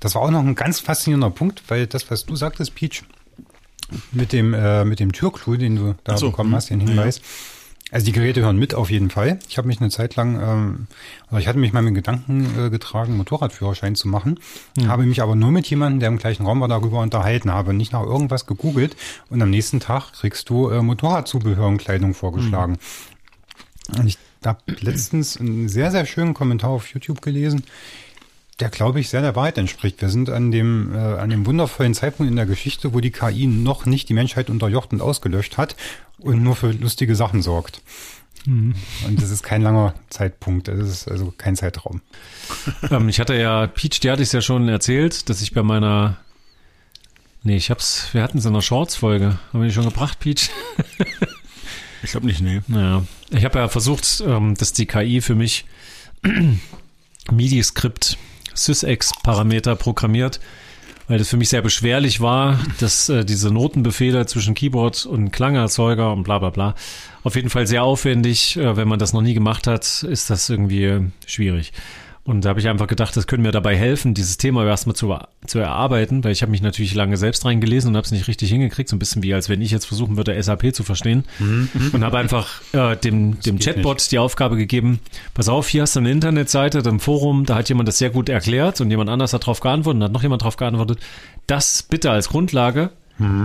Das 0.00 0.14
war 0.14 0.22
auch 0.22 0.30
noch 0.30 0.40
ein 0.40 0.54
ganz 0.54 0.80
faszinierender 0.80 1.30
Punkt, 1.30 1.62
weil 1.68 1.86
das, 1.86 2.10
was 2.10 2.24
du 2.24 2.34
sagtest, 2.34 2.74
Peach, 2.74 3.04
mit 4.10 4.32
dem, 4.32 4.54
äh, 4.54 4.84
mit 4.84 5.00
dem 5.00 5.12
Türklu, 5.12 5.56
den 5.56 5.76
du 5.76 5.94
da 6.04 6.16
so, 6.16 6.30
bekommen 6.30 6.50
hm. 6.50 6.56
hast, 6.56 6.70
den 6.70 6.80
Ja, 6.80 6.88
Hinweis, 6.88 7.20
Also 7.92 8.06
die 8.06 8.12
Geräte 8.12 8.40
hören 8.40 8.56
mit 8.56 8.74
auf 8.74 8.90
jeden 8.90 9.10
Fall. 9.10 9.38
Ich 9.50 9.58
habe 9.58 9.68
mich 9.68 9.78
eine 9.78 9.90
Zeit 9.90 10.16
lang, 10.16 10.40
ähm, 10.40 10.86
also 11.26 11.36
ich 11.36 11.46
hatte 11.46 11.58
mich 11.58 11.74
mal 11.74 11.82
mit 11.82 11.94
Gedanken 11.94 12.46
äh, 12.58 12.70
getragen, 12.70 13.18
Motorradführerschein 13.18 13.94
zu 13.96 14.08
machen, 14.08 14.40
habe 14.86 15.04
mich 15.04 15.20
aber 15.20 15.36
nur 15.36 15.50
mit 15.50 15.66
jemandem, 15.66 16.00
der 16.00 16.08
im 16.08 16.16
gleichen 16.16 16.46
Raum 16.46 16.62
war, 16.62 16.68
darüber 16.68 17.00
unterhalten, 17.00 17.52
habe 17.52 17.74
nicht 17.74 17.92
nach 17.92 18.02
irgendwas 18.02 18.46
gegoogelt 18.46 18.96
und 19.28 19.42
am 19.42 19.50
nächsten 19.50 19.78
Tag 19.78 20.12
kriegst 20.14 20.48
du 20.48 20.70
äh, 20.70 20.80
Motorradzubehör 20.80 21.68
und 21.68 21.76
Kleidung 21.76 22.14
vorgeschlagen. 22.14 22.78
Und 23.98 24.06
ich 24.06 24.16
habe 24.42 24.60
letztens 24.80 25.36
einen 25.36 25.68
sehr, 25.68 25.90
sehr 25.90 26.06
schönen 26.06 26.32
Kommentar 26.32 26.70
auf 26.70 26.86
YouTube 26.88 27.20
gelesen, 27.20 27.62
der, 28.60 28.70
glaube 28.70 29.00
ich, 29.00 29.08
sehr 29.08 29.22
der 29.22 29.34
Wahrheit 29.34 29.58
entspricht. 29.58 30.00
Wir 30.00 30.08
sind 30.08 30.30
an 30.30 30.50
dem, 30.50 30.94
äh, 30.94 30.98
an 30.98 31.28
dem 31.30 31.44
wundervollen 31.44 31.94
Zeitpunkt 31.94 32.30
in 32.30 32.36
der 32.36 32.46
Geschichte, 32.46 32.94
wo 32.94 33.00
die 33.00 33.10
KI 33.10 33.46
noch 33.46 33.84
nicht 33.84 34.08
die 34.08 34.14
Menschheit 34.14 34.48
unterjocht 34.48 34.92
und 34.92 35.02
ausgelöscht 35.02 35.58
hat 35.58 35.76
und 36.22 36.42
nur 36.42 36.56
für 36.56 36.72
lustige 36.72 37.16
Sachen 37.16 37.42
sorgt. 37.42 37.82
Und 38.44 38.74
das 39.22 39.30
ist 39.30 39.44
kein 39.44 39.62
langer 39.62 39.94
Zeitpunkt, 40.10 40.66
das 40.66 40.88
ist 40.88 41.08
also 41.08 41.32
kein 41.36 41.54
Zeitraum. 41.54 42.00
ähm, 42.90 43.08
ich 43.08 43.20
hatte 43.20 43.34
ja, 43.34 43.68
Peach, 43.68 44.00
die 44.00 44.10
hatte 44.10 44.22
ich 44.22 44.32
ja 44.32 44.40
schon 44.40 44.68
erzählt, 44.68 45.28
dass 45.28 45.42
ich 45.42 45.52
bei 45.52 45.62
meiner, 45.62 46.16
nee, 47.44 47.56
ich 47.56 47.70
hab's, 47.70 48.08
wir 48.12 48.22
hatten 48.22 48.38
es 48.38 48.44
in 48.44 48.52
einer 48.52 48.62
Shorts-Folge. 48.62 49.38
Haben 49.52 49.60
wir 49.60 49.68
die 49.68 49.74
schon 49.74 49.84
gebracht, 49.84 50.18
Peach? 50.18 50.50
Ich 52.02 52.10
glaube 52.10 52.26
nicht, 52.26 52.40
nee. 52.40 52.62
Naja, 52.66 53.04
ich 53.30 53.44
habe 53.44 53.60
ja 53.60 53.68
versucht, 53.68 54.22
ähm, 54.26 54.56
dass 54.56 54.72
die 54.72 54.86
KI 54.86 55.20
für 55.20 55.36
mich 55.36 55.64
MIDI-Skript 57.30 58.18
Sysex-Parameter 58.54 59.76
programmiert, 59.76 60.40
weil 61.08 61.18
das 61.18 61.28
für 61.28 61.36
mich 61.36 61.48
sehr 61.48 61.62
beschwerlich 61.62 62.20
war, 62.20 62.58
dass 62.80 63.08
äh, 63.08 63.24
diese 63.24 63.50
Notenbefehle 63.50 64.26
zwischen 64.26 64.54
Keyboard 64.54 65.06
und 65.06 65.30
Klangerzeuger 65.30 66.12
und 66.12 66.22
bla 66.22 66.38
bla 66.38 66.50
bla. 66.50 66.74
Auf 67.24 67.36
jeden 67.36 67.50
Fall 67.50 67.66
sehr 67.66 67.84
aufwendig. 67.84 68.56
Äh, 68.56 68.76
wenn 68.76 68.88
man 68.88 68.98
das 68.98 69.12
noch 69.12 69.22
nie 69.22 69.34
gemacht 69.34 69.66
hat, 69.66 70.02
ist 70.02 70.30
das 70.30 70.48
irgendwie 70.48 71.10
schwierig. 71.26 71.72
Und 72.24 72.44
da 72.44 72.50
habe 72.50 72.60
ich 72.60 72.68
einfach 72.68 72.86
gedacht, 72.86 73.16
das 73.16 73.26
könnte 73.26 73.42
mir 73.42 73.50
dabei 73.50 73.76
helfen, 73.76 74.14
dieses 74.14 74.36
Thema 74.36 74.64
erstmal 74.64 74.94
zu, 74.94 75.12
zu 75.44 75.58
erarbeiten, 75.58 76.22
weil 76.22 76.30
ich 76.30 76.42
habe 76.42 76.52
mich 76.52 76.62
natürlich 76.62 76.94
lange 76.94 77.16
selbst 77.16 77.44
reingelesen 77.44 77.90
und 77.90 77.96
habe 77.96 78.04
es 78.04 78.12
nicht 78.12 78.28
richtig 78.28 78.48
hingekriegt, 78.48 78.88
so 78.88 78.94
ein 78.94 79.00
bisschen 79.00 79.24
wie 79.24 79.34
als 79.34 79.48
wenn 79.48 79.60
ich 79.60 79.72
jetzt 79.72 79.86
versuchen 79.86 80.16
würde, 80.16 80.40
SAP 80.40 80.72
zu 80.72 80.84
verstehen. 80.84 81.24
Und 81.92 82.04
habe 82.04 82.18
einfach 82.18 82.60
äh, 82.72 82.96
dem, 82.96 83.40
dem 83.40 83.58
Chatbot 83.58 84.12
die 84.12 84.20
Aufgabe 84.20 84.56
gegeben, 84.56 85.00
pass 85.34 85.48
auf, 85.48 85.66
hier 85.66 85.82
hast 85.82 85.96
du 85.96 86.00
eine 86.00 86.12
Internetseite, 86.12 86.78
im 86.88 87.00
Forum, 87.00 87.44
da 87.44 87.56
hat 87.56 87.68
jemand 87.68 87.88
das 87.88 87.98
sehr 87.98 88.10
gut 88.10 88.28
erklärt 88.28 88.80
und 88.80 88.90
jemand 88.90 89.10
anders 89.10 89.32
hat 89.32 89.42
darauf 89.42 89.58
geantwortet 89.58 89.98
und 89.98 90.04
hat 90.04 90.12
noch 90.12 90.22
jemand 90.22 90.42
darauf 90.42 90.56
geantwortet. 90.56 91.00
Das 91.48 91.82
bitte 91.82 92.12
als 92.12 92.28
Grundlage, 92.28 92.90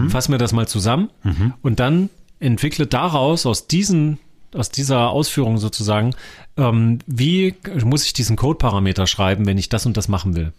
fass 0.09 0.29
mir 0.29 0.37
das 0.37 0.53
mal 0.53 0.67
zusammen 0.67 1.09
und 1.63 1.79
dann 1.79 2.09
entwickle 2.39 2.85
daraus, 2.85 3.47
aus 3.47 3.65
diesen 3.67 4.19
aus 4.53 4.69
dieser 4.69 5.09
Ausführung 5.09 5.57
sozusagen, 5.57 6.13
ähm, 6.57 6.99
wie 7.05 7.53
muss 7.83 8.05
ich 8.05 8.13
diesen 8.13 8.35
Code-Parameter 8.35 9.05
schreiben, 9.05 9.45
wenn 9.45 9.57
ich 9.59 9.69
das 9.69 9.85
und 9.85 9.95
das 9.97 10.07
machen 10.07 10.35
will. 10.35 10.53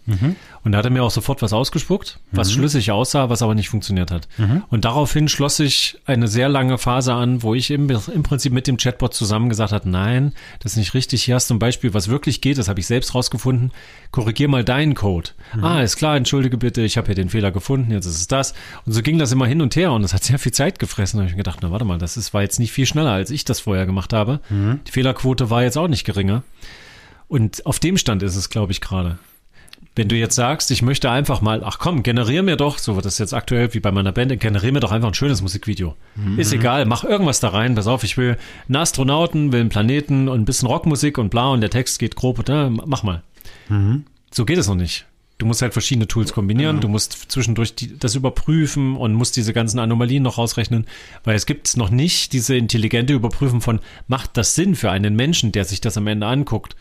Und 0.63 0.73
da 0.73 0.79
hat 0.79 0.85
er 0.85 0.91
mir 0.93 1.03
auch 1.03 1.11
sofort 1.11 1.43
was 1.43 1.53
ausgespuckt, 1.53 2.21
was 2.31 2.53
schlüssig 2.53 2.93
aussah, 2.93 3.31
was 3.31 3.43
aber 3.43 3.55
nicht 3.55 3.69
funktioniert 3.69 4.11
hat. 4.13 4.29
Und 4.71 4.85
daraufhin 4.85 5.29
schloss 5.29 5.57
sich 5.57 5.99
eine 6.07 6.29
sehr 6.29 6.49
lange 6.49 6.79
Phase 6.79 7.15
an, 7.15 7.43
wo 7.43 7.55
ich 7.55 7.71
im, 7.71 7.91
im 7.91 8.23
Prinzip 8.23 8.53
mit 8.53 8.67
dem 8.67 8.77
Chatbot 8.77 9.15
zusammen 9.15 9.49
gesagt 9.49 9.73
hat, 9.73 9.87
nein, 9.87 10.33
das 10.61 10.73
ist 10.73 10.79
nicht 10.79 10.95
richtig. 10.95 11.25
Hier 11.25 11.35
hast 11.35 11.51
du 11.51 11.55
ein 11.55 11.59
Beispiel, 11.59 11.95
was 11.95 12.09
wirklich 12.09 12.41
geht, 12.41 12.59
das 12.59 12.69
habe 12.69 12.79
ich 12.79 12.87
selbst 12.87 13.15
rausgefunden. 13.15 13.73
Korrigier 14.13 14.49
mal 14.49 14.65
deinen 14.65 14.95
Code. 14.95 15.31
Ah, 15.61 15.81
ist 15.83 15.97
klar, 15.97 16.17
entschuldige 16.17 16.59
bitte, 16.59 16.83
ich 16.83 16.97
habe 16.97 17.07
hier 17.07 17.15
den 17.15 17.29
Fehler 17.31 17.51
gefunden, 17.51 17.91
jetzt 17.91 18.07
ist 18.07 18.19
es 18.19 18.29
das. 18.29 18.55
Und 18.87 18.93
so 18.93 19.03
ging 19.03 19.19
das 19.19 19.33
immer 19.33 19.47
hin 19.47 19.61
und 19.61 19.75
her 19.75 19.93
und 19.93 20.05
es 20.05 20.15
hat 20.15 20.23
sehr 20.23 20.39
viel 20.39 20.53
Zeit 20.53 20.79
gefressen. 20.79 21.17
Da 21.17 21.23
habe 21.23 21.31
ich 21.31 21.35
mir 21.35 21.43
gedacht, 21.43 21.59
na 21.63 21.71
warte 21.71 21.85
mal, 21.85 21.99
das 21.99 22.17
ist, 22.17 22.33
war 22.35 22.43
jetzt 22.43 22.61
nicht 22.61 22.73
viel 22.73 22.87
schneller, 22.87 23.11
als 23.13 23.31
ich 23.31 23.45
das 23.45 23.61
vorher 23.61 23.78
gemacht 23.87 24.13
habe. 24.13 24.41
Die 24.87 24.91
Fehlerquote 24.91 25.51
war 25.51 25.63
jetzt 25.63 25.77
auch 25.77 25.89
nicht 25.89 26.05
geringer. 26.05 26.43
Und 27.29 27.67
auf 27.67 27.79
dem 27.79 27.99
Stand 27.99 28.23
ist 28.23 28.37
es, 28.37 28.49
glaube 28.51 28.73
ich, 28.73 28.81
gerade. 28.81 29.19
Wenn 29.95 30.09
du 30.09 30.15
jetzt 30.17 30.37
sagst, 30.37 30.71
ich 30.71 30.81
möchte 30.81 31.11
einfach 31.11 31.41
mal, 31.41 31.63
ach 31.65 31.79
komm, 31.81 32.05
generier 32.05 32.43
mir 32.45 32.57
doch, 32.57 32.79
so 32.79 32.95
wird 32.95 33.05
das 33.05 33.19
jetzt 33.19 33.35
aktuell 33.35 33.75
wie 33.75 33.81
bei 33.81 33.91
meiner 33.91 34.13
Band, 34.13 34.39
generier 34.39 34.73
mir 34.73 34.79
doch 34.81 34.93
einfach 34.93 35.09
ein 35.09 35.15
schönes 35.15 35.43
Musikvideo. 35.43 35.97
Ist 36.39 36.53
egal, 36.53 36.85
mach 36.85 37.03
irgendwas 37.03 37.41
da 37.41 37.49
rein, 37.49 37.75
pass 37.75 37.89
auf, 37.89 38.05
ich 38.05 38.17
will 38.17 38.37
einen 38.69 38.77
Astronauten, 38.77 39.51
will 39.53 39.61
einen 39.61 39.71
Planeten 39.71 40.29
und 40.29 40.41
ein 40.41 40.45
bisschen 40.45 40.69
Rockmusik 40.69 41.19
und 41.19 41.31
bla 41.31 41.49
und 41.49 41.61
der 41.61 41.71
Text 41.71 41.99
geht 41.99 42.15
grob, 42.15 42.47
ne, 42.49 42.73
mach 42.87 43.03
mal. 43.03 43.23
So 44.31 44.45
geht 44.45 44.59
es 44.59 44.69
noch 44.69 44.77
nicht. 44.77 45.05
Du 45.39 45.47
musst 45.47 45.63
halt 45.63 45.73
verschiedene 45.73 46.09
Tools 46.09 46.33
kombinieren, 46.33 46.81
du 46.81 46.89
musst 46.89 47.31
zwischendurch 47.31 47.77
die, 47.77 47.97
das 47.97 48.17
überprüfen 48.17 48.97
und 48.97 49.15
musst 49.15 49.37
diese 49.37 49.53
ganzen 49.53 49.79
Anomalien 49.79 50.25
noch 50.25 50.37
rausrechnen, 50.37 50.87
weil 51.23 51.37
es 51.37 51.47
gibt 51.47 51.77
noch 51.77 51.91
nicht 51.91 52.33
diese 52.33 52.57
intelligente 52.57 53.13
Überprüfung 53.13 53.61
von, 53.61 53.79
macht 54.09 54.37
das 54.37 54.57
Sinn 54.57 54.75
für 54.75 54.91
einen 54.91 55.15
Menschen, 55.15 55.53
der 55.53 55.65
sich 55.65 55.81
das 55.81 55.97
am 55.97 56.09
Ende 56.09 56.27
anguckt? 56.27 56.75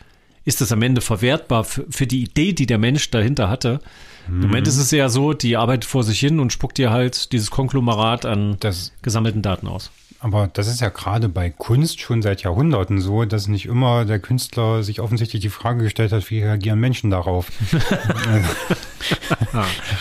Ist 0.44 0.60
das 0.60 0.72
am 0.72 0.82
Ende 0.82 1.00
verwertbar 1.00 1.62
für, 1.62 1.86
für 1.88 2.06
die 2.08 2.22
Idee, 2.22 2.52
die 2.52 2.66
der 2.66 2.78
Mensch 2.78 3.10
dahinter 3.10 3.48
hatte? 3.48 3.80
Im 4.28 4.40
Moment 4.40 4.68
ist 4.68 4.76
es 4.76 4.92
eher 4.92 5.08
so, 5.08 5.32
die 5.32 5.56
arbeitet 5.56 5.84
vor 5.84 6.02
sich 6.02 6.18
hin 6.20 6.38
und 6.38 6.52
spuckt 6.52 6.78
dir 6.78 6.90
halt 6.90 7.32
dieses 7.32 7.50
Konglomerat 7.50 8.26
an 8.26 8.56
Das, 8.60 8.92
gesammelten 9.02 9.40
Daten 9.40 9.66
aus. 9.66 9.90
Aber 10.20 10.48
das 10.52 10.66
ist 10.66 10.80
ja 10.80 10.88
gerade 10.88 11.28
bei 11.28 11.50
Kunst 11.50 12.00
schon 12.00 12.22
seit 12.22 12.42
Jahrhunderten 12.42 13.00
so, 13.00 13.24
dass 13.24 13.46
nicht 13.48 13.66
immer 13.66 14.04
der 14.04 14.18
Künstler 14.18 14.82
sich 14.82 15.00
offensichtlich 15.00 15.42
die 15.42 15.48
Frage 15.48 15.82
gestellt 15.84 16.12
hat, 16.12 16.28
wie 16.30 16.42
reagieren 16.42 16.80
Menschen 16.80 17.10
darauf. 17.10 17.50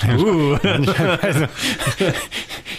Uh. 0.07 0.53
also, 1.21 1.45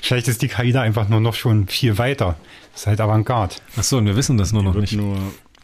vielleicht 0.03 0.29
ist 0.29 0.43
die 0.43 0.49
KI 0.49 0.73
da 0.73 0.83
einfach 0.83 1.09
nur 1.09 1.21
noch 1.21 1.35
schon 1.35 1.69
viel 1.69 1.97
weiter. 1.99 2.37
Das 2.73 2.83
ist 2.83 2.87
halt 2.87 3.01
Avantgarde. 3.01 3.57
Achso, 3.77 3.99
und 3.99 4.07
wir 4.07 4.17
wissen 4.17 4.37
das 4.37 4.53
nur 4.53 4.63
noch 4.63 4.75
Wird 4.75 4.83
nicht. 4.83 4.97
nur 4.97 5.17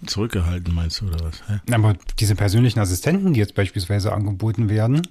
zurückgehalten, 0.06 0.74
meinst 0.74 1.00
du, 1.00 1.06
oder 1.06 1.24
was? 1.24 1.42
Hä? 1.48 1.60
Aber 1.72 1.94
diese 2.18 2.34
persönlichen 2.34 2.78
Assistenten, 2.80 3.34
die 3.34 3.40
jetzt 3.40 3.54
beispielsweise 3.54 4.12
angeboten 4.12 4.68
werden, 4.68 5.02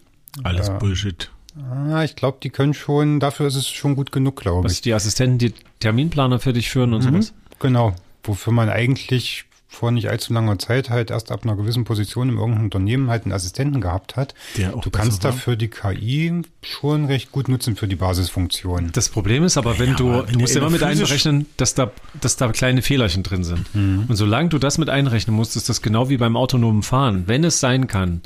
Alles 0.43 0.67
Ja. 0.67 0.77
Bullshit. 0.77 1.29
Ah, 1.57 2.03
ich 2.03 2.15
glaube, 2.15 2.37
die 2.41 2.49
können 2.49 2.73
schon, 2.73 3.19
dafür 3.19 3.47
ist 3.47 3.55
es 3.55 3.67
schon 3.67 3.95
gut 3.95 4.11
genug, 4.11 4.35
glaube 4.37 4.69
ich. 4.69 4.81
die 4.81 4.93
Assistenten, 4.93 5.37
die 5.37 5.53
Terminplaner 5.79 6.39
für 6.39 6.53
dich 6.53 6.69
führen 6.69 6.93
und 6.93 7.01
sowas. 7.01 7.33
Genau, 7.59 7.93
wofür 8.23 8.53
man 8.53 8.69
eigentlich 8.69 9.45
vor 9.73 9.91
nicht 9.91 10.07
allzu 10.09 10.33
langer 10.33 10.59
Zeit 10.59 10.89
halt 10.91 11.09
erst 11.09 11.31
ab 11.31 11.41
einer 11.43 11.55
gewissen 11.55 11.83
Position 11.83 12.29
in 12.29 12.35
irgendeinem 12.35 12.65
Unternehmen 12.65 13.09
halt 13.09 13.23
einen 13.23 13.33
Assistenten 13.33 13.81
gehabt 13.81 14.15
hat. 14.15 14.35
Der 14.55 14.75
auch 14.75 14.81
du 14.81 14.91
kannst 14.91 15.23
war. 15.23 15.31
dafür 15.31 15.55
die 15.55 15.67
KI 15.67 16.43
schon 16.61 17.05
recht 17.05 17.31
gut 17.31 17.47
nutzen 17.49 17.75
für 17.75 17.87
die 17.87 17.95
Basisfunktion. 17.95 18.91
Das 18.93 19.09
Problem 19.09 19.43
ist 19.43 19.57
aber, 19.57 19.79
wenn 19.79 19.89
Ja, 19.89 19.95
du, 19.95 20.21
du 20.31 20.39
musst 20.39 20.55
immer 20.55 20.69
mit 20.69 20.83
einberechnen, 20.83 21.47
dass 21.57 21.73
da, 21.73 21.91
dass 22.21 22.37
da 22.37 22.51
kleine 22.51 22.81
Fehlerchen 22.83 23.23
drin 23.23 23.43
sind. 23.43 23.65
Und 23.73 24.15
solange 24.15 24.49
du 24.49 24.59
das 24.59 24.77
mit 24.77 24.89
einrechnen 24.89 25.35
musst, 25.35 25.55
ist 25.55 25.69
das 25.69 25.81
genau 25.81 26.07
wie 26.09 26.17
beim 26.17 26.37
autonomen 26.37 26.83
Fahren. 26.83 27.23
Wenn 27.25 27.43
es 27.43 27.59
sein 27.59 27.87
kann, 27.87 28.21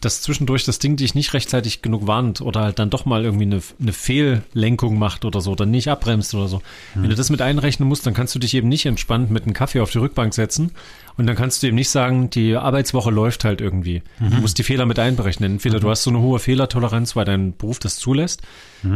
dass 0.00 0.22
zwischendurch 0.22 0.64
das 0.64 0.78
Ding 0.78 0.96
dich 0.96 1.14
nicht 1.14 1.34
rechtzeitig 1.34 1.82
genug 1.82 2.06
warnt 2.06 2.40
oder 2.40 2.60
halt 2.60 2.78
dann 2.78 2.88
doch 2.88 3.04
mal 3.04 3.24
irgendwie 3.24 3.44
eine, 3.44 3.60
eine 3.80 3.92
Fehllenkung 3.92 4.98
macht 4.98 5.24
oder 5.26 5.42
so 5.42 5.52
oder 5.52 5.66
nicht 5.66 5.88
abbremst 5.88 6.34
oder 6.34 6.48
so. 6.48 6.62
Wenn 6.94 7.10
du 7.10 7.16
das 7.16 7.28
mit 7.28 7.42
einrechnen 7.42 7.86
musst, 7.88 8.06
dann 8.06 8.14
kannst 8.14 8.34
du 8.34 8.38
dich 8.38 8.54
eben 8.54 8.68
nicht 8.68 8.86
entspannt 8.86 9.30
mit 9.30 9.44
einem 9.44 9.52
Kaffee 9.52 9.80
auf 9.80 9.90
die 9.90 9.98
Rückbank 9.98 10.32
setzen 10.32 10.70
und 11.16 11.26
dann 11.26 11.34
kannst 11.36 11.62
du 11.62 11.68
eben 11.68 11.76
nicht 11.76 11.88
sagen, 11.88 12.28
die 12.28 12.56
Arbeitswoche 12.56 13.10
läuft 13.10 13.44
halt 13.44 13.60
irgendwie. 13.62 14.02
Du 14.18 14.36
musst 14.36 14.58
die 14.58 14.62
Fehler 14.62 14.84
mit 14.84 14.98
einberechnen. 14.98 15.52
Entweder 15.52 15.80
du 15.80 15.88
hast 15.88 16.02
so 16.02 16.10
eine 16.10 16.20
hohe 16.20 16.38
Fehlertoleranz, 16.38 17.16
weil 17.16 17.24
dein 17.24 17.56
Beruf 17.56 17.78
das 17.78 17.96
zulässt, 17.96 18.42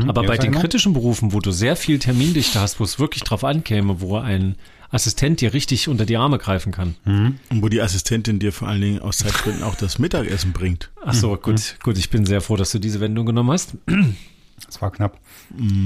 aber 0.07 0.23
Ja, 0.23 0.29
bei 0.29 0.37
den 0.37 0.53
kritischen 0.53 0.93
Berufen, 0.93 1.33
wo 1.33 1.41
du 1.41 1.51
sehr 1.51 1.77
viel 1.77 1.99
Termindichte 1.99 2.61
hast, 2.61 2.79
wo 2.79 2.85
es 2.85 2.99
wirklich 2.99 3.23
drauf 3.25 3.43
ankäme, 3.43 4.01
wo 4.01 4.17
ein 4.19 4.57
Assistent 4.91 5.41
dir 5.41 5.55
richtig 5.55 5.89
unter 5.89 6.05
die 6.05 6.17
Arme 6.17 6.37
greifen 6.39 6.73
kann. 6.73 6.97
Und 7.07 7.63
wo 7.63 7.69
die 7.69 7.81
Assistentin 7.81 8.39
dir 8.39 8.53
vor 8.53 8.69
allen 8.69 8.81
Dingen 8.81 8.99
aus 8.99 9.19
Zeitgründen 9.19 9.63
auch 9.63 9.77
das 9.77 9.99
Mittagessen 9.99 10.53
bringt. 10.53 10.91
Ach 11.03 11.15
so, 11.15 11.37
gut, 11.37 11.77
gut, 11.83 11.97
ich 11.97 12.11
bin 12.11 12.27
sehr 12.27 12.41
froh, 12.41 12.57
dass 12.57 12.73
du 12.73 12.81
diese 12.81 13.01
Wendung 13.01 13.25
genommen 13.25 13.53
hast. 13.53 13.77
Das 14.67 14.81
war 14.81 14.91
knapp. 14.91 15.19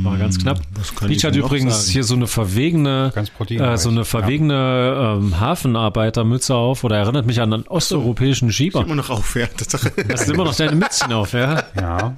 War 0.02 0.18
ganz 0.18 0.38
knapp. 0.38 0.60
Ich 1.08 1.24
hat 1.24 1.34
übrigens 1.34 1.84
sagen? 1.84 1.92
hier 1.92 2.04
so 2.04 2.14
eine 2.14 2.26
verwegene, 2.26 3.12
äh, 3.48 3.76
so 3.78 3.88
eine 3.88 4.04
verwegene 4.04 5.18
ähm, 5.18 5.40
Hafenarbeitermütze 5.40 6.54
auf 6.54 6.84
oder 6.84 6.98
erinnert 6.98 7.26
mich 7.26 7.40
an 7.40 7.52
einen 7.52 7.66
osteuropäischen 7.66 8.52
Schieber. 8.52 8.82
Immer 8.82 8.96
noch 8.96 9.10
auf, 9.10 9.36
ja. 9.36 9.46
Das 9.56 9.72
ist 9.72 9.92
Das 10.08 10.22
ist 10.22 10.30
immer 10.30 10.44
noch 10.44 10.54
deine 10.54 10.76
Mützchen 10.76 11.12
auf, 11.12 11.32
ja? 11.32 11.64
Ja, 11.80 12.14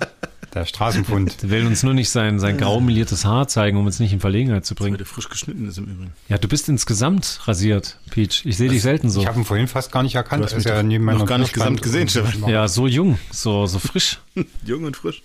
der 0.56 0.64
Straßenfund. 0.64 1.42
Der 1.42 1.50
will 1.50 1.66
uns 1.66 1.82
nur 1.82 1.94
nicht 1.94 2.10
sein, 2.10 2.40
sein 2.40 2.56
graumeliertes 2.56 3.24
Haar 3.24 3.46
zeigen, 3.46 3.76
um 3.76 3.86
uns 3.86 4.00
nicht 4.00 4.12
in 4.12 4.20
Verlegenheit 4.20 4.64
zu 4.64 4.74
bringen. 4.74 4.94
Heute 4.94 5.04
frisch 5.04 5.28
geschnitten 5.28 5.68
ist 5.68 5.78
im 5.78 5.84
Übrigen. 5.84 6.12
Ja, 6.28 6.38
du 6.38 6.48
bist 6.48 6.68
insgesamt 6.68 7.40
rasiert, 7.44 7.98
Peach. 8.10 8.42
Ich 8.44 8.56
sehe 8.56 8.68
dich 8.68 8.82
selten 8.82 9.10
so. 9.10 9.20
Ich 9.20 9.26
habe 9.26 9.38
ihn 9.38 9.44
vorhin 9.44 9.68
fast 9.68 9.92
gar 9.92 10.02
nicht 10.02 10.14
erkannt. 10.14 10.40
Du 10.40 10.46
hast 10.46 10.52
Er 10.52 10.58
ist 10.58 10.64
ja 10.64 10.82
neben 10.82 11.04
noch 11.04 11.26
gar 11.26 11.38
nicht 11.38 11.52
gesamt 11.52 11.82
gesehen, 11.82 12.08
Stefan. 12.08 12.48
Ja, 12.48 12.66
so 12.68 12.86
jung, 12.86 13.18
so, 13.30 13.66
so 13.66 13.78
frisch. 13.78 14.18
Jung 14.64 14.84
und 14.84 14.96
frisch. 14.96 15.22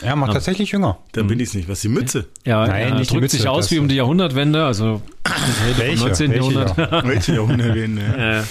Er 0.00 0.16
macht 0.16 0.32
tatsächlich 0.32 0.70
jünger. 0.72 0.98
Da 1.12 1.22
bin 1.22 1.38
ich's 1.38 1.54
nicht. 1.54 1.68
Was, 1.68 1.80
die 1.82 1.88
Mütze? 1.88 2.26
Ja, 2.44 2.66
Nein, 2.66 2.80
er 2.82 2.94
nicht 2.94 3.10
die 3.10 3.14
drückt 3.14 3.22
Mütze, 3.22 3.36
sich 3.36 3.48
aus 3.48 3.66
das- 3.66 3.70
wie 3.72 3.78
um 3.78 3.88
die 3.88 3.96
Jahrhundertwende, 3.96 4.64
also 4.64 5.02
Welche? 5.76 6.00
19. 6.02 6.30
Welche 6.30 6.36
Jahrhundert. 6.52 7.06
Welche 7.06 7.34
Jahrhundert 7.34 7.74
wen, 7.74 7.98
ja. 7.98 8.40
Äh, 8.40 8.42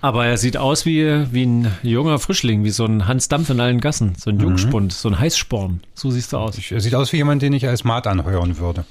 Aber 0.00 0.26
er 0.26 0.36
sieht 0.36 0.56
aus 0.56 0.84
wie, 0.84 1.32
wie 1.32 1.46
ein 1.46 1.72
junger 1.82 2.18
Frischling, 2.18 2.64
wie 2.64 2.70
so 2.70 2.84
ein 2.84 3.06
Hans 3.06 3.28
Dampf 3.28 3.48
in 3.50 3.60
allen 3.60 3.80
Gassen, 3.80 4.14
so 4.18 4.30
ein 4.30 4.38
Jungspund, 4.40 4.92
so 4.92 5.08
ein 5.08 5.18
Heißsporn. 5.18 5.80
So 5.94 6.10
siehst 6.10 6.32
du 6.32 6.36
aus. 6.38 6.58
Er 6.70 6.80
sieht 6.80 6.94
aus 6.94 7.12
wie 7.12 7.16
jemand, 7.18 7.42
den 7.42 7.52
ich 7.52 7.66
als 7.66 7.84
Maat 7.84 8.06
anheuern 8.06 8.58
würde. 8.58 8.84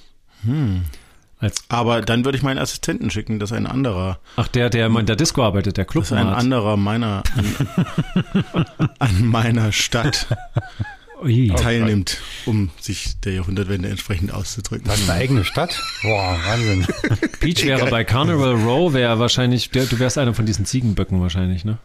Als, 1.39 1.57
Aber 1.69 2.01
dann 2.01 2.23
würde 2.23 2.37
ich 2.37 2.43
meinen 2.43 2.57
Assistenten 2.59 3.09
schicken, 3.11 3.39
dass 3.39 3.51
ein 3.51 3.67
anderer, 3.67 4.19
ach, 4.37 4.47
der, 4.47 4.69
der 4.69 4.87
in 4.87 5.05
der 5.05 5.15
Disco 5.17 5.43
arbeitet, 5.43 5.75
der 5.77 5.85
dass 5.85 6.11
ein 6.11 6.17
Clubmat. 6.19 6.37
anderer 6.37 6.77
meiner 6.77 7.23
an, 7.35 8.65
an 8.99 9.25
meiner 9.25 9.71
Stadt 9.71 10.27
Ui. 11.23 11.47
teilnimmt, 11.55 12.21
um 12.45 12.69
sich 12.79 13.19
der 13.21 13.33
Jahrhundertwende 13.33 13.89
entsprechend 13.89 14.33
auszudrücken. 14.33 14.87
Das 14.87 14.99
ist 14.99 15.09
eine 15.09 15.19
eigene 15.19 15.43
Stadt? 15.43 15.81
Boah, 16.01 16.37
Wahnsinn. 16.45 16.85
Peach 17.39 17.65
wäre 17.65 17.89
bei 17.89 18.03
Carnival 18.03 18.55
Row, 18.55 18.93
wäre 18.93 19.19
wahrscheinlich, 19.19 19.69
der, 19.69 19.85
du 19.85 19.99
wärst 19.99 20.17
einer 20.17 20.33
von 20.33 20.45
diesen 20.45 20.65
Ziegenböcken 20.65 21.21
wahrscheinlich, 21.21 21.65
ne? 21.65 21.77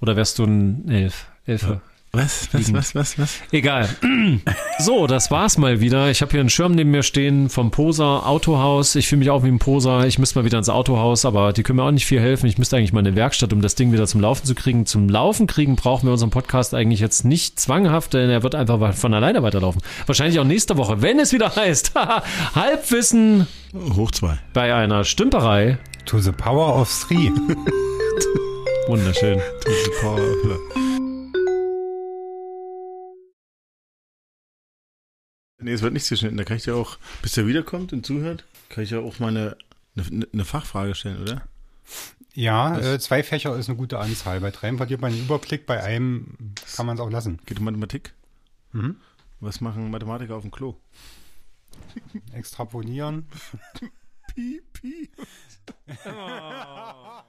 Oder 0.00 0.16
wärst 0.16 0.38
du 0.38 0.44
ein 0.44 0.88
Elf? 0.88 1.26
Elfe? 1.46 1.80
Was? 2.16 2.48
Was? 2.52 2.72
Was? 2.72 2.94
Was? 2.94 3.18
Was? 3.18 3.40
Egal. 3.52 3.88
So, 4.78 5.06
das 5.06 5.30
war's 5.30 5.56
mal 5.56 5.80
wieder. 5.80 6.10
Ich 6.10 6.20
habe 6.20 6.30
hier 6.32 6.40
einen 6.40 6.50
Schirm 6.50 6.72
neben 6.72 6.90
mir 6.90 7.02
stehen 7.02 7.48
vom 7.48 7.70
Poser 7.70 8.26
Autohaus. 8.26 8.94
Ich 8.94 9.08
fühle 9.08 9.20
mich 9.20 9.30
auch 9.30 9.42
wie 9.42 9.48
ein 9.48 9.58
Poser. 9.58 10.06
Ich 10.06 10.18
müsste 10.18 10.38
mal 10.38 10.44
wieder 10.44 10.58
ins 10.58 10.68
Autohaus, 10.68 11.24
aber 11.24 11.54
die 11.54 11.62
können 11.62 11.78
mir 11.78 11.84
auch 11.84 11.90
nicht 11.90 12.04
viel 12.04 12.20
helfen. 12.20 12.46
Ich 12.46 12.58
müsste 12.58 12.76
eigentlich 12.76 12.92
mal 12.92 13.00
in 13.00 13.06
eine 13.06 13.16
Werkstatt, 13.16 13.54
um 13.54 13.62
das 13.62 13.74
Ding 13.74 13.92
wieder 13.92 14.06
zum 14.06 14.20
Laufen 14.20 14.44
zu 14.44 14.54
kriegen. 14.54 14.84
Zum 14.84 15.08
Laufen 15.08 15.46
kriegen 15.46 15.76
brauchen 15.76 16.06
wir 16.06 16.12
unseren 16.12 16.28
Podcast 16.28 16.74
eigentlich 16.74 17.00
jetzt 17.00 17.24
nicht 17.24 17.58
zwanghaft, 17.58 18.12
denn 18.12 18.28
er 18.28 18.42
wird 18.42 18.54
einfach 18.54 18.92
von 18.94 19.14
alleine 19.14 19.42
weiterlaufen. 19.42 19.80
Wahrscheinlich 20.04 20.38
auch 20.38 20.44
nächste 20.44 20.76
Woche, 20.76 21.00
wenn 21.00 21.18
es 21.18 21.32
wieder 21.32 21.56
heißt. 21.56 21.92
Halbwissen 22.54 23.46
Hoch 23.96 24.10
zwei. 24.10 24.38
bei 24.52 24.74
einer 24.74 25.04
Stümperei. 25.04 25.78
To 26.04 26.18
the 26.18 26.32
power 26.32 26.80
of 26.80 26.90
three. 27.08 27.30
Wunderschön. 28.88 29.40
Nee, 35.66 35.72
es 35.72 35.82
wird 35.82 35.94
nicht 35.94 36.08
geschnitten. 36.08 36.36
Da 36.36 36.44
kann 36.44 36.58
ich 36.58 36.62
dir 36.62 36.76
auch, 36.76 36.96
bis 37.22 37.32
der 37.32 37.48
wiederkommt 37.48 37.92
und 37.92 38.06
zuhört, 38.06 38.44
kann 38.68 38.84
ich 38.84 38.90
ja 38.90 39.00
auch 39.00 39.18
mal 39.18 39.30
eine, 39.30 39.56
eine, 39.96 40.28
eine 40.32 40.44
Fachfrage 40.44 40.94
stellen, 40.94 41.20
oder? 41.20 41.42
Ja, 42.34 42.78
äh, 42.78 43.00
zwei 43.00 43.24
Fächer 43.24 43.56
ist 43.56 43.68
eine 43.68 43.76
gute 43.76 43.98
Anzahl. 43.98 44.40
Bei 44.40 44.52
dreien 44.52 44.76
verliert 44.76 45.00
man 45.00 45.10
den 45.10 45.22
Überblick, 45.22 45.66
bei 45.66 45.82
einem 45.82 46.54
kann 46.76 46.86
man 46.86 46.94
es 46.96 47.00
auch 47.00 47.10
lassen. 47.10 47.40
Geht 47.46 47.58
um 47.58 47.64
Mathematik? 47.64 48.14
Mhm. 48.70 48.98
Was 49.40 49.60
machen 49.60 49.90
Mathematiker 49.90 50.36
auf 50.36 50.42
dem 50.42 50.52
Klo? 50.52 50.76
Extrapolieren. 52.32 53.26
Pi, 54.32 54.62
pi. 54.72 55.10
Oh. 56.04 57.22